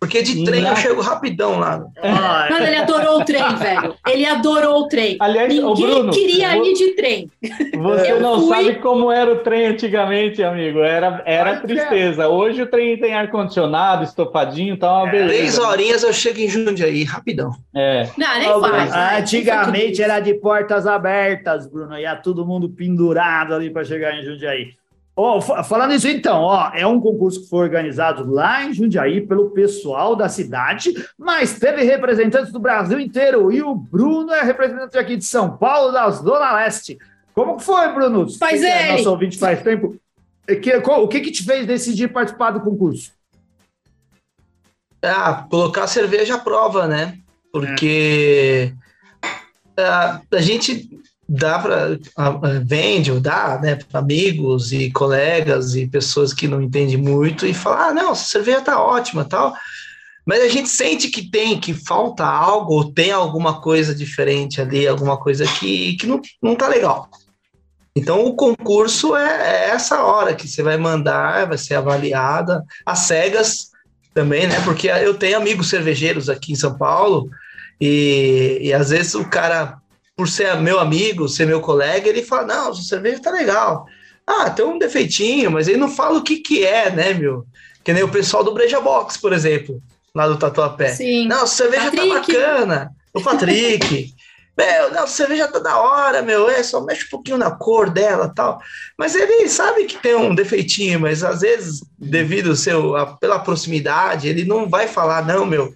Porque 0.00 0.22
de 0.22 0.44
trem 0.44 0.66
eu 0.66 0.76
chego 0.76 1.00
rapidão 1.00 1.58
lá. 1.58 1.84
Ah, 2.02 2.48
Mano, 2.50 2.66
ele 2.66 2.76
adorou 2.76 3.20
o 3.20 3.24
trem, 3.24 3.42
velho. 3.56 3.94
Ele 4.06 4.26
adorou 4.26 4.80
o 4.82 4.88
trem. 4.88 5.16
Aliás, 5.20 5.52
Ninguém 5.52 5.74
Bruno, 5.74 6.12
queria 6.12 6.56
ir 6.56 6.74
de 6.74 6.94
trem. 6.94 7.30
Você 7.76 8.12
eu 8.12 8.20
não 8.20 8.40
fui... 8.40 8.48
sabe 8.48 8.74
como 8.80 9.10
era 9.10 9.32
o 9.32 9.38
trem 9.38 9.66
antigamente, 9.66 10.42
amigo. 10.42 10.80
Era, 10.80 11.22
era 11.24 11.60
tristeza. 11.60 12.28
Hoje 12.28 12.62
o 12.62 12.66
trem 12.66 12.98
tem 12.98 13.14
ar-condicionado, 13.14 14.04
estofadinho, 14.04 14.76
tá 14.76 14.92
uma 14.92 15.10
beleza. 15.10 15.28
Três 15.28 15.58
horinhas 15.58 16.02
eu 16.02 16.12
chego 16.12 16.40
em 16.40 16.48
Jundiaí, 16.48 17.04
rapidão. 17.04 17.52
É. 17.74 18.08
Não, 18.16 18.38
nem 18.38 18.60
faz. 18.60 18.90
Né? 18.90 19.18
Antigamente 19.18 20.02
era 20.02 20.20
de 20.20 20.34
portas 20.34 20.86
abertas, 20.86 21.66
Bruno. 21.66 21.98
Ia 21.98 22.16
todo 22.16 22.46
mundo 22.46 22.68
pendurado 22.68 23.54
ali 23.54 23.70
para 23.70 23.84
chegar 23.84 24.14
em 24.14 24.24
Jundiaí. 24.24 24.74
Oh, 25.18 25.40
falando 25.40 25.94
isso 25.94 26.06
então, 26.06 26.42
ó, 26.42 26.70
é 26.74 26.86
um 26.86 27.00
concurso 27.00 27.40
que 27.40 27.48
foi 27.48 27.60
organizado 27.60 28.30
lá 28.30 28.64
em 28.64 28.74
Jundiaí 28.74 29.26
pelo 29.26 29.48
pessoal 29.48 30.14
da 30.14 30.28
cidade, 30.28 30.92
mas 31.18 31.58
teve 31.58 31.82
representantes 31.84 32.52
do 32.52 32.58
Brasil 32.58 33.00
inteiro 33.00 33.50
e 33.50 33.62
o 33.62 33.74
Bruno 33.74 34.30
é 34.34 34.42
representante 34.42 34.98
aqui 34.98 35.16
de 35.16 35.24
São 35.24 35.56
Paulo, 35.56 35.90
da 35.90 36.10
Zona 36.10 36.52
Leste. 36.56 36.98
Como 37.32 37.56
que 37.56 37.64
foi, 37.64 37.90
Bruno? 37.94 38.28
Faz 38.38 38.62
ele. 38.62 38.70
É 38.70 38.92
nosso 38.92 39.10
ouvinte 39.10 39.38
faz 39.38 39.62
tempo. 39.62 39.96
O 40.46 41.08
que, 41.08 41.20
que 41.20 41.30
te 41.30 41.42
fez 41.42 41.64
decidir 41.64 42.08
participar 42.08 42.50
do 42.50 42.60
concurso? 42.60 43.10
Ah, 45.02 45.46
colocar 45.48 45.84
a 45.84 45.88
cerveja 45.88 46.34
à 46.34 46.38
prova, 46.38 46.86
né? 46.86 47.18
Porque 47.50 48.70
é. 49.76 49.82
a, 49.82 50.20
a 50.30 50.40
gente 50.42 50.90
dá 51.28 51.58
para 51.58 51.98
vende 52.64 53.10
ou 53.10 53.18
dá 53.18 53.58
né, 53.60 53.76
para 53.76 54.00
amigos 54.00 54.72
e 54.72 54.90
colegas 54.90 55.74
e 55.74 55.86
pessoas 55.86 56.32
que 56.32 56.46
não 56.46 56.62
entendem 56.62 56.96
muito 56.96 57.46
e 57.46 57.52
falar, 57.52 57.88
ah, 57.88 57.94
não, 57.94 58.12
essa 58.12 58.30
cerveja 58.30 58.60
tá 58.60 58.80
ótima 58.80 59.24
tal. 59.24 59.54
Mas 60.24 60.42
a 60.42 60.48
gente 60.48 60.68
sente 60.68 61.08
que 61.08 61.30
tem, 61.30 61.58
que 61.58 61.72
falta 61.72 62.24
algo, 62.24 62.74
ou 62.74 62.92
tem 62.92 63.12
alguma 63.12 63.60
coisa 63.60 63.94
diferente 63.94 64.60
ali, 64.60 64.86
alguma 64.86 65.16
coisa 65.16 65.44
que, 65.46 65.96
que 65.96 66.06
não, 66.06 66.20
não 66.42 66.56
tá 66.56 66.66
legal. 66.68 67.08
Então 67.94 68.24
o 68.24 68.34
concurso 68.34 69.16
é, 69.16 69.24
é 69.24 69.70
essa 69.70 70.02
hora 70.02 70.34
que 70.34 70.46
você 70.46 70.62
vai 70.62 70.76
mandar, 70.76 71.46
vai 71.46 71.56
ser 71.56 71.76
avaliada, 71.76 72.62
às 72.84 73.00
cegas 73.00 73.70
também, 74.12 74.46
né? 74.46 74.60
Porque 74.64 74.88
eu 74.88 75.14
tenho 75.14 75.36
amigos 75.36 75.68
cervejeiros 75.68 76.28
aqui 76.28 76.52
em 76.52 76.56
São 76.56 76.76
Paulo, 76.76 77.30
e, 77.80 78.58
e 78.62 78.72
às 78.72 78.90
vezes 78.90 79.14
o 79.14 79.28
cara 79.28 79.78
por 80.16 80.28
ser 80.28 80.56
meu 80.56 80.80
amigo, 80.80 81.28
ser 81.28 81.46
meu 81.46 81.60
colega, 81.60 82.08
ele 82.08 82.22
fala: 82.22 82.46
não, 82.46 82.74
sua 82.74 82.84
cerveja 82.84 83.20
tá 83.20 83.30
legal. 83.30 83.86
Ah, 84.26 84.50
tem 84.50 84.64
um 84.64 84.78
defeitinho, 84.78 85.52
mas 85.52 85.68
ele 85.68 85.76
não 85.76 85.90
fala 85.90 86.18
o 86.18 86.24
que 86.24 86.38
que 86.38 86.64
é, 86.64 86.90
né, 86.90 87.12
meu? 87.12 87.46
Que 87.84 87.92
nem 87.92 88.02
o 88.02 88.08
pessoal 88.08 88.42
do 88.42 88.52
Breja 88.52 88.80
Box, 88.80 89.18
por 89.18 89.32
exemplo, 89.32 89.80
lá 90.14 90.26
do 90.26 90.38
Tatuapé. 90.38 90.88
Sim. 90.88 91.28
Não, 91.28 91.46
sua 91.46 91.68
cerveja 91.70 91.90
tá 91.90 91.96
Patrick. 91.96 92.32
tá 92.32 92.38
bacana. 92.38 92.90
O 93.12 93.20
Patrick. 93.20 94.14
meu, 94.56 94.90
não, 94.90 95.04
a 95.04 95.06
cerveja 95.06 95.46
tá 95.46 95.58
da 95.58 95.78
hora, 95.78 96.22
meu, 96.22 96.48
é, 96.48 96.62
só 96.62 96.80
mexe 96.80 97.04
um 97.04 97.10
pouquinho 97.10 97.36
na 97.36 97.50
cor 97.50 97.90
dela 97.90 98.32
tal. 98.34 98.60
Mas 98.98 99.14
ele 99.14 99.46
sabe 99.48 99.84
que 99.84 99.98
tem 99.98 100.16
um 100.16 100.34
defeitinho, 100.34 100.98
mas 100.98 101.22
às 101.22 101.42
vezes, 101.42 101.84
devido 101.98 102.50
ao 102.50 102.56
seu, 102.56 102.96
a, 102.96 103.06
pela 103.06 103.38
proximidade, 103.38 104.26
ele 104.26 104.44
não 104.44 104.68
vai 104.68 104.88
falar, 104.88 105.24
não, 105.24 105.44
meu, 105.44 105.72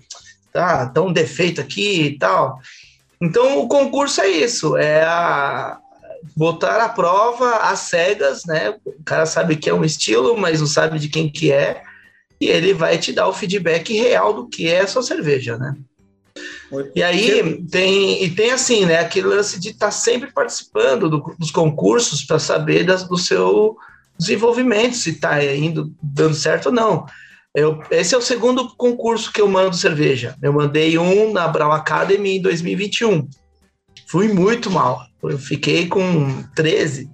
tá, 0.53 0.87
tá 0.87 1.03
um 1.03 1.13
defeito 1.13 1.61
aqui 1.61 2.03
e 2.03 2.19
tal. 2.19 2.59
Então, 3.21 3.59
o 3.59 3.69
concurso 3.69 4.21
é 4.21 4.29
isso, 4.29 4.77
é 4.77 5.03
a, 5.03 5.79
botar 6.37 6.83
a 6.83 6.89
prova 6.89 7.57
às 7.57 7.81
cegas, 7.81 8.45
né? 8.45 8.75
O 8.85 9.05
cara 9.05 9.27
sabe 9.27 9.57
que 9.57 9.69
é 9.69 9.75
um 9.75 9.85
estilo, 9.85 10.37
mas 10.37 10.61
não 10.61 10.67
sabe 10.67 10.99
de 10.99 11.09
quem 11.09 11.31
que 11.31 11.53
é, 11.53 11.83
e 12.41 12.49
ele 12.49 12.73
vai 12.73 12.97
te 12.97 13.13
dar 13.13 13.29
o 13.29 13.33
feedback 13.33 13.93
real 13.93 14.33
do 14.33 14.49
que 14.49 14.69
é 14.69 14.81
a 14.81 14.87
sua 14.87 15.03
cerveja, 15.03 15.59
né? 15.59 15.77
E 16.95 17.03
aí 17.03 17.63
tem 17.65 18.23
e 18.25 18.31
tem 18.31 18.53
assim, 18.53 18.87
né? 18.87 19.01
Aquele 19.01 19.27
lance 19.27 19.59
de 19.59 19.71
estar 19.71 19.87
tá 19.87 19.93
sempre 19.93 20.33
participando 20.33 21.11
do, 21.11 21.35
dos 21.39 21.51
concursos 21.51 22.25
para 22.25 22.39
saber 22.39 22.85
das, 22.85 23.05
do 23.05 23.19
seu 23.19 23.77
desenvolvimento, 24.19 24.97
se 24.97 25.11
está 25.11 25.45
indo 25.45 25.93
dando 26.01 26.35
certo 26.35 26.67
ou 26.67 26.73
não. 26.73 27.07
Eu, 27.55 27.83
esse 27.91 28.15
é 28.15 28.19
o 28.19 28.23
segundo 28.23 28.75
concurso 28.77 29.33
que 29.33 29.41
eu 29.41 29.49
mando 29.49 29.75
cerveja. 29.75 30.37
Eu 30.41 30.53
mandei 30.53 30.97
um 30.99 31.33
na 31.33 31.49
Brau 31.49 31.73
Academy 31.73 32.37
em 32.37 32.43
2021. 32.43 33.29
Fui 34.07 34.29
muito 34.29 34.71
mal. 34.71 35.03
Eu 35.23 35.39
fiquei 35.39 35.87
com 35.87 36.43
13. 36.55 37.11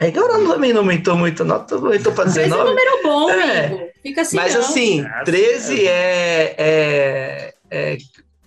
É 0.00 0.10
que 0.10 0.18
agora 0.18 0.46
também 0.46 0.72
não 0.72 0.80
aumentou 0.80 1.16
muito, 1.16 1.44
não 1.44 1.66
aumentou 1.70 2.12
para 2.12 2.24
19. 2.24 2.46
Esse 2.46 2.52
é 2.52 2.56
um 2.56 2.64
número 2.64 3.02
bom, 3.02 3.30
é. 3.30 3.66
amigo. 3.66 3.88
Fica 4.02 4.22
assim. 4.22 4.36
Mas 4.36 4.54
não. 4.54 4.60
assim, 4.60 5.04
13 5.24 5.86
é, 5.86 6.54
é, 6.56 7.54
é 7.70 7.98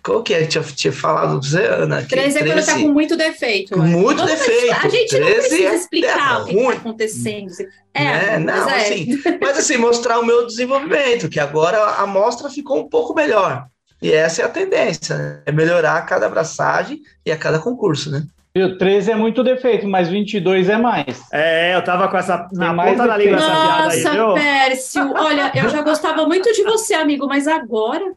qual 0.03 0.23
que 0.23 0.33
é? 0.33 0.45
Tinha, 0.45 0.63
tinha 0.63 0.91
falado 0.91 1.39
pra 1.39 1.49
você, 1.49 1.65
Ana? 1.65 2.03
13 2.03 2.37
é 2.37 2.45
quando 2.45 2.65
tá 2.65 2.73
com 2.73 2.87
muito 2.89 3.15
defeito. 3.15 3.75
Com 3.75 3.81
muito 3.81 4.25
defeito. 4.25 4.73
A 4.73 4.89
gente 4.89 5.19
não 5.19 5.27
precisa 5.27 5.69
é 5.69 5.75
explicar 5.75 6.39
é 6.39 6.41
o 6.41 6.45
que 6.45 6.55
está 6.55 6.71
acontecendo. 6.73 7.51
É, 7.93 8.03
né? 8.03 8.39
não, 8.39 8.65
mas, 8.65 8.67
é. 8.67 8.77
assim, 8.77 9.21
mas 9.41 9.57
assim, 9.57 9.77
mostrar 9.77 10.19
o 10.19 10.25
meu 10.25 10.47
desenvolvimento, 10.47 11.29
que 11.29 11.39
agora 11.39 11.77
a 11.77 12.01
amostra 12.01 12.49
ficou 12.49 12.79
um 12.79 12.89
pouco 12.89 13.13
melhor. 13.13 13.65
E 14.01 14.11
essa 14.11 14.41
é 14.41 14.45
a 14.45 14.49
tendência, 14.49 15.15
né? 15.15 15.41
é 15.45 15.51
melhorar 15.51 15.97
a 15.97 16.01
cada 16.01 16.25
abraçagem 16.25 17.01
e 17.25 17.31
a 17.31 17.37
cada 17.37 17.59
concurso, 17.59 18.09
né? 18.09 18.23
O 18.57 18.77
13 18.77 19.11
é 19.11 19.15
muito 19.15 19.43
defeito, 19.43 19.87
mas 19.87 20.09
22 20.09 20.67
é 20.67 20.77
mais. 20.77 21.21
É, 21.31 21.73
eu 21.73 21.81
tava 21.83 22.09
com 22.09 22.17
essa 22.17 22.49
na 22.51 22.73
ponta 22.73 23.07
da 23.07 23.15
língua 23.15 23.37
essa 23.37 23.47
piada 23.47 23.93
aí, 23.93 23.99
viu? 24.01 24.13
Nossa, 24.13 24.41
Pércio, 24.41 25.13
olha, 25.13 25.51
eu 25.55 25.69
já 25.69 25.81
gostava 25.81 26.25
muito 26.25 26.51
de 26.51 26.63
você, 26.63 26.93
amigo, 26.93 27.27
mas 27.27 27.47
agora 27.47 28.11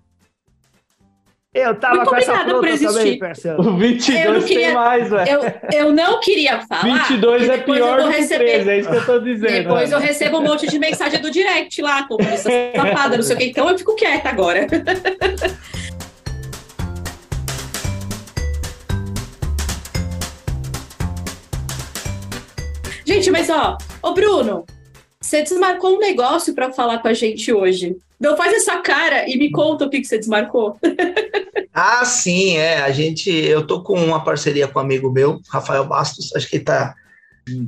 Eu 1.55 1.77
tava 1.77 1.95
Muito 1.99 2.09
com 2.11 2.17
essa 2.17 2.33
por 2.33 2.45
também. 2.45 3.21
O 3.59 3.77
22 3.77 4.45
queria- 4.45 4.67
tem 4.67 4.75
mais, 4.75 5.09
velho. 5.09 5.31
Eu, 5.31 5.81
eu 5.87 5.93
não 5.93 6.19
queria 6.19 6.61
falar. 6.67 6.83
22 6.83 7.47
e 7.47 7.51
é 7.51 7.59
pior 7.59 8.03
do 8.03 8.11
que 8.11 8.17
receber 8.17 8.45
13, 8.45 8.71
é 8.71 8.79
isso 8.81 8.91
que 8.91 8.97
eu 8.97 9.07
tô 9.07 9.21
dizendo. 9.21 9.53
Depois 9.53 9.93
eu 9.93 10.01
recebo 10.01 10.39
um 10.39 10.43
monte 10.43 10.67
de 10.67 10.79
mensagem 10.81 11.21
do 11.21 11.31
direct 11.31 11.81
lá, 11.81 12.09
comunista 12.09 12.51
safada, 12.75 13.17
não 13.17 13.23
sei 13.23 13.37
o 13.37 13.39
que. 13.39 13.45
Então 13.45 13.71
eu 13.71 13.79
fico 13.79 13.95
quieta 13.95 14.29
agora. 14.31 14.67
Gente, 23.07 23.31
mas 23.31 23.51
ó, 23.51 23.77
ô 24.03 24.13
Bruno, 24.13 24.65
você 25.21 25.43
desmarcou 25.43 25.97
um 25.97 25.99
negócio 25.99 26.55
para 26.55 26.73
falar 26.73 26.99
com 26.99 27.09
a 27.09 27.15
gente 27.15 27.53
hoje. 27.53 27.97
Não 28.25 28.39
faz 28.39 28.55
essa 28.55 28.79
cara 28.79 29.29
e 29.29 29.37
me 29.37 29.51
conta 29.51 29.85
o 29.85 29.91
que, 29.91 30.01
que 30.01 30.07
você 30.07 30.19
desmarcou. 30.19 30.79
Ah, 31.77 32.05
sim, 32.05 32.57
é. 32.57 32.83
A 32.83 32.93
gente, 32.93 33.29
eu 33.29 33.67
tô 33.67 33.83
com 33.83 33.95
uma 33.95 34.23
parceria 34.23 34.69
com 34.69 34.79
um 34.79 34.83
amigo 34.83 35.11
meu, 35.11 35.41
Rafael 35.49 35.85
Bastos, 35.85 36.33
acho 36.37 36.49
que 36.49 36.59
ele 36.59 36.65
tá, 36.65 36.95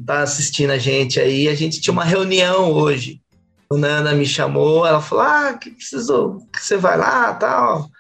tá 0.07 0.21
assistindo 0.21 0.71
a 0.71 0.79
gente 0.79 1.19
aí. 1.19 1.49
A 1.49 1.57
gente 1.57 1.81
tinha 1.81 1.93
uma 1.93 2.05
reunião 2.05 2.71
hoje. 2.71 3.21
O 3.69 3.77
Nana 3.77 4.13
me 4.13 4.25
chamou, 4.25 4.87
ela 4.87 5.01
falou: 5.01 5.25
Ah, 5.25 5.55
que 5.55 5.71
precisou, 5.71 6.47
que 6.53 6.63
você 6.65 6.77
vai 6.77 6.97
lá 6.97 7.35
tal. 7.35 7.91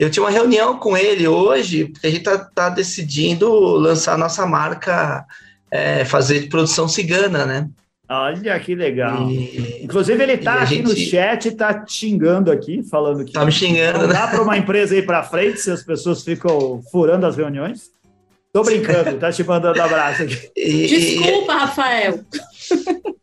Eu 0.00 0.10
tinha 0.10 0.24
uma 0.24 0.32
reunião 0.32 0.80
com 0.80 0.96
ele 0.96 1.28
hoje, 1.28 1.84
porque 1.84 2.08
a 2.08 2.10
gente 2.10 2.24
tá, 2.24 2.38
tá 2.38 2.68
decidindo 2.68 3.48
lançar 3.76 4.14
a 4.14 4.18
nossa 4.18 4.44
marca, 4.44 5.24
é, 5.70 6.04
fazer 6.04 6.40
de 6.40 6.48
produção 6.48 6.88
cigana, 6.88 7.46
né? 7.46 7.70
Olha 8.14 8.60
que 8.60 8.74
legal. 8.74 9.28
E 9.30 9.82
Inclusive, 9.84 10.22
ele 10.22 10.32
E 10.34 10.38
tá 10.38 10.54
a 10.54 10.62
aqui 10.62 10.82
no 10.82 10.94
gente- 10.94 11.10
chat, 11.10 11.50
tá 11.52 11.84
xingando 11.88 12.50
aqui, 12.52 12.82
falando 12.82 13.24
que 13.24 13.32
tá 13.32 13.44
me 13.44 13.52
xingando, 13.52 14.00
não 14.00 14.06
né? 14.08 14.12
dá 14.14 14.28
para 14.28 14.42
uma 14.42 14.56
empresa 14.58 14.96
ir 14.96 15.06
para 15.06 15.22
frente 15.22 15.60
se 15.60 15.70
as 15.70 15.82
pessoas 15.82 16.22
ficam 16.22 16.82
furando 16.90 17.24
as 17.26 17.36
reuniões. 17.36 17.90
Tô 18.52 18.62
brincando, 18.62 19.16
tá 19.18 19.32
te 19.32 19.42
mandando 19.42 19.80
abraço 19.80 20.24
aqui. 20.24 20.50
E- 20.54 20.84
e- 20.84 20.86
Desculpa, 21.20 21.54
Rafael. 21.54 22.20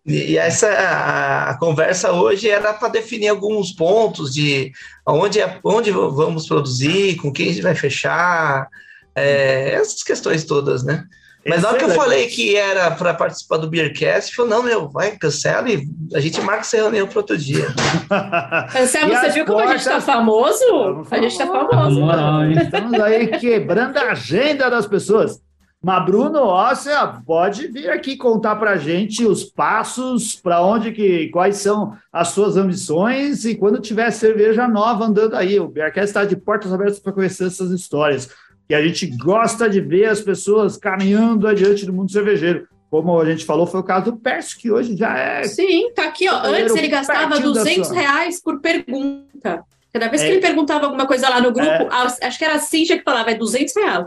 E 0.05 0.37
essa 0.39 0.67
a, 0.67 1.49
a 1.51 1.57
conversa 1.59 2.11
hoje 2.11 2.49
era 2.49 2.73
para 2.73 2.87
definir 2.89 3.27
alguns 3.27 3.71
pontos 3.71 4.33
de 4.33 4.71
onde, 5.07 5.39
é- 5.39 5.59
onde 5.63 5.91
vamos 5.91 6.47
produzir, 6.47 7.15
com 7.17 7.31
quem 7.31 7.49
a 7.49 7.53
gente 7.53 7.61
vai 7.61 7.75
fechar, 7.75 8.67
é, 9.13 9.73
essas 9.73 10.01
questões 10.01 10.45
todas, 10.45 10.83
né? 10.83 11.03
Mas 11.47 11.61
na 11.61 11.69
hora 11.69 11.77
que 11.77 11.83
eu 11.85 11.89
Excelente. 11.89 12.05
falei 12.09 12.27
que 12.27 12.55
era 12.55 12.91
para 12.91 13.13
participar 13.13 13.57
do 13.57 13.69
Beercast, 13.69 14.35
falou, 14.35 14.51
não, 14.51 14.63
meu, 14.63 14.89
vai, 14.89 15.11
cancela 15.17 15.69
e 15.69 15.87
a 16.13 16.19
gente 16.19 16.39
marca 16.41 16.61
essa 16.61 16.77
reunião 16.77 17.07
para 17.07 17.19
outro 17.19 17.37
dia. 17.37 17.65
Anselmo, 18.77 19.13
E 19.13 19.17
você 19.17 19.29
viu 19.29 19.45
como 19.45 19.59
a 19.59 19.67
gente 19.67 19.83
tá 19.85 19.91
portas- 19.91 20.05
famoso? 20.05 21.05
A 21.09 21.17
gente 21.21 21.37
tá 21.37 21.47
famosos. 21.47 21.69
famoso. 21.75 21.99
Moral, 22.01 22.43
hein? 22.43 22.57
Estamos 22.61 22.99
aí 22.99 23.27
quebrando 23.39 23.97
a 23.97 24.11
agenda 24.11 24.69
das 24.69 24.85
pessoas. 24.85 25.39
Mas, 25.81 26.05
Bruno, 26.05 26.39
ó, 26.41 26.75
você 26.75 26.89
pode 27.25 27.67
vir 27.67 27.89
aqui 27.89 28.17
contar 28.17 28.57
para 28.57 28.75
gente 28.75 29.25
os 29.25 29.45
passos, 29.45 30.35
para 30.35 30.61
onde 30.61 30.91
que, 30.91 31.29
quais 31.29 31.55
são 31.55 31.93
as 32.11 32.27
suas 32.29 32.57
ambições 32.57 33.45
e 33.45 33.55
quando 33.55 33.79
tiver 33.79 34.11
cerveja 34.11 34.67
nova 34.67 35.05
andando 35.05 35.35
aí. 35.37 35.57
O 35.57 35.69
Bearcast 35.69 36.09
está 36.09 36.25
de 36.25 36.35
portas 36.35 36.73
abertas 36.73 36.99
para 36.99 37.13
conhecer 37.13 37.47
essas 37.47 37.71
histórias. 37.71 38.29
E 38.69 38.75
a 38.75 38.81
gente 38.85 39.07
gosta 39.07 39.67
de 39.67 39.81
ver 39.81 40.05
as 40.05 40.21
pessoas 40.21 40.77
caminhando 40.77 41.47
adiante 41.47 41.85
do 41.85 41.91
mundo 41.93 42.11
cervejeiro. 42.11 42.67
Como 42.91 43.19
a 43.19 43.25
gente 43.25 43.45
falou, 43.45 43.65
foi 43.67 43.79
o 43.79 43.83
caso 43.83 44.11
do 44.11 44.17
Pércio, 44.17 44.57
que 44.59 44.71
hoje 44.71 44.95
já 44.95 45.17
é 45.17 45.43
Sim, 45.43 45.91
tá 45.93 46.03
aqui, 46.05 46.27
ó. 46.29 46.35
Antes 46.43 46.75
ele 46.75 46.87
gastava 46.87 47.29
Pertinho 47.29 47.53
da 47.53 47.63
200 47.63 47.87
sua. 47.87 47.95
reais 47.99 48.41
por 48.41 48.59
pergunta. 48.59 49.63
Cada 49.91 50.07
vez 50.07 50.21
que 50.21 50.27
É. 50.27 50.31
ele 50.33 50.41
perguntava 50.41 50.85
alguma 50.85 51.07
coisa 51.07 51.29
lá 51.29 51.41
no 51.41 51.51
grupo, 51.51 51.67
É. 51.67 51.87
acho 52.27 52.37
que 52.37 52.45
era 52.45 52.55
a 52.55 52.59
Cíntia 52.59 52.97
que 52.97 53.03
falava, 53.03 53.31
é 53.31 53.35
200 53.35 53.75
reais. 53.75 54.05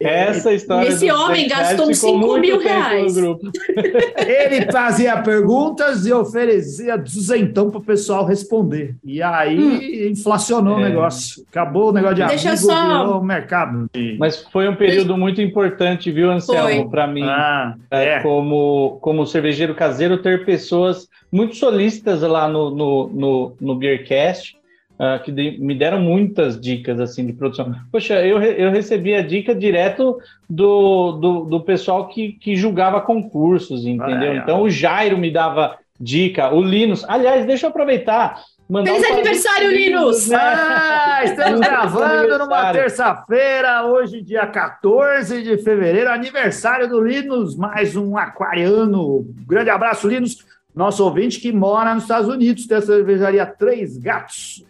Essa 0.00 0.52
história. 0.52 0.88
Esse 0.88 1.10
homem 1.10 1.48
gastou 1.48 1.88
uns 1.88 1.98
ficou 2.00 2.14
5 2.14 2.26
muito 2.26 2.40
mil 2.40 2.58
reais. 2.58 3.16
Ele 4.26 4.70
fazia 4.70 5.16
perguntas 5.22 6.06
e 6.06 6.12
oferecia 6.12 6.96
duzentão 6.96 7.70
para 7.70 7.78
o 7.78 7.82
pessoal 7.82 8.24
responder. 8.24 8.96
E 9.04 9.22
aí 9.22 10.08
inflacionou 10.10 10.76
o 10.76 10.80
É. 10.80 10.88
negócio. 10.88 11.44
Acabou 11.50 11.90
o 11.90 11.92
negócio 11.92 12.16
de 12.16 12.26
Deixa 12.26 12.50
amigo, 12.50 12.64
só- 12.64 13.02
virou 13.04 13.20
um 13.20 13.24
mercado. 13.24 13.86
Mas 14.18 14.44
foi 14.52 14.68
um 14.68 14.74
período 14.76 15.16
muito 15.16 15.40
importante, 15.40 16.10
viu, 16.10 16.30
Anselmo, 16.30 16.90
para 16.90 17.06
mim. 17.06 17.22
Ah, 17.24 17.74
É, 17.90 18.04
é. 18.14 18.20
como, 18.20 18.98
como 19.00 19.26
cervejeiro 19.26 19.74
caseiro, 19.74 20.18
ter 20.18 20.44
pessoas 20.44 21.08
muito 21.30 21.56
solícitas 21.56 22.20
lá 22.22 22.48
no, 22.48 22.70
no, 22.70 23.08
no, 23.08 23.52
no 23.60 23.74
Beercast, 23.76 24.56
ah, 24.98 25.18
que 25.18 25.32
de- 25.32 25.58
me 25.58 25.74
deram 25.74 26.00
muitas 26.00 26.60
dicas 26.60 27.00
assim 27.00 27.26
de 27.26 27.32
produção. 27.32 27.74
Poxa, 27.90 28.24
eu, 28.24 28.40
eu 28.42 28.70
recebi 28.70 29.14
a 29.14 29.22
dica 29.22 29.54
direto 29.54 30.18
do, 30.48 31.12
do, 31.12 31.44
do 31.44 31.60
pessoal 31.60 32.08
que, 32.08 32.32
que 32.32 32.54
julgava 32.56 33.00
concursos, 33.00 33.84
entendeu? 33.84 34.30
Ah, 34.30 34.34
é. 34.34 34.36
Então 34.36 34.62
o 34.62 34.70
Jairo 34.70 35.18
me 35.18 35.30
dava 35.30 35.76
dica, 35.98 36.52
o 36.52 36.62
Linus. 36.62 37.04
Aliás, 37.08 37.44
deixa 37.46 37.66
eu 37.66 37.70
aproveitar. 37.70 38.40
Mandar 38.68 38.94
Feliz 38.94 39.10
um 39.10 39.12
aniversário, 39.12 39.70
Linus! 39.70 40.28
né? 40.28 40.38
Ah, 40.40 41.20
estamos 41.22 41.60
gravando 41.60 42.38
numa 42.38 42.72
terça-feira, 42.72 43.84
hoje, 43.86 44.22
dia 44.22 44.46
14 44.46 45.42
de 45.42 45.58
fevereiro, 45.58 46.10
aniversário 46.10 46.88
do 46.88 46.98
Linus, 46.98 47.56
mais 47.56 47.94
um 47.94 48.16
aquariano. 48.16 49.26
Grande 49.46 49.68
abraço, 49.68 50.08
Linus, 50.08 50.38
nosso 50.74 51.04
ouvinte 51.04 51.40
que 51.40 51.52
mora 51.52 51.94
nos 51.94 52.04
Estados 52.04 52.28
Unidos, 52.28 52.66
tem 52.66 52.78
a 52.78 52.80
cervejaria 52.80 53.44
Três 53.44 53.98
Gatos. 53.98 54.64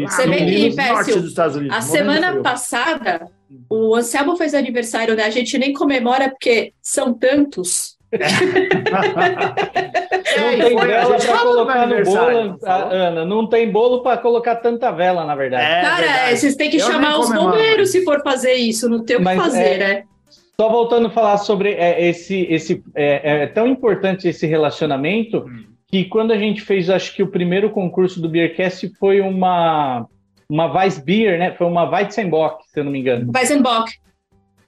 Você 0.00 0.26
vê 0.26 0.36
que, 0.44 0.74
Pércio, 0.76 1.20
dos 1.20 1.30
Estados 1.30 1.56
Unidos. 1.56 1.76
A 1.76 1.80
semana 1.80 2.30
frio. 2.30 2.42
passada, 2.42 3.28
o 3.68 3.94
Anselmo 3.94 4.36
fez 4.36 4.54
aniversário, 4.54 5.14
né? 5.14 5.24
A 5.24 5.30
gente 5.30 5.58
nem 5.58 5.72
comemora 5.72 6.30
porque 6.30 6.72
são 6.80 7.12
tantos. 7.12 7.96
Não 10.36 10.48
É, 10.48 10.56
tem 10.56 10.76
vela 10.76 11.16
para 11.16 11.38
colocar 11.38 11.86
no 11.86 12.04
bolo, 12.04 12.58
Ana. 12.62 13.24
Não 13.24 13.46
tem 13.46 13.70
bolo 13.70 14.02
para 14.02 14.18
colocar 14.18 14.56
tanta 14.56 14.90
vela, 14.90 15.24
na 15.24 15.34
verdade. 15.34 15.64
É 15.64 15.80
Cara, 15.80 16.06
verdade. 16.06 16.38
vocês 16.38 16.56
têm 16.56 16.70
que 16.70 16.76
Eu 16.76 16.86
chamar 16.86 17.18
os 17.18 17.32
bombeiros 17.32 17.90
se 17.90 18.04
for 18.04 18.22
fazer 18.22 18.54
isso, 18.54 18.88
não 18.88 19.04
tem 19.04 19.16
o 19.16 19.18
que 19.20 19.34
fazer, 19.34 19.74
é, 19.74 19.78
né? 19.78 20.04
Só 20.60 20.68
voltando 20.68 21.06
a 21.06 21.10
falar 21.10 21.38
sobre 21.38 21.72
é, 21.72 22.06
esse, 22.08 22.46
esse 22.50 22.82
é, 22.94 23.42
é 23.42 23.46
tão 23.46 23.66
importante 23.66 24.28
esse 24.28 24.46
relacionamento 24.46 25.38
Hum. 25.38 25.71
Que 25.92 26.06
quando 26.06 26.32
a 26.32 26.38
gente 26.38 26.62
fez, 26.62 26.88
acho 26.88 27.14
que 27.14 27.22
o 27.22 27.30
primeiro 27.30 27.68
concurso 27.68 28.18
do 28.20 28.28
Beercast 28.28 28.90
foi 28.98 29.20
uma 29.20 30.06
uma 30.48 30.66
Weissbier, 30.66 31.38
né? 31.38 31.52
Foi 31.52 31.66
uma 31.66 31.88
Weizenbock, 31.88 32.64
se 32.68 32.80
eu 32.80 32.84
não 32.84 32.92
me 32.92 32.98
engano. 32.98 33.30
Weizenbock. 33.34 33.92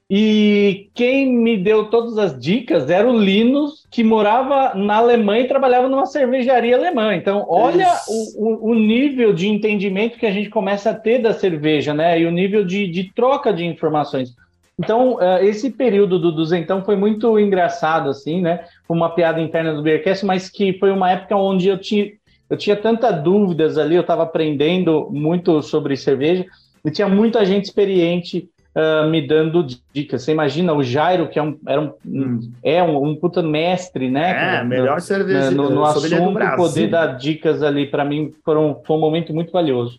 E 0.08 0.90
quem 0.94 1.34
me 1.34 1.56
deu 1.56 1.86
todas 1.86 2.18
as 2.18 2.38
dicas 2.38 2.90
era 2.90 3.08
o 3.08 3.18
Linus, 3.18 3.86
que 3.90 4.04
morava 4.04 4.74
na 4.74 4.96
Alemanha 4.96 5.44
e 5.44 5.48
trabalhava 5.48 5.88
numa 5.88 6.06
cervejaria 6.06 6.76
alemã. 6.76 7.14
Então, 7.14 7.44
olha 7.48 7.88
o, 8.06 8.68
o, 8.68 8.70
o 8.70 8.74
nível 8.74 9.32
de 9.32 9.48
entendimento 9.48 10.18
que 10.18 10.26
a 10.26 10.30
gente 10.30 10.50
começa 10.50 10.90
a 10.90 10.94
ter 10.94 11.20
da 11.20 11.32
cerveja, 11.32 11.94
né? 11.94 12.20
E 12.20 12.26
o 12.26 12.30
nível 12.30 12.64
de, 12.64 12.86
de 12.86 13.12
troca 13.14 13.52
de 13.52 13.64
informações. 13.64 14.34
Então, 14.78 15.20
eh, 15.20 15.46
esse 15.46 15.70
período 15.70 16.18
do 16.18 16.32
duzentão 16.32 16.84
foi 16.84 16.96
muito 16.96 17.38
engraçado, 17.38 18.10
assim, 18.10 18.42
né? 18.42 18.64
Foi 18.86 18.96
uma 18.96 19.10
piada 19.14 19.40
interna 19.40 19.74
do 19.74 19.82
Beercast, 19.82 20.24
mas 20.26 20.48
que 20.50 20.78
foi 20.78 20.90
uma 20.90 21.10
época 21.10 21.36
onde 21.36 21.68
eu 21.68 21.78
tinha, 21.78 22.10
eu 22.50 22.56
tinha 22.56 22.76
tantas 22.76 23.22
dúvidas 23.22 23.78
ali, 23.78 23.94
eu 23.94 24.02
estava 24.02 24.22
aprendendo 24.24 25.08
muito 25.10 25.62
sobre 25.62 25.96
cerveja, 25.96 26.44
e 26.84 26.90
tinha 26.90 27.08
muita 27.08 27.44
gente 27.44 27.64
experiente 27.64 28.48
ah, 28.76 29.06
me 29.06 29.26
dando 29.26 29.64
dicas. 29.94 30.22
Você 30.22 30.32
imagina 30.32 30.74
o 30.74 30.82
Jairo, 30.82 31.28
que 31.28 31.38
é 31.38 31.42
um, 31.42 31.56
era 31.66 31.80
um, 31.80 31.92
Hum. 32.04 32.40
é 32.62 32.82
um, 32.82 33.02
um 33.10 33.16
puta 33.16 33.42
mestre, 33.42 34.10
né? 34.10 34.58
É, 34.58 34.62
No- 34.62 34.68
melhor 34.68 35.00
cerveja 35.00 35.50
no, 35.52 35.70
no 35.70 35.84
assunto, 35.84 36.38
poder 36.56 36.88
dar 36.90 37.06
dicas 37.16 37.62
ali 37.62 37.86
para 37.86 38.04
mim 38.04 38.32
foram, 38.44 38.82
foi 38.84 38.96
um 38.96 39.00
momento 39.00 39.32
muito 39.32 39.52
valioso. 39.52 39.98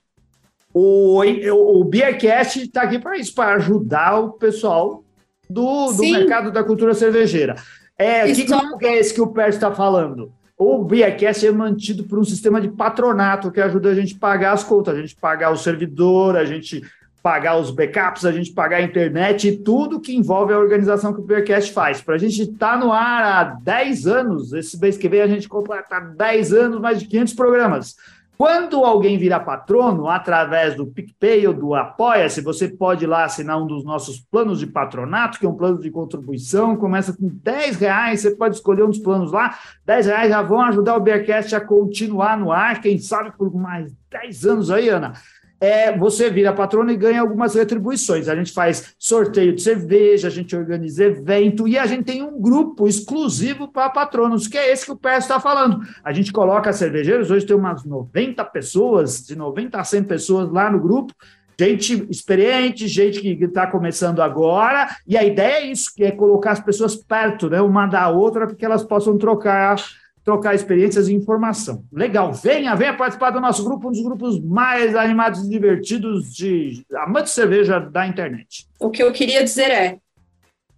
O, 0.74 1.22
o, 1.24 1.80
o 1.82 1.84
Beercast 1.86 2.62
está 2.62 2.82
aqui 2.82 3.00
para 3.00 3.18
isso, 3.18 3.34
para 3.34 3.56
ajudar 3.56 4.20
o 4.20 4.34
pessoal 4.34 5.04
do, 5.50 5.88
do 5.94 6.04
mercado 6.04 6.52
da 6.52 6.64
cultura 6.64 6.94
cervejeira. 6.94 7.56
É, 7.98 8.30
Isso 8.30 8.42
que 8.42 8.48
grupo 8.48 8.78
que 8.78 8.86
é 8.86 8.98
esse 8.98 9.14
que 9.14 9.22
o 9.22 9.28
Pérez 9.28 9.56
está 9.56 9.72
falando? 9.72 10.32
O 10.58 10.84
Beercast 10.84 11.46
é 11.46 11.52
mantido 11.52 12.04
por 12.06 12.18
um 12.18 12.24
sistema 12.24 12.62
de 12.62 12.70
patronato 12.70 13.52
que 13.52 13.60
ajuda 13.60 13.90
a 13.90 13.96
gente 13.96 14.16
a 14.16 14.20
pagar 14.20 14.54
as 14.54 14.64
contas, 14.64 14.96
a 14.96 15.02
gente 15.02 15.16
pagar 15.16 15.52
o 15.52 15.58
servidor, 15.58 16.38
a 16.38 16.46
gente 16.46 16.82
pagar 17.22 17.58
os 17.58 17.72
backups, 17.72 18.24
a 18.24 18.32
gente 18.32 18.52
pagar 18.52 18.78
a 18.78 18.82
internet 18.82 19.48
e 19.48 19.58
tudo 19.58 20.00
que 20.00 20.16
envolve 20.16 20.54
a 20.54 20.60
organização 20.60 21.12
que 21.12 21.20
o 21.20 21.24
Beercast 21.24 21.74
faz. 21.74 22.00
Para 22.00 22.16
a 22.16 22.18
gente 22.20 22.42
estar 22.42 22.80
no 22.80 22.92
ar 22.92 23.24
há 23.24 23.44
10 23.44 24.08
anos, 24.08 24.54
esse 24.54 24.80
mês 24.80 24.96
que 24.96 25.10
vem 25.10 25.22
a 25.22 25.28
gente 25.28 25.50
completa 25.50 26.00
10 26.00 26.54
anos, 26.54 26.80
mais 26.80 27.00
de 27.00 27.08
500 27.08 27.34
programas. 27.34 27.96
Quando 28.38 28.84
alguém 28.84 29.18
virar 29.18 29.40
patrono, 29.42 30.10
através 30.10 30.76
do 30.76 30.86
PicPay 30.86 31.48
ou 31.48 31.54
do 31.54 31.74
Apoia-se, 31.74 32.42
você 32.42 32.68
pode 32.68 33.06
ir 33.06 33.08
lá 33.08 33.24
assinar 33.24 33.62
um 33.62 33.66
dos 33.66 33.86
nossos 33.86 34.20
planos 34.20 34.60
de 34.60 34.68
patronato, 34.68 35.40
que 35.40 35.46
é 35.46 35.50
um 35.50 35.56
plano 35.56 35.80
de 35.80 35.90
contribuição, 35.90 36.76
começa 36.76 37.14
com 37.14 37.30
10 37.30 37.78
reais, 37.78 38.22
você 38.22 38.36
pode 38.36 38.56
escolher 38.56 38.84
um 38.84 38.90
dos 38.90 39.00
planos 39.00 39.32
lá, 39.32 39.58
10 39.86 40.08
reais 40.08 40.30
já 40.30 40.42
vão 40.42 40.62
ajudar 40.62 40.98
o 40.98 41.00
Bearcast 41.00 41.56
a 41.56 41.62
continuar 41.62 42.38
no 42.38 42.52
ar, 42.52 42.82
quem 42.82 42.98
sabe 42.98 43.32
por 43.38 43.54
mais 43.54 43.94
10 44.12 44.46
anos 44.46 44.72
aí, 44.72 44.90
Ana. 44.90 45.14
É 45.60 45.96
você 45.96 46.30
vira 46.30 46.54
patrono 46.54 46.92
e 46.92 46.98
ganha 46.98 47.22
algumas 47.22 47.56
retribuições. 47.56 48.28
A 48.28 48.36
gente 48.36 48.52
faz 48.52 48.94
sorteio 48.98 49.54
de 49.54 49.62
cerveja, 49.62 50.28
a 50.28 50.32
gente 50.32 50.56
organiza 50.56 51.06
evento 51.06 51.68
e 51.68 51.78
a 51.78 51.86
gente 51.86 52.04
tem 52.04 52.22
um 52.22 52.40
grupo 52.40 52.88
exclusivo 52.88 53.68
para 53.68 53.90
patronos, 53.90 54.48
que 54.48 54.58
é 54.58 54.72
esse 54.72 54.86
que 54.86 54.92
o 54.92 54.98
Pérez 54.98 55.24
está 55.24 55.40
falando. 55.40 55.82
A 56.04 56.12
gente 56.12 56.32
coloca 56.32 56.74
cervejeiros, 56.74 57.32
hoje 57.32 57.46
tem 57.46 57.56
umas 57.56 57.84
90 57.84 58.44
pessoas, 58.46 59.26
de 59.26 59.36
90 59.36 59.80
a 59.80 59.84
100 59.84 60.04
pessoas 60.04 60.52
lá 60.52 60.70
no 60.70 60.80
grupo, 60.80 61.14
gente 61.60 62.06
experiente, 62.10 62.88
gente 62.88 63.22
que 63.22 63.46
está 63.46 63.66
começando 63.66 64.22
agora, 64.22 64.90
e 65.08 65.18
a 65.18 65.24
ideia 65.24 65.64
é 65.64 65.68
isso, 65.68 65.92
que 65.96 66.04
é 66.04 66.12
colocar 66.12 66.52
as 66.52 66.60
pessoas 66.60 66.96
perto, 66.96 67.50
né, 67.50 67.62
uma 67.62 67.88
da 67.88 68.10
outra, 68.10 68.46
para 68.46 68.56
que 68.56 68.66
elas 68.66 68.84
possam 68.84 69.18
trocar 69.18 69.78
trocar 70.26 70.56
experiências 70.56 71.08
e 71.08 71.14
informação. 71.14 71.86
Legal, 71.94 72.34
venha, 72.34 72.74
venha 72.76 72.98
participar 72.98 73.30
do 73.30 73.40
nosso 73.40 73.64
grupo, 73.64 73.88
um 73.88 73.92
dos 73.92 74.02
grupos 74.02 74.40
mais 74.42 74.96
animados 74.96 75.46
e 75.46 75.50
divertidos 75.50 76.34
de 76.34 76.84
amantes 76.96 77.32
de 77.32 77.36
cerveja 77.36 77.80
da 77.80 78.08
internet. 78.08 78.68
O 78.80 78.90
que 78.90 79.04
eu 79.04 79.14
queria 79.14 79.44
dizer 79.44 79.70
é, 79.70 80.00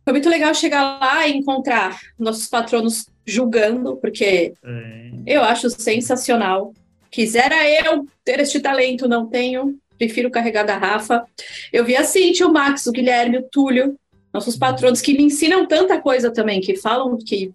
foi 0.03 0.11
muito 0.11 0.29
legal 0.29 0.53
chegar 0.53 0.99
lá 0.99 1.25
e 1.25 1.37
encontrar 1.37 1.97
nossos 2.19 2.49
patronos 2.49 3.07
julgando, 3.25 3.95
porque 3.95 4.53
é. 4.63 5.11
eu 5.25 5.41
acho 5.41 5.69
sensacional. 5.69 6.73
Quisera 7.09 7.55
eu 7.69 8.05
ter 8.25 8.41
este 8.41 8.59
talento, 8.59 9.07
não 9.07 9.27
tenho, 9.27 9.79
prefiro 9.97 10.29
carregar 10.29 10.63
garrafa. 10.63 11.25
Eu 11.71 11.85
vi 11.85 11.95
a 11.95 12.03
Cintia, 12.03 12.45
o 12.45 12.51
Max, 12.51 12.85
o 12.85 12.91
Guilherme, 12.91 13.37
o 13.37 13.43
Túlio, 13.43 13.97
nossos 14.33 14.57
patronos 14.57 14.99
que 14.99 15.13
me 15.13 15.23
ensinam 15.23 15.65
tanta 15.65 16.01
coisa 16.01 16.29
também, 16.31 16.59
que 16.59 16.75
falam 16.75 17.17
que, 17.17 17.53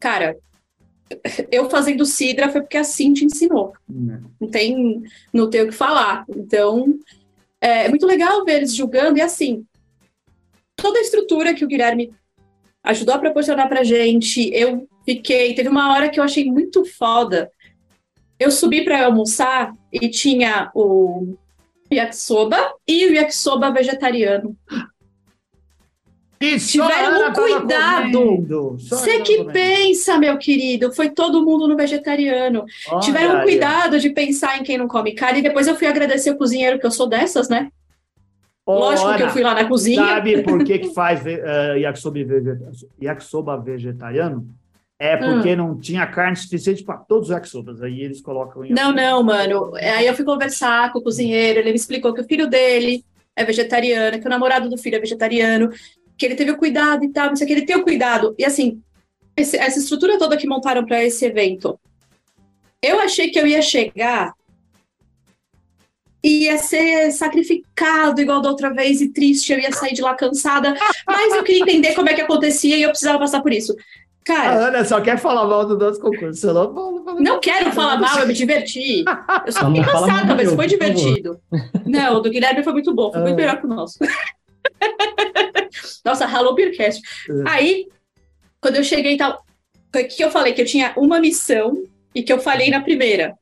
cara, 0.00 0.34
eu 1.50 1.68
fazendo 1.70 2.04
Sidra 2.04 2.50
foi 2.50 2.60
porque 2.60 2.76
a 2.76 2.84
Cintia 2.84 3.26
ensinou. 3.26 3.72
Não. 3.88 4.30
não 4.40 4.48
tem, 4.48 5.02
não 5.32 5.50
tem 5.50 5.62
o 5.62 5.68
que 5.68 5.72
falar. 5.72 6.24
Então, 6.28 6.98
é, 7.60 7.86
é 7.86 7.88
muito 7.88 8.06
legal 8.06 8.44
ver 8.44 8.56
eles 8.56 8.74
julgando 8.74 9.18
e 9.18 9.22
assim, 9.22 9.64
toda 10.76 10.98
a 10.98 11.02
estrutura 11.02 11.54
que 11.54 11.64
o 11.64 11.68
Guilherme 11.68 12.12
ajudou 12.82 13.14
a 13.14 13.18
proporcionar 13.18 13.68
pra 13.68 13.84
gente, 13.84 14.50
eu 14.54 14.88
fiquei, 15.04 15.54
teve 15.54 15.68
uma 15.68 15.92
hora 15.92 16.08
que 16.08 16.18
eu 16.18 16.24
achei 16.24 16.44
muito 16.44 16.84
foda. 16.84 17.50
Eu 18.38 18.50
subi 18.50 18.84
para 18.84 19.06
almoçar 19.06 19.72
e 19.92 20.08
tinha 20.08 20.70
o 20.74 21.36
yakisoba 21.92 22.74
e 22.86 23.06
o 23.06 23.14
yakisoba 23.14 23.70
vegetariano. 23.70 24.56
E 26.40 26.56
Tiveram 26.58 27.28
um 27.28 27.32
cuidado. 27.32 28.76
Você 28.78 29.20
que 29.22 29.44
pensa, 29.44 30.18
meu 30.18 30.38
querido, 30.38 30.92
foi 30.92 31.10
todo 31.10 31.44
mundo 31.44 31.66
no 31.66 31.76
vegetariano. 31.76 32.64
Olha, 32.90 33.00
Tiveram 33.00 33.38
um 33.38 33.42
cuidado 33.42 33.98
de 33.98 34.10
pensar 34.10 34.58
em 34.58 34.62
quem 34.62 34.78
não 34.78 34.86
come 34.86 35.14
carne. 35.14 35.40
E 35.40 35.42
depois 35.42 35.66
eu 35.66 35.76
fui 35.76 35.86
agradecer 35.86 36.30
o 36.30 36.38
cozinheiro, 36.38 36.78
que 36.78 36.86
eu 36.86 36.90
sou 36.90 37.08
dessas, 37.08 37.48
né? 37.48 37.70
Lógico 38.66 39.16
que 39.16 39.22
eu 39.22 39.30
fui 39.30 39.42
lá 39.42 39.54
na 39.54 39.64
cozinha. 39.64 40.04
Sabe 40.04 40.42
por 40.42 40.62
que, 40.62 40.78
que 40.78 40.90
faz 40.94 41.22
uh, 41.24 41.76
yakisoba, 41.78 42.18
yakisoba 43.00 43.56
vegetariano? 43.56 44.46
É 45.00 45.16
porque 45.16 45.54
hum. 45.54 45.56
não 45.56 45.78
tinha 45.78 46.06
carne 46.06 46.36
suficiente 46.36 46.84
para 46.84 46.98
todos 46.98 47.28
os 47.28 47.34
yakisobas. 47.34 47.82
Aí 47.82 48.00
eles 48.00 48.20
colocam 48.20 48.64
em. 48.64 48.72
Não, 48.72 48.92
não, 48.92 49.22
mano. 49.22 49.74
Aí 49.76 50.06
eu 50.06 50.14
fui 50.14 50.24
conversar 50.24 50.92
com 50.92 50.98
o 50.98 51.02
cozinheiro. 51.02 51.60
Ele 51.60 51.70
me 51.70 51.76
explicou 51.76 52.12
que 52.12 52.20
o 52.20 52.24
filho 52.24 52.48
dele 52.48 53.04
é 53.38 53.44
vegetariano, 53.44 54.18
que 54.18 54.26
o 54.26 54.30
namorado 54.30 54.68
do 54.68 54.76
filho 54.76 54.96
é 54.96 55.00
vegetariano, 55.00 55.70
que 56.18 56.26
ele 56.26 56.34
teve 56.34 56.50
o 56.50 56.56
cuidado 56.58 57.04
e 57.04 57.08
tal, 57.08 57.28
não 57.28 57.36
sei 57.36 57.44
o 57.44 57.46
que, 57.46 57.54
ele 57.54 57.64
tem 57.64 57.76
o 57.76 57.84
cuidado. 57.84 58.34
E 58.36 58.44
assim, 58.44 58.82
esse, 59.36 59.56
essa 59.56 59.78
estrutura 59.78 60.18
toda 60.18 60.36
que 60.36 60.48
montaram 60.48 60.84
para 60.84 61.02
esse 61.02 61.24
evento, 61.24 61.78
eu 62.82 62.98
achei 62.98 63.30
que 63.30 63.38
eu 63.38 63.46
ia 63.46 63.62
chegar 63.62 64.34
e 66.22 66.44
ia 66.44 66.58
ser 66.58 67.12
sacrificado 67.12 68.20
igual 68.20 68.42
da 68.42 68.50
outra 68.50 68.74
vez 68.74 69.00
e 69.00 69.10
triste, 69.10 69.52
eu 69.52 69.60
ia 69.60 69.70
sair 69.72 69.94
de 69.94 70.02
lá 70.02 70.14
cansada, 70.14 70.74
mas 71.06 71.32
eu 71.32 71.44
queria 71.44 71.62
entender 71.62 71.94
como 71.94 72.08
é 72.08 72.14
que 72.14 72.20
acontecia 72.20 72.76
e 72.76 72.82
eu 72.82 72.88
precisava 72.88 73.20
passar 73.20 73.40
por 73.40 73.52
isso. 73.52 73.74
Cara, 74.24 74.50
a 74.50 74.68
Ana 74.68 74.84
só 74.84 75.00
quer 75.00 75.16
falar 75.16 75.46
mal 75.46 75.64
do 75.64 75.78
nosso 75.78 76.00
concurso. 76.00 76.52
Não, 76.52 76.72
não, 76.72 77.20
não 77.20 77.40
quero 77.40 77.72
falar 77.72 77.98
mal, 77.98 78.18
eu 78.18 78.26
me 78.26 78.34
diverti. 78.34 79.02
Eu 79.46 79.52
só 79.52 79.66
fiquei 79.66 79.82
cansada, 79.82 80.34
mas 80.34 80.52
foi 80.52 80.66
divertido. 80.66 81.40
Não, 81.86 82.16
o 82.16 82.20
do 82.20 82.28
Guilherme 82.28 82.62
foi 82.62 82.72
muito 82.74 82.92
bom, 82.94 83.10
foi 83.10 83.22
muito 83.22 83.34
ah. 83.34 83.36
melhor 83.36 83.58
que 83.58 83.64
o 83.64 83.68
nosso. 83.70 83.98
Nossa, 86.04 86.24
Hello 86.24 86.54
Beercast. 86.54 87.02
É. 87.28 87.50
Aí, 87.50 87.86
quando 88.60 88.76
eu 88.76 88.84
cheguei 88.84 89.14
e 89.14 89.16
tal, 89.16 89.44
o 89.94 90.04
que 90.06 90.22
eu 90.22 90.30
falei? 90.30 90.52
Que 90.52 90.62
eu 90.62 90.66
tinha 90.66 90.92
uma 90.96 91.20
missão 91.20 91.82
e 92.14 92.22
que 92.22 92.32
eu 92.32 92.38
falhei 92.38 92.70
na 92.70 92.80
primeira. 92.80 93.34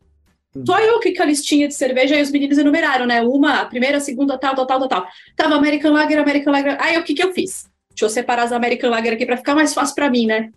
Hum. 0.54 0.64
Só 0.66 0.78
eu 0.78 1.00
que 1.00 1.14
com 1.14 1.22
a 1.22 1.26
listinha 1.26 1.68
de 1.68 1.74
cerveja 1.74 2.16
e 2.16 2.22
os 2.22 2.30
meninos 2.30 2.58
enumeraram, 2.58 3.06
né? 3.06 3.22
Uma, 3.22 3.60
a 3.60 3.66
primeira, 3.66 3.98
a 3.98 4.00
segunda, 4.00 4.38
tal, 4.38 4.54
tal, 4.54 4.66
tal, 4.66 4.80
tal, 4.80 4.88
tal. 4.88 5.06
Tava 5.36 5.54
American 5.54 5.92
Lager, 5.92 6.18
American 6.18 6.52
Lager. 6.52 6.76
Aí 6.80 6.96
o 6.98 7.04
que 7.04 7.14
que 7.14 7.22
eu 7.22 7.32
fiz? 7.32 7.68
Deixa 7.90 8.04
eu 8.04 8.10
separar 8.10 8.44
as 8.44 8.52
American 8.52 8.90
Lager 8.90 9.14
aqui 9.14 9.26
para 9.26 9.36
ficar 9.36 9.54
mais 9.54 9.72
fácil 9.72 9.94
para 9.94 10.10
mim, 10.10 10.26
né? 10.26 10.50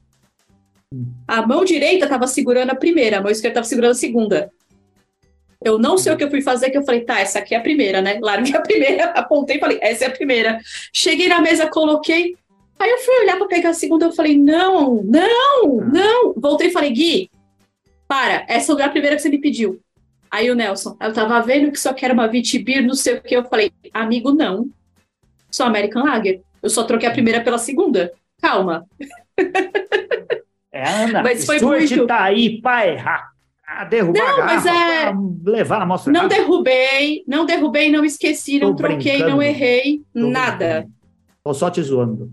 Hum. 0.93 1.05
A 1.27 1.45
mão 1.45 1.63
direita 1.63 2.07
tava 2.07 2.27
segurando 2.27 2.71
a 2.71 2.75
primeira, 2.75 3.17
a 3.17 3.21
mão 3.21 3.31
esquerda 3.31 3.55
tava 3.55 3.67
segurando 3.67 3.91
a 3.91 3.95
segunda. 3.95 4.51
Eu 5.63 5.77
não 5.77 5.97
sei 5.97 6.13
o 6.13 6.17
que 6.17 6.23
eu 6.23 6.29
fui 6.29 6.41
fazer, 6.41 6.69
que 6.69 6.77
eu 6.77 6.85
falei, 6.85 7.01
tá, 7.01 7.19
essa 7.19 7.39
aqui 7.39 7.53
é 7.53 7.57
a 7.57 7.61
primeira, 7.61 8.01
né? 8.01 8.17
Larguei 8.21 8.55
a 8.55 8.61
primeira, 8.61 9.05
apontei 9.19 9.57
e 9.57 9.59
falei, 9.59 9.77
essa 9.81 10.05
é 10.05 10.07
a 10.07 10.11
primeira. 10.11 10.59
Cheguei 10.93 11.27
na 11.27 11.41
mesa, 11.41 11.69
coloquei. 11.69 12.35
Aí 12.79 12.89
eu 12.89 12.97
fui 12.99 13.15
olhar 13.19 13.37
para 13.37 13.47
pegar 13.47 13.69
a 13.71 13.73
segunda, 13.73 14.05
eu 14.05 14.13
falei, 14.13 14.37
não, 14.37 15.03
não, 15.03 15.75
não. 15.91 16.33
Voltei 16.37 16.67
e 16.67 16.71
falei, 16.71 16.91
Gui, 16.91 17.29
para, 18.07 18.45
essa 18.47 18.71
é 18.71 18.83
a 18.83 18.89
primeira 18.89 19.17
que 19.17 19.21
você 19.21 19.29
me 19.29 19.37
pediu. 19.37 19.81
Aí 20.31 20.49
o 20.49 20.55
Nelson, 20.55 20.95
eu 21.01 21.11
tava 21.11 21.41
vendo 21.41 21.71
que 21.71 21.79
só 21.79 21.91
quer 21.91 22.11
uma 22.11 22.27
Vitibir, 22.27 22.85
não 22.85 22.93
sei 22.93 23.15
o 23.15 23.21
que. 23.21 23.35
Eu 23.35 23.43
falei, 23.43 23.71
amigo, 23.93 24.31
não. 24.31 24.69
Sou 25.51 25.65
American 25.65 26.03
Lager. 26.03 26.41
Eu 26.61 26.69
só 26.69 26.83
troquei 26.83 27.09
a 27.09 27.11
primeira 27.11 27.41
pela 27.41 27.57
segunda. 27.57 28.13
Calma. 28.41 28.85
É, 30.71 30.87
Ana, 30.87 31.23
Mas 31.23 31.45
foi 31.45 31.59
muito... 31.59 32.07
tá 32.07 32.23
aí 32.23 32.61
para 32.61 32.87
errar 32.87 33.38
derrubar 33.89 34.19
não, 34.19 34.27
a 34.27 34.37
garrafa, 34.37 34.55
mas 34.55 34.65
é... 34.65 35.13
levar 35.51 35.79
na 35.79 35.85
mostra. 35.85 36.11
Não 36.11 36.27
derrubei, 36.27 37.23
não 37.27 37.45
derrubei, 37.45 37.91
não 37.91 38.03
esqueci, 38.03 38.59
não 38.59 38.75
troquei, 38.75 39.19
não 39.19 39.41
errei, 39.41 40.01
Tô 40.13 40.27
nada. 40.27 40.87
Tô 41.43 41.53
só 41.53 41.69
te 41.69 41.81
zoando. 41.81 42.31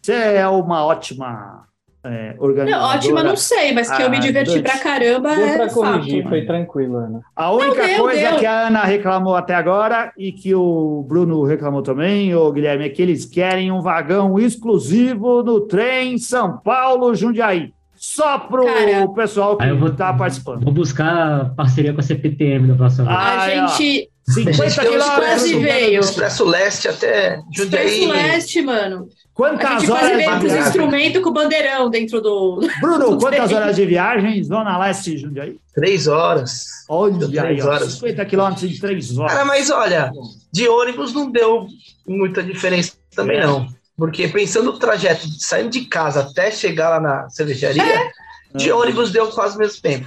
Você 0.00 0.12
é 0.12 0.46
uma 0.46 0.84
ótima 0.84 1.66
é, 2.04 2.36
organizadora. 2.38 2.88
Não, 2.88 2.96
ótima 2.96 3.22
não 3.24 3.36
sei, 3.36 3.72
mas 3.72 3.90
que 3.90 4.00
eu 4.00 4.08
me 4.08 4.20
diverti 4.20 4.62
pra 4.62 4.78
caramba 4.78 5.34
deu 5.34 5.44
é 5.44 5.56
pra 5.56 5.68
corrigir, 5.68 6.22
fato. 6.22 6.30
foi 6.30 6.46
tranquilo, 6.46 6.96
Ana. 6.96 7.20
A 7.34 7.50
única 7.50 7.82
não, 7.82 7.88
deu, 7.88 8.04
coisa 8.04 8.30
deu. 8.30 8.38
que 8.38 8.46
a 8.46 8.66
Ana 8.68 8.84
reclamou 8.84 9.34
até 9.34 9.54
agora 9.54 10.12
e 10.16 10.30
que 10.30 10.54
o 10.54 11.04
Bruno 11.08 11.42
reclamou 11.42 11.82
também, 11.82 12.34
o 12.34 12.52
Guilherme, 12.52 12.84
é 12.84 12.88
que 12.88 13.02
eles 13.02 13.24
querem 13.24 13.72
um 13.72 13.80
vagão 13.80 14.38
exclusivo 14.38 15.42
no 15.42 15.60
trem 15.62 16.16
São 16.18 16.58
Paulo-Jundiaí 16.58 17.75
só 17.96 18.38
pro 18.38 18.64
Cara, 18.64 19.08
pessoal 19.08 19.56
que 19.56 19.64
está 19.64 20.12
participando. 20.12 20.64
Vou 20.64 20.72
buscar 20.72 21.54
parceria 21.54 21.92
com 21.92 22.00
a 22.00 22.02
CPTM 22.02 22.68
no 22.68 22.76
próximo 22.76 23.08
A 23.08 23.42
ah, 23.42 23.48
gente. 23.48 24.10
50 24.28 24.80
quilômetros 24.84 25.50
veio. 25.50 26.00
Expresso 26.00 26.44
Leste 26.44 26.88
até 26.88 27.40
Jundiaí. 27.54 27.86
Expresso 27.86 28.12
Leste, 28.12 28.62
mano. 28.62 29.08
Quantas 29.32 29.70
a 29.70 29.78
gente 29.78 29.90
horas 29.90 30.08
faz 30.08 30.18
evento 30.18 30.48
de 30.48 30.58
instrumento 30.58 31.20
com 31.20 31.30
bandeirão 31.30 31.90
dentro 31.90 32.20
do. 32.20 32.60
Bruno, 32.80 33.10
do 33.10 33.18
quantas 33.18 33.50
trem? 33.50 33.60
horas 33.60 33.76
de 33.76 33.84
viagem? 33.86 34.42
Zona 34.42 34.78
Leste 34.78 35.10
de 35.12 35.18
Jundiaí? 35.18 35.56
Três 35.74 36.06
horas. 36.06 36.64
Olha, 36.88 37.28
três 37.28 37.64
horas. 37.64 37.92
50 37.92 38.24
quilômetros 38.24 38.64
em 38.64 38.80
três 38.80 39.18
horas. 39.18 39.32
Cara, 39.32 39.44
mas 39.44 39.70
olha, 39.70 40.10
de 40.50 40.66
ônibus 40.66 41.12
não 41.12 41.30
deu 41.30 41.66
muita 42.08 42.42
diferença 42.42 42.94
também, 43.14 43.38
é. 43.38 43.46
não. 43.46 43.66
Porque 43.96 44.28
pensando 44.28 44.72
no 44.72 44.78
trajeto, 44.78 45.26
saindo 45.38 45.70
de 45.70 45.86
casa 45.86 46.20
até 46.20 46.50
chegar 46.50 46.90
lá 46.90 47.00
na 47.00 47.30
cervejaria, 47.30 47.82
é. 47.82 48.10
de 48.54 48.70
ônibus 48.70 49.10
deu 49.10 49.28
quase 49.28 49.56
o 49.56 49.58
mesmo 49.58 49.80
tempo. 49.80 50.06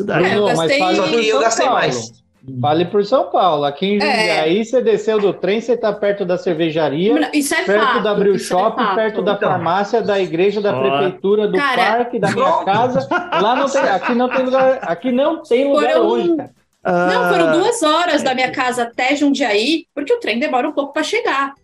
É, 0.00 0.36
eu 0.36 0.46
gastei... 0.46 0.78
mas 0.78 0.96
só 0.96 1.02
que 1.04 1.28
eu 1.28 1.40
gastei 1.40 1.66
Paulo. 1.66 1.80
mais. 1.80 2.22
Vale 2.44 2.86
por 2.86 3.04
São 3.04 3.30
Paulo. 3.30 3.64
Aqui 3.64 3.86
em 3.86 4.00
Jundiaí, 4.00 4.60
é. 4.60 4.64
você 4.64 4.80
desceu 4.80 5.20
do 5.20 5.32
trem, 5.32 5.60
você 5.60 5.74
está 5.74 5.92
perto 5.92 6.24
da 6.24 6.36
cervejaria, 6.36 7.30
isso 7.32 7.54
é 7.54 7.62
perto 7.62 7.86
fato, 7.86 8.02
da 8.02 8.14
Brew 8.14 8.36
Shop, 8.38 8.80
é 8.80 8.94
perto 8.96 9.22
da 9.22 9.34
então. 9.34 9.48
farmácia, 9.50 10.02
da 10.02 10.18
igreja, 10.18 10.60
da 10.60 10.72
prefeitura, 10.72 11.46
do 11.46 11.56
cara, 11.56 11.82
parque, 11.82 12.18
da 12.18 12.30
minha 12.32 12.64
casa. 12.64 13.06
Lá 13.10 13.54
não 13.54 13.68
tem, 13.68 13.82
aqui 13.82 14.14
não 14.14 14.28
tem 14.28 14.44
lugar, 14.44 14.78
aqui 14.82 15.12
não 15.12 15.42
tem 15.42 15.72
lugar 15.72 15.92
foram, 15.92 16.06
hoje, 16.08 16.36
cara. 16.36 16.50
Não, 16.84 17.28
foram 17.30 17.48
ah. 17.48 17.52
duas 17.52 17.82
horas 17.82 18.22
da 18.24 18.34
minha 18.34 18.50
casa 18.50 18.82
até 18.82 19.14
Jundiaí, 19.14 19.86
porque 19.94 20.12
o 20.12 20.18
trem 20.18 20.40
demora 20.40 20.68
um 20.68 20.72
pouco 20.72 20.92
para 20.92 21.04
chegar 21.04 21.54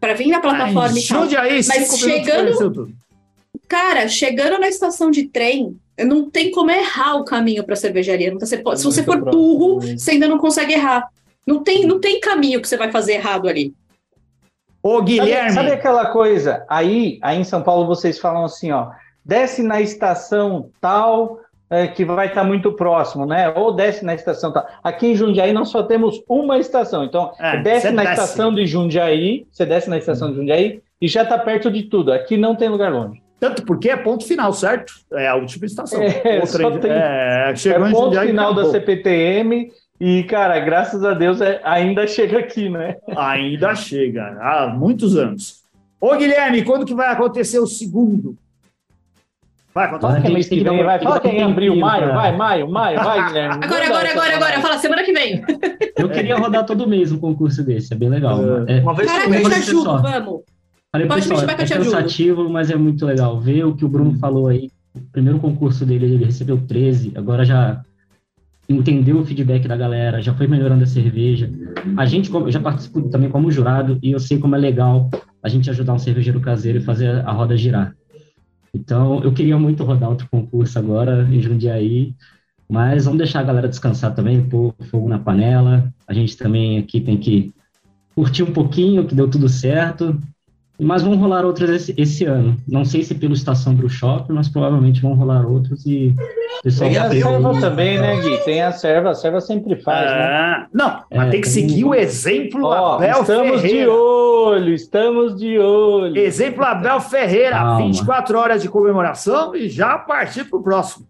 para 0.00 0.14
vir 0.14 0.28
na 0.28 0.40
plataforma 0.40 0.94
Ai, 0.94 0.98
e 0.98 1.06
tal. 1.06 1.22
Aí, 1.40 1.60
Mas 1.66 1.98
chegando. 1.98 2.92
Cara, 3.68 4.08
chegando 4.08 4.58
na 4.58 4.68
estação 4.68 5.10
de 5.10 5.28
trem, 5.28 5.76
não 5.98 6.30
tem 6.30 6.50
como 6.50 6.70
errar 6.70 7.16
o 7.16 7.24
caminho 7.24 7.64
para 7.64 7.74
a 7.74 7.76
cervejaria. 7.76 8.32
Você 8.34 8.58
pode, 8.58 8.80
se 8.80 8.86
você 8.86 9.02
for 9.02 9.20
burro, 9.20 9.80
você 9.80 10.12
ainda 10.12 10.28
não 10.28 10.38
consegue 10.38 10.72
errar. 10.72 11.08
Não 11.46 11.62
tem, 11.62 11.86
não 11.86 12.00
tem 12.00 12.20
caminho 12.20 12.60
que 12.60 12.68
você 12.68 12.76
vai 12.76 12.90
fazer 12.90 13.14
errado 13.14 13.48
ali. 13.48 13.74
Ô, 14.82 15.02
Guilherme. 15.02 15.50
Sabe, 15.50 15.68
sabe 15.68 15.72
aquela 15.72 16.06
coisa? 16.06 16.64
Aí, 16.68 17.18
aí 17.20 17.38
em 17.38 17.44
São 17.44 17.62
Paulo 17.62 17.86
vocês 17.86 18.18
falam 18.18 18.44
assim, 18.44 18.70
ó, 18.70 18.90
desce 19.24 19.62
na 19.62 19.80
estação 19.80 20.70
tal, 20.80 21.40
é, 21.70 21.86
que 21.86 22.04
vai 22.04 22.28
estar 22.28 22.44
muito 22.44 22.72
próximo, 22.72 23.26
né? 23.26 23.50
Ou 23.50 23.72
desce 23.72 24.04
na 24.04 24.14
estação. 24.14 24.52
Tá. 24.52 24.66
Aqui 24.82 25.08
em 25.08 25.14
Jundiaí 25.14 25.52
nós 25.52 25.68
só 25.68 25.82
temos 25.82 26.22
uma 26.28 26.58
estação. 26.58 27.04
Então, 27.04 27.32
é, 27.38 27.58
desce 27.58 27.90
na 27.90 28.02
desce. 28.02 28.14
estação 28.14 28.54
de 28.54 28.66
Jundiaí, 28.66 29.46
você 29.50 29.66
desce 29.66 29.90
na 29.90 29.98
estação 29.98 30.30
de 30.30 30.36
Jundiaí 30.36 30.80
e 31.00 31.08
já 31.08 31.22
está 31.22 31.38
perto 31.38 31.70
de 31.70 31.84
tudo. 31.84 32.12
Aqui 32.12 32.36
não 32.36 32.54
tem 32.54 32.68
lugar 32.68 32.92
longe. 32.92 33.22
Tanto 33.38 33.64
porque 33.64 33.88
é 33.88 33.96
ponto 33.96 34.24
final, 34.24 34.52
certo? 34.52 34.92
É 35.12 35.28
a 35.28 35.36
última 35.36 35.66
estação. 35.66 36.00
É, 36.24 36.40
Outra, 36.40 36.78
tem, 36.78 36.90
é, 36.90 37.52
chegou 37.54 37.86
é 37.86 37.90
ponto 37.90 38.20
final 38.20 38.52
da 38.54 38.64
CPTM 38.66 39.70
e, 40.00 40.24
cara, 40.24 40.58
graças 40.60 41.04
a 41.04 41.12
Deus 41.14 41.40
é, 41.40 41.60
ainda 41.62 42.06
chega 42.06 42.38
aqui, 42.38 42.68
né? 42.68 42.96
Ainda 43.16 43.74
chega, 43.74 44.36
há 44.40 44.66
muitos 44.66 45.16
anos. 45.16 45.64
Ô, 46.00 46.14
Guilherme, 46.16 46.64
quando 46.64 46.86
que 46.86 46.94
vai 46.94 47.08
acontecer 47.08 47.58
o 47.58 47.66
segundo? 47.66 48.36
Vai, 49.74 50.00
fala 50.00 50.20
que 50.20 50.32
mês 50.32 50.48
que 50.48 50.60
vem, 50.60 50.82
vai. 50.82 50.98
Fala 50.98 51.20
que 51.20 51.28
é 51.28 51.42
abril, 51.42 51.76
maio, 51.76 52.12
vai, 52.12 52.36
maio, 52.36 52.68
maio, 52.68 52.98
vai, 52.98 53.26
Guilherme. 53.28 53.64
Agora, 53.64 53.86
agora, 53.86 54.10
agora, 54.10 54.36
agora. 54.36 54.60
Fala 54.60 54.78
semana 54.78 55.04
que 55.04 55.12
vem. 55.12 55.42
Eu 55.96 56.08
queria 56.08 56.36
rodar 56.36 56.64
todo 56.64 56.88
mês 56.88 57.12
um 57.12 57.18
concurso 57.18 57.62
desse, 57.62 57.92
é 57.92 57.96
bem 57.96 58.08
legal. 58.08 58.40
É, 58.66 58.80
uma 58.80 58.94
vez 58.94 59.10
Caraca, 59.10 59.34
eu 59.34 59.48
te 59.50 59.54
ajudo, 59.54 60.02
vamos. 60.02 60.40
Falei, 60.90 61.06
Pode 61.06 61.28
pessoal, 61.28 61.50
é 61.50 61.54
cansativo, 61.54 62.48
mas 62.48 62.70
é 62.70 62.76
muito 62.76 63.04
legal. 63.04 63.38
Ver 63.38 63.64
o 63.64 63.76
que 63.76 63.84
o 63.84 63.88
Bruno 63.88 64.18
falou 64.18 64.48
aí. 64.48 64.70
O 64.94 65.00
primeiro 65.12 65.38
concurso 65.38 65.84
dele, 65.84 66.06
ele 66.06 66.24
recebeu 66.24 66.58
13, 66.66 67.12
agora 67.14 67.44
já 67.44 67.82
entendeu 68.68 69.18
o 69.18 69.24
feedback 69.24 69.68
da 69.68 69.76
galera, 69.76 70.20
já 70.20 70.34
foi 70.34 70.46
melhorando 70.46 70.84
a 70.84 70.86
cerveja. 70.86 71.50
A 71.96 72.06
gente, 72.06 72.32
eu 72.32 72.50
já 72.50 72.60
participo 72.60 73.02
também 73.08 73.30
como 73.30 73.50
jurado 73.50 73.98
e 74.02 74.12
eu 74.12 74.18
sei 74.18 74.38
como 74.38 74.56
é 74.56 74.58
legal 74.58 75.10
a 75.42 75.48
gente 75.48 75.70
ajudar 75.70 75.94
um 75.94 75.98
cervejeiro 75.98 76.40
caseiro 76.40 76.78
e 76.78 76.82
fazer 76.82 77.22
a 77.24 77.32
roda 77.32 77.56
girar. 77.56 77.94
Então, 78.74 79.22
eu 79.22 79.32
queria 79.32 79.58
muito 79.58 79.84
rodar 79.84 80.10
outro 80.10 80.28
concurso 80.30 80.78
agora 80.78 81.22
em 81.30 81.40
Jundiaí, 81.40 82.14
mas 82.68 83.04
vamos 83.04 83.18
deixar 83.18 83.40
a 83.40 83.44
galera 83.44 83.68
descansar 83.68 84.14
também, 84.14 84.46
pôr 84.46 84.74
fogo 84.90 85.08
na 85.08 85.18
panela. 85.18 85.92
A 86.06 86.12
gente 86.12 86.36
também 86.36 86.78
aqui 86.78 87.00
tem 87.00 87.16
que 87.16 87.52
curtir 88.14 88.42
um 88.42 88.52
pouquinho, 88.52 89.06
que 89.06 89.14
deu 89.14 89.30
tudo 89.30 89.48
certo. 89.48 90.20
Mas 90.80 91.02
vão 91.02 91.16
rolar 91.16 91.44
outros 91.44 91.68
esse, 91.70 91.94
esse, 91.96 92.24
ano. 92.24 92.56
Não 92.66 92.84
sei 92.84 93.02
se 93.02 93.14
pelo 93.14 93.32
Estação 93.32 93.74
Brew 93.74 93.88
Shop, 93.88 94.32
mas 94.32 94.48
provavelmente 94.48 95.02
vão 95.02 95.14
rolar 95.14 95.44
outros 95.44 95.84
e 95.84 96.14
pessoal 96.62 96.90
tem 96.90 96.98
a 96.98 97.10
serva 97.10 97.60
também, 97.60 97.98
né, 97.98 98.16
Gui? 98.20 98.38
Tem 98.44 98.62
a 98.62 98.72
serva, 98.72 99.10
a 99.10 99.14
serva 99.14 99.40
sempre 99.40 99.76
faz, 99.76 100.10
né? 100.10 100.22
Ah, 100.22 100.66
não, 100.72 101.02
mas 101.10 101.28
é, 101.28 101.30
tem 101.30 101.40
que 101.40 101.48
seguir 101.48 101.84
o 101.84 101.94
exemplo 101.94 102.64
Ó, 102.64 102.96
Abel 102.96 103.20
estamos 103.20 103.60
Ferreira. 103.60 103.84
de 103.84 103.88
olho, 103.88 104.74
estamos 104.74 105.36
de 105.36 105.58
olho. 105.58 106.16
Exemplo 106.16 106.64
Abel 106.64 107.00
Ferreira, 107.00 107.56
Calma. 107.56 107.78
24 107.78 108.38
horas 108.38 108.62
de 108.62 108.68
comemoração 108.68 109.54
e 109.54 109.68
já 109.68 109.98
partir 109.98 110.44
para 110.44 110.58
o 110.58 110.62
próximo. 110.62 111.06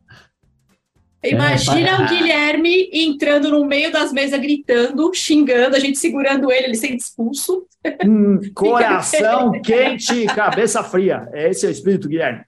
Imagina 1.25 1.89
é, 1.89 2.01
o 2.01 2.09
Guilherme 2.09 2.91
entrando 2.93 3.51
no 3.51 3.65
meio 3.65 3.91
das 3.91 4.13
mesas, 4.13 4.39
gritando, 4.41 5.13
xingando, 5.13 5.75
a 5.75 5.79
gente 5.81 5.99
segurando 5.99 6.51
ele, 6.51 6.67
ele 6.67 6.75
sendo 6.77 6.95
expulso. 6.95 7.67
Hum, 8.07 8.41
coração 8.55 9.53
quente, 9.61 10.27
cabeça 10.27 10.83
fria. 10.85 11.29
Esse 11.33 11.67
é 11.67 11.69
o 11.69 11.73
espírito, 11.73 12.09
Guilherme. 12.09 12.43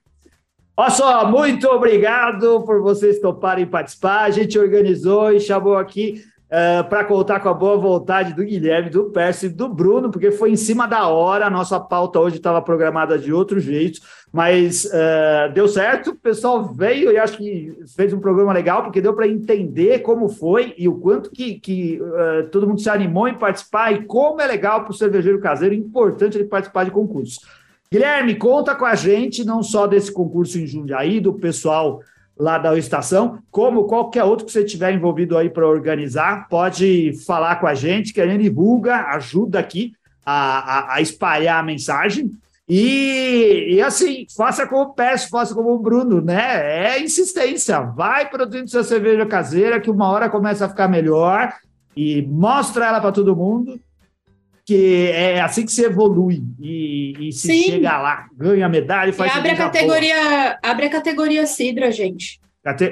Olha 0.77 0.89
só, 0.89 1.29
muito 1.29 1.67
obrigado 1.67 2.63
por 2.63 2.81
vocês 2.81 3.19
toparem 3.19 3.65
participar. 3.65 4.23
A 4.23 4.31
gente 4.31 4.57
organizou 4.57 5.33
e 5.33 5.39
chamou 5.39 5.77
aqui 5.77 6.23
uh, 6.51 6.79
eh, 6.79 6.83
para 6.83 7.05
contar 7.05 7.39
com 7.39 7.49
a 7.49 7.53
boa 7.53 7.77
vontade 7.77 8.33
do 8.33 8.43
Guilherme, 8.43 8.89
do 8.89 9.05
Percy 9.05 9.45
e 9.45 9.49
do 9.49 9.69
Bruno, 9.69 10.11
porque 10.11 10.31
foi 10.31 10.51
em 10.51 10.55
cima 10.55 10.85
da 10.85 11.07
hora. 11.07 11.47
A 11.47 11.49
nossa 11.49 11.79
pauta 11.79 12.19
hoje 12.19 12.35
estava 12.37 12.61
programada 12.61 13.17
de 13.17 13.31
outro 13.31 13.59
jeito, 13.59 14.01
mas 14.31 14.85
uh, 14.85 15.51
deu 15.53 15.67
certo. 15.67 16.11
O 16.11 16.15
pessoal 16.15 16.63
veio 16.73 17.11
e 17.11 17.17
acho 17.17 17.37
que 17.37 17.73
fez 17.95 18.13
um 18.13 18.19
programa 18.19 18.53
legal, 18.53 18.83
porque 18.83 19.01
deu 19.01 19.13
para 19.13 19.27
entender 19.27 19.99
como 19.99 20.27
foi 20.29 20.75
e 20.77 20.87
o 20.87 20.95
quanto 20.95 21.31
que, 21.31 21.59
que 21.59 21.99
uh, 22.01 22.49
todo 22.49 22.67
mundo 22.67 22.81
se 22.81 22.89
animou 22.89 23.27
em 23.27 23.37
participar 23.37 23.93
e 23.93 24.05
como 24.05 24.41
é 24.41 24.47
legal 24.47 24.81
para 24.81 24.91
o 24.91 24.95
cervejeiro 24.95 25.39
caseiro, 25.39 25.73
importante 25.73 26.37
ele 26.37 26.45
participar 26.45 26.83
de 26.83 26.91
concursos. 26.91 27.39
Guilherme, 27.91 28.35
conta 28.35 28.73
com 28.73 28.85
a 28.85 28.95
gente, 28.95 29.43
não 29.43 29.61
só 29.61 29.85
desse 29.85 30.13
concurso 30.13 30.57
em 30.57 30.65
Jundiaí, 30.65 31.19
do 31.19 31.33
pessoal 31.33 31.99
lá 32.41 32.57
da 32.57 32.75
estação, 32.75 33.37
como 33.51 33.83
qualquer 33.83 34.23
outro 34.23 34.47
que 34.47 34.51
você 34.51 34.65
tiver 34.65 34.91
envolvido 34.91 35.37
aí 35.37 35.47
para 35.47 35.67
organizar, 35.67 36.47
pode 36.49 37.13
falar 37.23 37.57
com 37.57 37.67
a 37.67 37.75
gente, 37.75 38.11
que 38.11 38.19
a 38.19 38.25
gente 38.25 38.41
divulga, 38.41 38.95
ajuda 39.09 39.59
aqui 39.59 39.93
a, 40.25 40.93
a, 40.93 40.95
a 40.95 41.01
espalhar 41.01 41.59
a 41.59 41.63
mensagem. 41.63 42.31
E, 42.67 43.75
e, 43.75 43.81
assim, 43.81 44.25
faça 44.35 44.65
como 44.65 44.81
o 44.81 44.93
Peço, 44.93 45.29
faça 45.29 45.53
como 45.53 45.71
o 45.71 45.77
Bruno, 45.77 46.19
né? 46.19 46.95
É 46.95 47.03
insistência. 47.03 47.79
Vai 47.79 48.27
produzindo 48.27 48.71
sua 48.71 48.83
cerveja 48.83 49.25
caseira, 49.27 49.79
que 49.79 49.91
uma 49.91 50.09
hora 50.09 50.27
começa 50.27 50.65
a 50.65 50.69
ficar 50.69 50.87
melhor 50.87 51.53
e 51.95 52.23
mostra 52.23 52.87
ela 52.87 52.99
para 52.99 53.11
todo 53.11 53.35
mundo 53.35 53.79
que 54.71 55.11
é 55.11 55.41
assim 55.41 55.65
que 55.65 55.71
se 55.71 55.83
evolui 55.83 56.41
e, 56.57 57.27
e 57.27 57.31
se 57.33 57.47
Sim. 57.47 57.63
chega 57.63 57.97
lá, 57.97 58.27
ganha 58.37 58.69
medalha 58.69 59.09
e 59.09 59.13
faz. 59.13 59.35
E 59.35 59.37
abre 59.37 59.51
a 59.51 59.55
categoria, 59.57 60.59
abre 60.63 60.85
a 60.85 60.89
categoria 60.89 61.45
Sidra, 61.45 61.91
gente. 61.91 62.39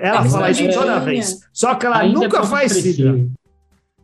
Ela 0.02 0.26
fala 0.26 0.52
isso 0.52 0.68
toda 0.74 1.00
vez. 1.00 1.40
Só 1.54 1.76
que 1.76 1.86
ela 1.86 2.00
Ainda 2.00 2.20
nunca 2.20 2.44
faz 2.44 2.74
Sidra. 2.74 3.18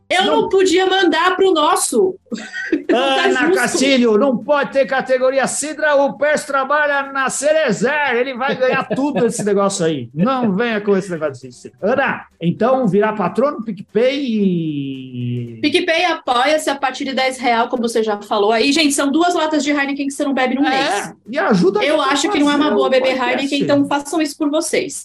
Eu 0.07 0.23
não, 0.23 0.41
não 0.41 0.49
podia 0.49 0.85
mandar 0.85 1.35
para 1.35 1.47
o 1.47 1.53
nosso. 1.53 2.15
Ana 2.93 3.49
tá 3.49 3.51
Castilho, 3.51 4.17
não 4.19 4.37
pode 4.37 4.71
ter 4.71 4.85
categoria 4.85 5.47
Sidra, 5.47 5.95
o 5.95 6.13
Pérez 6.13 6.43
trabalha 6.45 7.11
na 7.11 7.27
Cerezer, 7.29 8.13
ele 8.13 8.35
vai 8.35 8.55
ganhar 8.55 8.83
tudo 8.83 9.25
esse 9.25 9.43
negócio 9.43 9.83
aí. 9.83 10.09
Não 10.13 10.55
venha 10.55 10.79
com 10.79 10.95
esse 10.95 11.09
negócio. 11.09 11.49
Ana, 11.81 12.27
então 12.39 12.87
virar 12.87 13.13
patrono 13.13 13.63
PicPay 13.63 14.25
e. 14.25 15.59
PicPay 15.61 16.05
apoia-se 16.05 16.69
a 16.69 16.75
partir 16.75 17.05
de 17.05 17.13
10 17.13 17.39
real, 17.39 17.67
como 17.67 17.81
você 17.81 18.03
já 18.03 18.21
falou 18.21 18.51
aí. 18.51 18.71
Gente, 18.71 18.93
são 18.93 19.11
duas 19.11 19.33
latas 19.33 19.63
de 19.63 19.71
Heineken 19.71 20.05
que 20.07 20.13
você 20.13 20.23
não 20.23 20.35
bebe 20.35 20.53
no 20.53 20.65
é, 20.65 20.69
mês. 20.69 21.13
E 21.27 21.39
ajuda 21.39 21.83
Eu 21.83 21.99
acho 21.99 22.29
que 22.29 22.39
não 22.39 22.51
é 22.51 22.55
uma 22.55 22.69
boa 22.69 22.89
beber 22.89 23.17
Heineken, 23.19 23.61
então 23.61 23.87
façam 23.87 24.21
isso 24.21 24.37
por 24.37 24.51
vocês. 24.51 25.03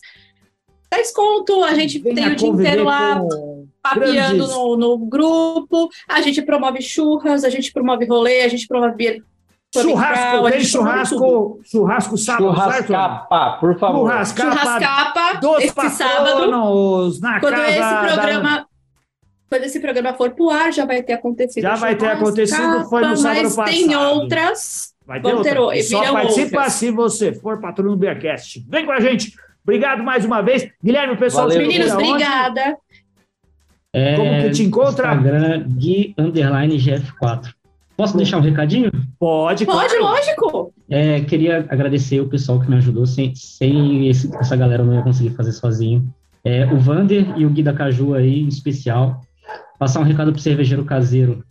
10 0.91 1.13
conto, 1.13 1.65
a 1.65 1.73
gente 1.73 1.99
Venha 2.01 2.15
tem 2.15 2.27
o 2.33 2.37
dia 2.37 2.49
inteiro 2.49 2.85
lá 2.85 3.23
papeando 3.83 4.47
no, 4.47 4.77
no, 4.77 4.99
grupo, 4.99 5.89
a 6.09 6.21
gente 6.21 6.43
promove 6.43 6.83
churras, 6.83 7.45
a 7.45 7.51
gente 7.51 7.73
promove 7.73 8.05
rolê, 8.07 8.43
a 8.43 8.49
gente 8.49 8.67
promove 8.67 9.23
Churrasco, 9.73 10.51
tem 10.51 10.65
churrasco, 10.65 11.61
churrasco 11.63 12.19
sábado, 12.19 12.53
Churrascapa, 12.53 13.59
por 13.61 13.79
favor. 13.79 14.01
Churrascapa, 14.01 14.57
churrascapa 14.57 15.41
esse 15.61 15.91
sábado, 15.91 17.21
na 17.21 17.39
quando 17.39 17.55
casa 17.55 17.71
esse 17.71 18.15
programa, 18.15 18.51
da... 18.51 18.67
quando 19.49 19.63
esse 19.63 19.81
programa 19.81 20.15
for 20.15 20.31
pro 20.33 20.51
ar, 20.51 20.73
já 20.73 20.85
vai 20.85 21.05
ter 21.05 21.13
acontecido. 21.13 21.63
Já 21.63 21.77
vai 21.77 21.95
ter 21.95 22.09
acontecido, 22.09 22.85
foi 22.89 23.07
no 23.07 23.17
sábado 23.17 23.43
mas 23.45 23.55
passado. 23.55 23.73
tem 23.73 23.95
outras. 23.95 24.93
Vai 25.07 25.21
ter, 25.21 25.35
outra. 25.35 25.83
Só 25.83 26.13
participa 26.13 26.57
outras. 26.57 26.73
se 26.73 26.91
você 26.91 27.33
for 27.33 27.61
patrono 27.61 27.91
do 27.91 27.97
Beercast. 27.97 28.65
Vem 28.69 28.85
com 28.85 28.93
a 28.93 28.99
gente. 28.99 29.33
Obrigado 29.63 30.03
mais 30.03 30.25
uma 30.25 30.41
vez. 30.41 30.69
Guilherme, 30.83 31.15
o 31.15 31.17
pessoal... 31.17 31.49
Valeu. 31.49 31.63
Meninos, 31.63 31.93
obrigada. 31.93 32.77
É, 33.93 34.17
Como 34.17 34.43
que 34.43 34.51
te 34.51 34.63
encontra? 34.63 35.15
Instagram, 35.15 35.65
Gui, 35.69 36.15
underline 36.17 36.77
GF4. 36.77 37.53
Posso 37.97 38.17
deixar 38.17 38.39
um 38.39 38.41
recadinho? 38.41 38.91
Pode, 39.19 39.67
Pode, 39.67 39.89
claro. 39.89 40.05
lógico. 40.05 40.73
É, 40.89 41.21
queria 41.21 41.67
agradecer 41.69 42.21
o 42.21 42.29
pessoal 42.29 42.59
que 42.61 42.71
me 42.71 42.77
ajudou. 42.77 43.05
Sem, 43.05 43.35
sem 43.35 44.09
esse, 44.09 44.35
essa 44.37 44.57
galera 44.57 44.83
eu 44.83 44.87
não 44.87 44.95
ia 44.95 45.03
conseguir 45.03 45.31
fazer 45.31 45.53
sozinho. 45.53 46.09
É, 46.43 46.65
o 46.73 46.79
Vander 46.79 47.35
e 47.37 47.45
o 47.45 47.51
Gui 47.51 47.63
da 47.63 47.73
Caju 47.73 48.15
aí, 48.15 48.41
em 48.41 48.49
especial. 48.49 49.21
Passar 49.79 50.01
um 50.01 50.05
recado 50.05 50.33
pro 50.33 50.41
cervejeiro 50.41 50.85
caseiro. 50.85 51.45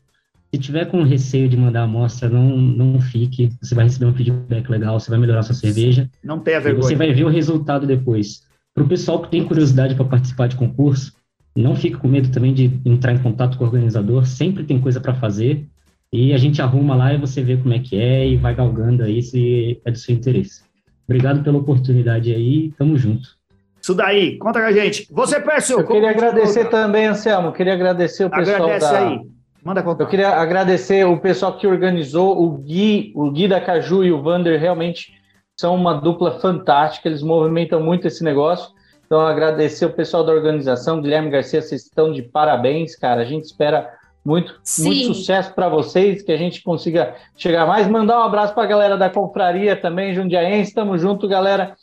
Se 0.52 0.60
tiver 0.60 0.86
com 0.86 1.04
receio 1.04 1.48
de 1.48 1.56
mandar 1.56 1.82
a 1.82 1.84
amostra, 1.84 2.28
não, 2.28 2.58
não 2.58 3.00
fique. 3.00 3.52
Você 3.62 3.76
vai 3.76 3.84
receber 3.86 4.08
um 4.08 4.14
feedback 4.16 4.68
legal, 4.68 5.00
você 5.00 5.12
vai 5.12 5.20
melhorar 5.20 5.44
sua 5.44 5.54
cerveja. 5.54 6.10
Não 6.24 6.40
tenha 6.40 6.60
vergonha. 6.60 6.84
você 6.84 6.96
vai 6.96 7.14
ver 7.14 7.24
o 7.24 7.30
resultado 7.30 7.86
depois. 7.86 8.44
Para 8.74 8.84
o 8.84 8.88
pessoal 8.88 9.22
que 9.22 9.30
tem 9.30 9.46
curiosidade 9.46 9.94
para 9.94 10.06
participar 10.06 10.48
de 10.48 10.56
concurso, 10.56 11.14
não 11.56 11.76
fique 11.76 11.97
com 11.97 12.08
medo 12.08 12.32
também 12.32 12.54
de 12.54 12.80
entrar 12.86 13.14
em 13.14 13.18
contato 13.18 13.58
com 13.58 13.64
o 13.64 13.68
organizador. 13.68 14.26
Sempre 14.26 14.64
tem 14.64 14.80
coisa 14.80 15.00
para 15.00 15.14
fazer. 15.14 15.66
E 16.12 16.34
a 16.34 16.38
gente 16.38 16.62
arruma 16.62 16.95
lá 16.95 17.14
e 17.14 17.18
você 17.18 17.41
vê 17.41 17.58
como 17.58 17.74
é 17.74 17.80
que 17.80 18.00
é 18.00 18.28
e 18.28 18.38
vai 18.38 18.56
galgando 18.56 19.04
aí 19.04 19.22
se 19.22 19.80
é 19.86 19.91
do 19.91 19.97
seu 19.97 20.16
interesse. 20.16 20.64
Obrigado 21.06 21.43
pela 21.43 21.58
oportunidade 21.58 22.34
aí. 22.34 22.72
Tamo 22.78 22.97
junto. 22.97 23.38
Isso 23.82 23.93
daí, 23.93 24.38
conta 24.38 24.60
com 24.60 24.66
a 24.66 24.72
gente. 24.72 25.08
Você, 25.12 25.39
Pércio. 25.39 25.80
Eu 25.80 25.88
queria 25.88 26.10
agradecer 26.10 26.66
também, 26.66 27.06
Anselmo. 27.06 27.52
Queria 27.52 27.74
agradecer 27.74 28.26
o 28.26 28.30
pessoal 28.30 28.64
Agradece 28.64 28.91
da... 28.91 29.08
aí. 29.08 29.22
Manda 29.64 29.84
contar. 29.84 30.04
Eu 30.04 30.08
queria 30.08 30.30
agradecer 30.30 31.06
o 31.06 31.18
pessoal 31.18 31.58
que 31.58 31.68
organizou, 31.68 32.41
o 32.41 32.58
Gui, 32.58 33.12
o 33.16 33.30
Gui 33.32 33.47
da 33.47 33.60
Caju 33.60 34.04
e 34.04 34.12
o 34.12 34.22
Vander 34.22 34.60
realmente 34.60 35.14
são 35.60 35.76
uma 35.76 35.93
dupla 35.93 36.39
fantástica, 36.39 37.10
eles 37.10 37.22
movimentam 37.22 37.82
muito 37.82 38.08
esse 38.08 38.24
negócio. 38.24 38.70
Então, 39.10 39.22
agradecer 39.22 39.88
o 39.88 39.91
pessoal 39.91 40.24
da 40.24 40.32
organização, 40.32 41.01
Guilherme 41.01 41.32
Garcia, 41.32 41.64
vocês 41.64 41.82
estão 41.82 42.14
de 42.14 42.22
parabéns, 42.22 42.95
cara. 42.95 43.22
A 43.22 43.26
gente 43.26 43.45
espera 43.45 43.91
muito, 44.24 44.62
muito 44.78 45.16
sucesso 45.16 45.51
para 45.55 45.68
vocês, 45.68 46.22
que 46.22 46.32
a 46.32 46.38
gente 46.38 46.62
consiga 46.62 47.16
chegar 47.36 47.66
mais. 47.66 47.88
Mandar 47.88 48.20
um 48.20 48.24
abraço 48.24 48.53
para 48.53 48.66
a 48.66 48.68
galera 48.68 48.95
da 48.95 49.10
confraria 49.10 49.76
também, 49.76 50.14
Jundiaense. 50.14 50.70
Estamos 50.70 51.01
junto, 51.01 51.28
galera. 51.28 51.76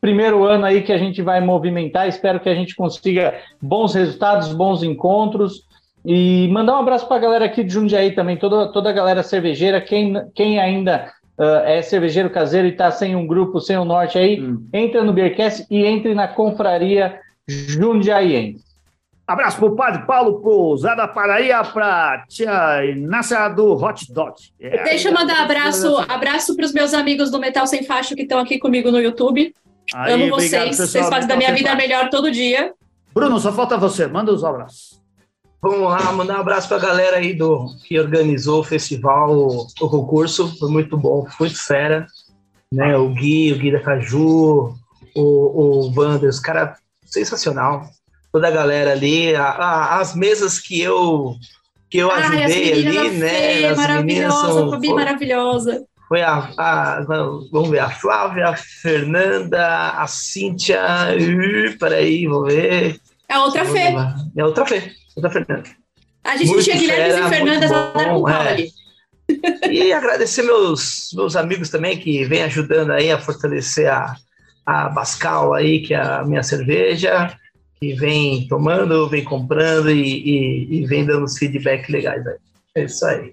primeiro 0.00 0.42
ano 0.42 0.64
aí 0.64 0.82
que 0.82 0.92
a 0.92 0.98
gente 0.98 1.22
vai 1.22 1.40
movimentar. 1.40 2.08
Espero 2.08 2.40
que 2.40 2.48
a 2.48 2.54
gente 2.56 2.74
consiga 2.74 3.32
bons 3.62 3.94
resultados, 3.94 4.52
bons 4.52 4.82
encontros. 4.82 5.68
E 6.04 6.48
mandar 6.48 6.74
um 6.74 6.80
abraço 6.80 7.06
para 7.06 7.18
a 7.18 7.20
galera 7.20 7.44
aqui 7.44 7.62
de 7.62 7.72
Jundiaí 7.72 8.10
também, 8.10 8.36
toda, 8.36 8.72
toda 8.72 8.90
a 8.90 8.92
galera 8.92 9.22
cervejeira. 9.22 9.80
Quem, 9.80 10.14
quem 10.34 10.58
ainda 10.58 11.12
uh, 11.38 11.64
é 11.64 11.82
cervejeiro 11.82 12.30
caseiro 12.30 12.66
e 12.66 12.70
está 12.70 12.90
sem 12.90 13.16
um 13.16 13.26
grupo, 13.26 13.60
sem 13.60 13.76
o 13.76 13.82
um 13.82 13.84
norte 13.84 14.18
aí, 14.18 14.40
hum. 14.40 14.66
entra 14.72 15.02
no 15.04 15.12
Beercast 15.12 15.66
e 15.70 15.84
entre 15.84 16.14
na 16.14 16.28
confraria 16.28 17.20
Jundiaiense. 17.46 18.72
Abraço 19.26 19.56
pro 19.56 19.76
Padre 19.76 20.04
Paulo, 20.04 20.40
pro 20.40 20.76
Zé 20.76 20.94
da 20.96 21.06
Paraíba, 21.06 21.64
pra 21.64 22.24
tia 22.28 22.84
Inácia 22.84 23.48
do 23.48 23.72
Hot 23.72 24.12
Dog. 24.12 24.34
É, 24.60 24.82
Deixa 24.82 25.08
eu 25.08 25.14
mandar 25.14 25.42
abraço, 25.42 25.96
abraço 26.08 26.56
pros 26.56 26.72
meus 26.72 26.92
amigos 26.92 27.30
do 27.30 27.38
Metal 27.38 27.66
Sem 27.66 27.84
Faixa 27.84 28.14
que 28.14 28.22
estão 28.22 28.38
aqui 28.40 28.58
comigo 28.58 28.90
no 28.90 29.00
YouTube. 29.00 29.54
Aí, 29.94 30.12
Amo 30.12 30.28
vocês, 30.28 30.76
vocês 30.76 31.08
fazem 31.08 31.28
da 31.28 31.36
minha 31.36 31.52
vida 31.52 31.74
melhor 31.74 32.10
todo 32.10 32.30
dia. 32.30 32.72
Bruno, 33.14 33.38
só 33.38 33.52
falta 33.52 33.76
você, 33.76 34.06
manda 34.06 34.32
os 34.32 34.44
abraços. 34.44 35.01
Vamos 35.62 35.88
lá, 35.88 36.12
mandar 36.12 36.38
um 36.38 36.40
abraço 36.40 36.66
para 36.66 36.76
a 36.76 36.80
galera 36.80 37.18
aí 37.18 37.32
do 37.32 37.68
que 37.84 37.96
organizou 37.96 38.60
o 38.60 38.64
festival, 38.64 39.32
o, 39.32 39.66
o 39.80 39.88
concurso, 39.88 40.58
foi 40.58 40.68
muito 40.68 40.96
bom, 40.96 41.24
foi 41.24 41.46
muito 41.46 41.64
fera, 41.64 42.04
né? 42.72 42.96
O 42.96 43.10
Gui, 43.10 43.52
o 43.52 43.58
Gui 43.58 43.70
da 43.70 43.78
Caju, 43.78 44.74
o, 45.14 45.22
o 45.22 45.92
Wander, 45.94 46.28
os 46.28 46.40
caras 46.40 46.76
sensacional, 47.04 47.88
toda 48.32 48.48
a 48.48 48.50
galera 48.50 48.90
ali, 48.90 49.36
a, 49.36 49.44
a, 49.44 50.00
as 50.00 50.16
mesas 50.16 50.58
que 50.58 50.80
eu 50.80 51.36
que 51.88 51.98
eu 51.98 52.10
ajudei 52.10 52.72
ali, 52.72 53.10
né? 53.18 53.66
As 53.66 53.76
maravilhosa, 53.76 54.52
são, 54.52 54.80
foi, 54.80 54.94
maravilhosa. 54.94 55.84
Foi 56.08 56.22
a, 56.22 56.50
a, 56.56 57.04
vamos 57.52 57.70
ver, 57.70 57.80
a 57.80 57.90
Flávia, 57.90 58.48
a 58.48 58.56
Fernanda, 58.56 59.90
a 59.90 60.06
Cíntia, 60.08 60.80
uh, 60.80 61.78
peraí, 61.78 62.26
vamos 62.26 62.52
ver. 62.52 62.98
É 63.28 63.38
outra 63.38 63.64
Fê. 63.64 63.94
É 64.36 64.44
outra 64.44 64.66
Fê. 64.66 65.01
Santa 65.14 65.30
Fernanda. 65.30 65.68
A 66.24 66.36
gente 66.36 66.48
muito 66.48 66.64
tinha 66.64 66.76
Guilherme 66.76 67.26
e 67.26 67.28
Fernandas 67.28 67.70
bom, 67.70 68.28
é. 68.28 68.66
E 69.70 69.92
agradecer 69.92 70.42
meus, 70.42 71.10
meus 71.14 71.36
amigos 71.36 71.70
também 71.70 71.98
que 71.98 72.24
vêm 72.24 72.42
ajudando 72.42 72.90
aí 72.90 73.10
a 73.10 73.18
fortalecer 73.18 73.90
a, 73.90 74.16
a 74.64 74.88
Bascal 74.88 75.54
aí, 75.54 75.80
que 75.80 75.94
é 75.94 76.00
a 76.00 76.24
minha 76.24 76.42
cerveja, 76.42 77.36
que 77.80 77.94
vem 77.94 78.46
tomando, 78.46 79.08
vem 79.08 79.24
comprando 79.24 79.90
e, 79.90 80.02
e, 80.02 80.82
e 80.82 80.86
vem 80.86 81.04
dando 81.04 81.28
feedback 81.28 81.90
legais 81.90 82.26
aí. 82.26 82.36
É 82.74 82.84
isso 82.84 83.04
aí. 83.04 83.32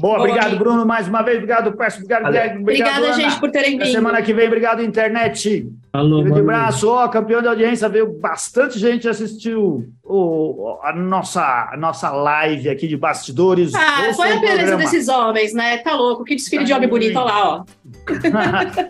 Boa, 0.00 0.16
Boa 0.16 0.28
obrigado, 0.28 0.56
Bruno, 0.56 0.86
mais 0.86 1.06
uma 1.06 1.22
vez. 1.22 1.36
Obrigado, 1.36 1.72
Peço. 1.72 1.98
Obrigado, 1.98 2.24
Guilherme. 2.24 2.62
Obrigada, 2.62 3.06
Ana. 3.06 3.12
gente, 3.12 3.38
por 3.38 3.50
terem 3.50 3.78
vindo. 3.78 3.92
semana 3.92 4.22
que 4.22 4.32
vem, 4.32 4.46
obrigado, 4.46 4.82
internet. 4.82 5.70
Alô, 5.92 6.22
de 6.22 6.42
braço, 6.42 6.88
ó, 6.88 7.06
campeão 7.08 7.42
de 7.42 7.48
audiência, 7.48 7.88
veio 7.88 8.18
bastante 8.18 8.78
gente 8.78 9.08
assistiu 9.08 9.92
o, 10.04 10.78
a, 10.82 10.92
nossa, 10.92 11.70
a 11.72 11.76
nossa 11.76 12.10
live 12.10 12.70
aqui 12.70 12.86
de 12.86 12.96
bastidores. 12.96 13.74
Ah, 13.74 14.12
foi 14.14 14.32
a 14.32 14.40
beleza 14.40 14.76
desses 14.76 15.08
homens, 15.08 15.52
né? 15.52 15.78
Tá 15.78 15.94
louco, 15.94 16.24
que 16.24 16.36
desfile 16.36 16.64
de 16.64 16.72
homem 16.72 16.88
bonito, 16.88 17.18
olha 17.18 17.32
lá, 17.32 17.48
ó. 17.48 17.64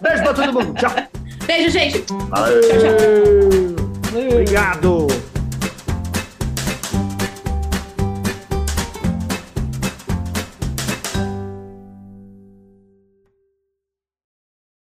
Beijo 0.01 0.23
pra 0.23 0.35
todo 0.35 0.53
mundo, 0.53 0.75
tchau. 0.79 0.93
Beijo, 1.47 1.71
gente. 1.71 2.05
Valeu. 2.29 2.61
Tchau, 2.61 2.79
tchau. 2.79 4.31
Obrigado. 4.33 5.30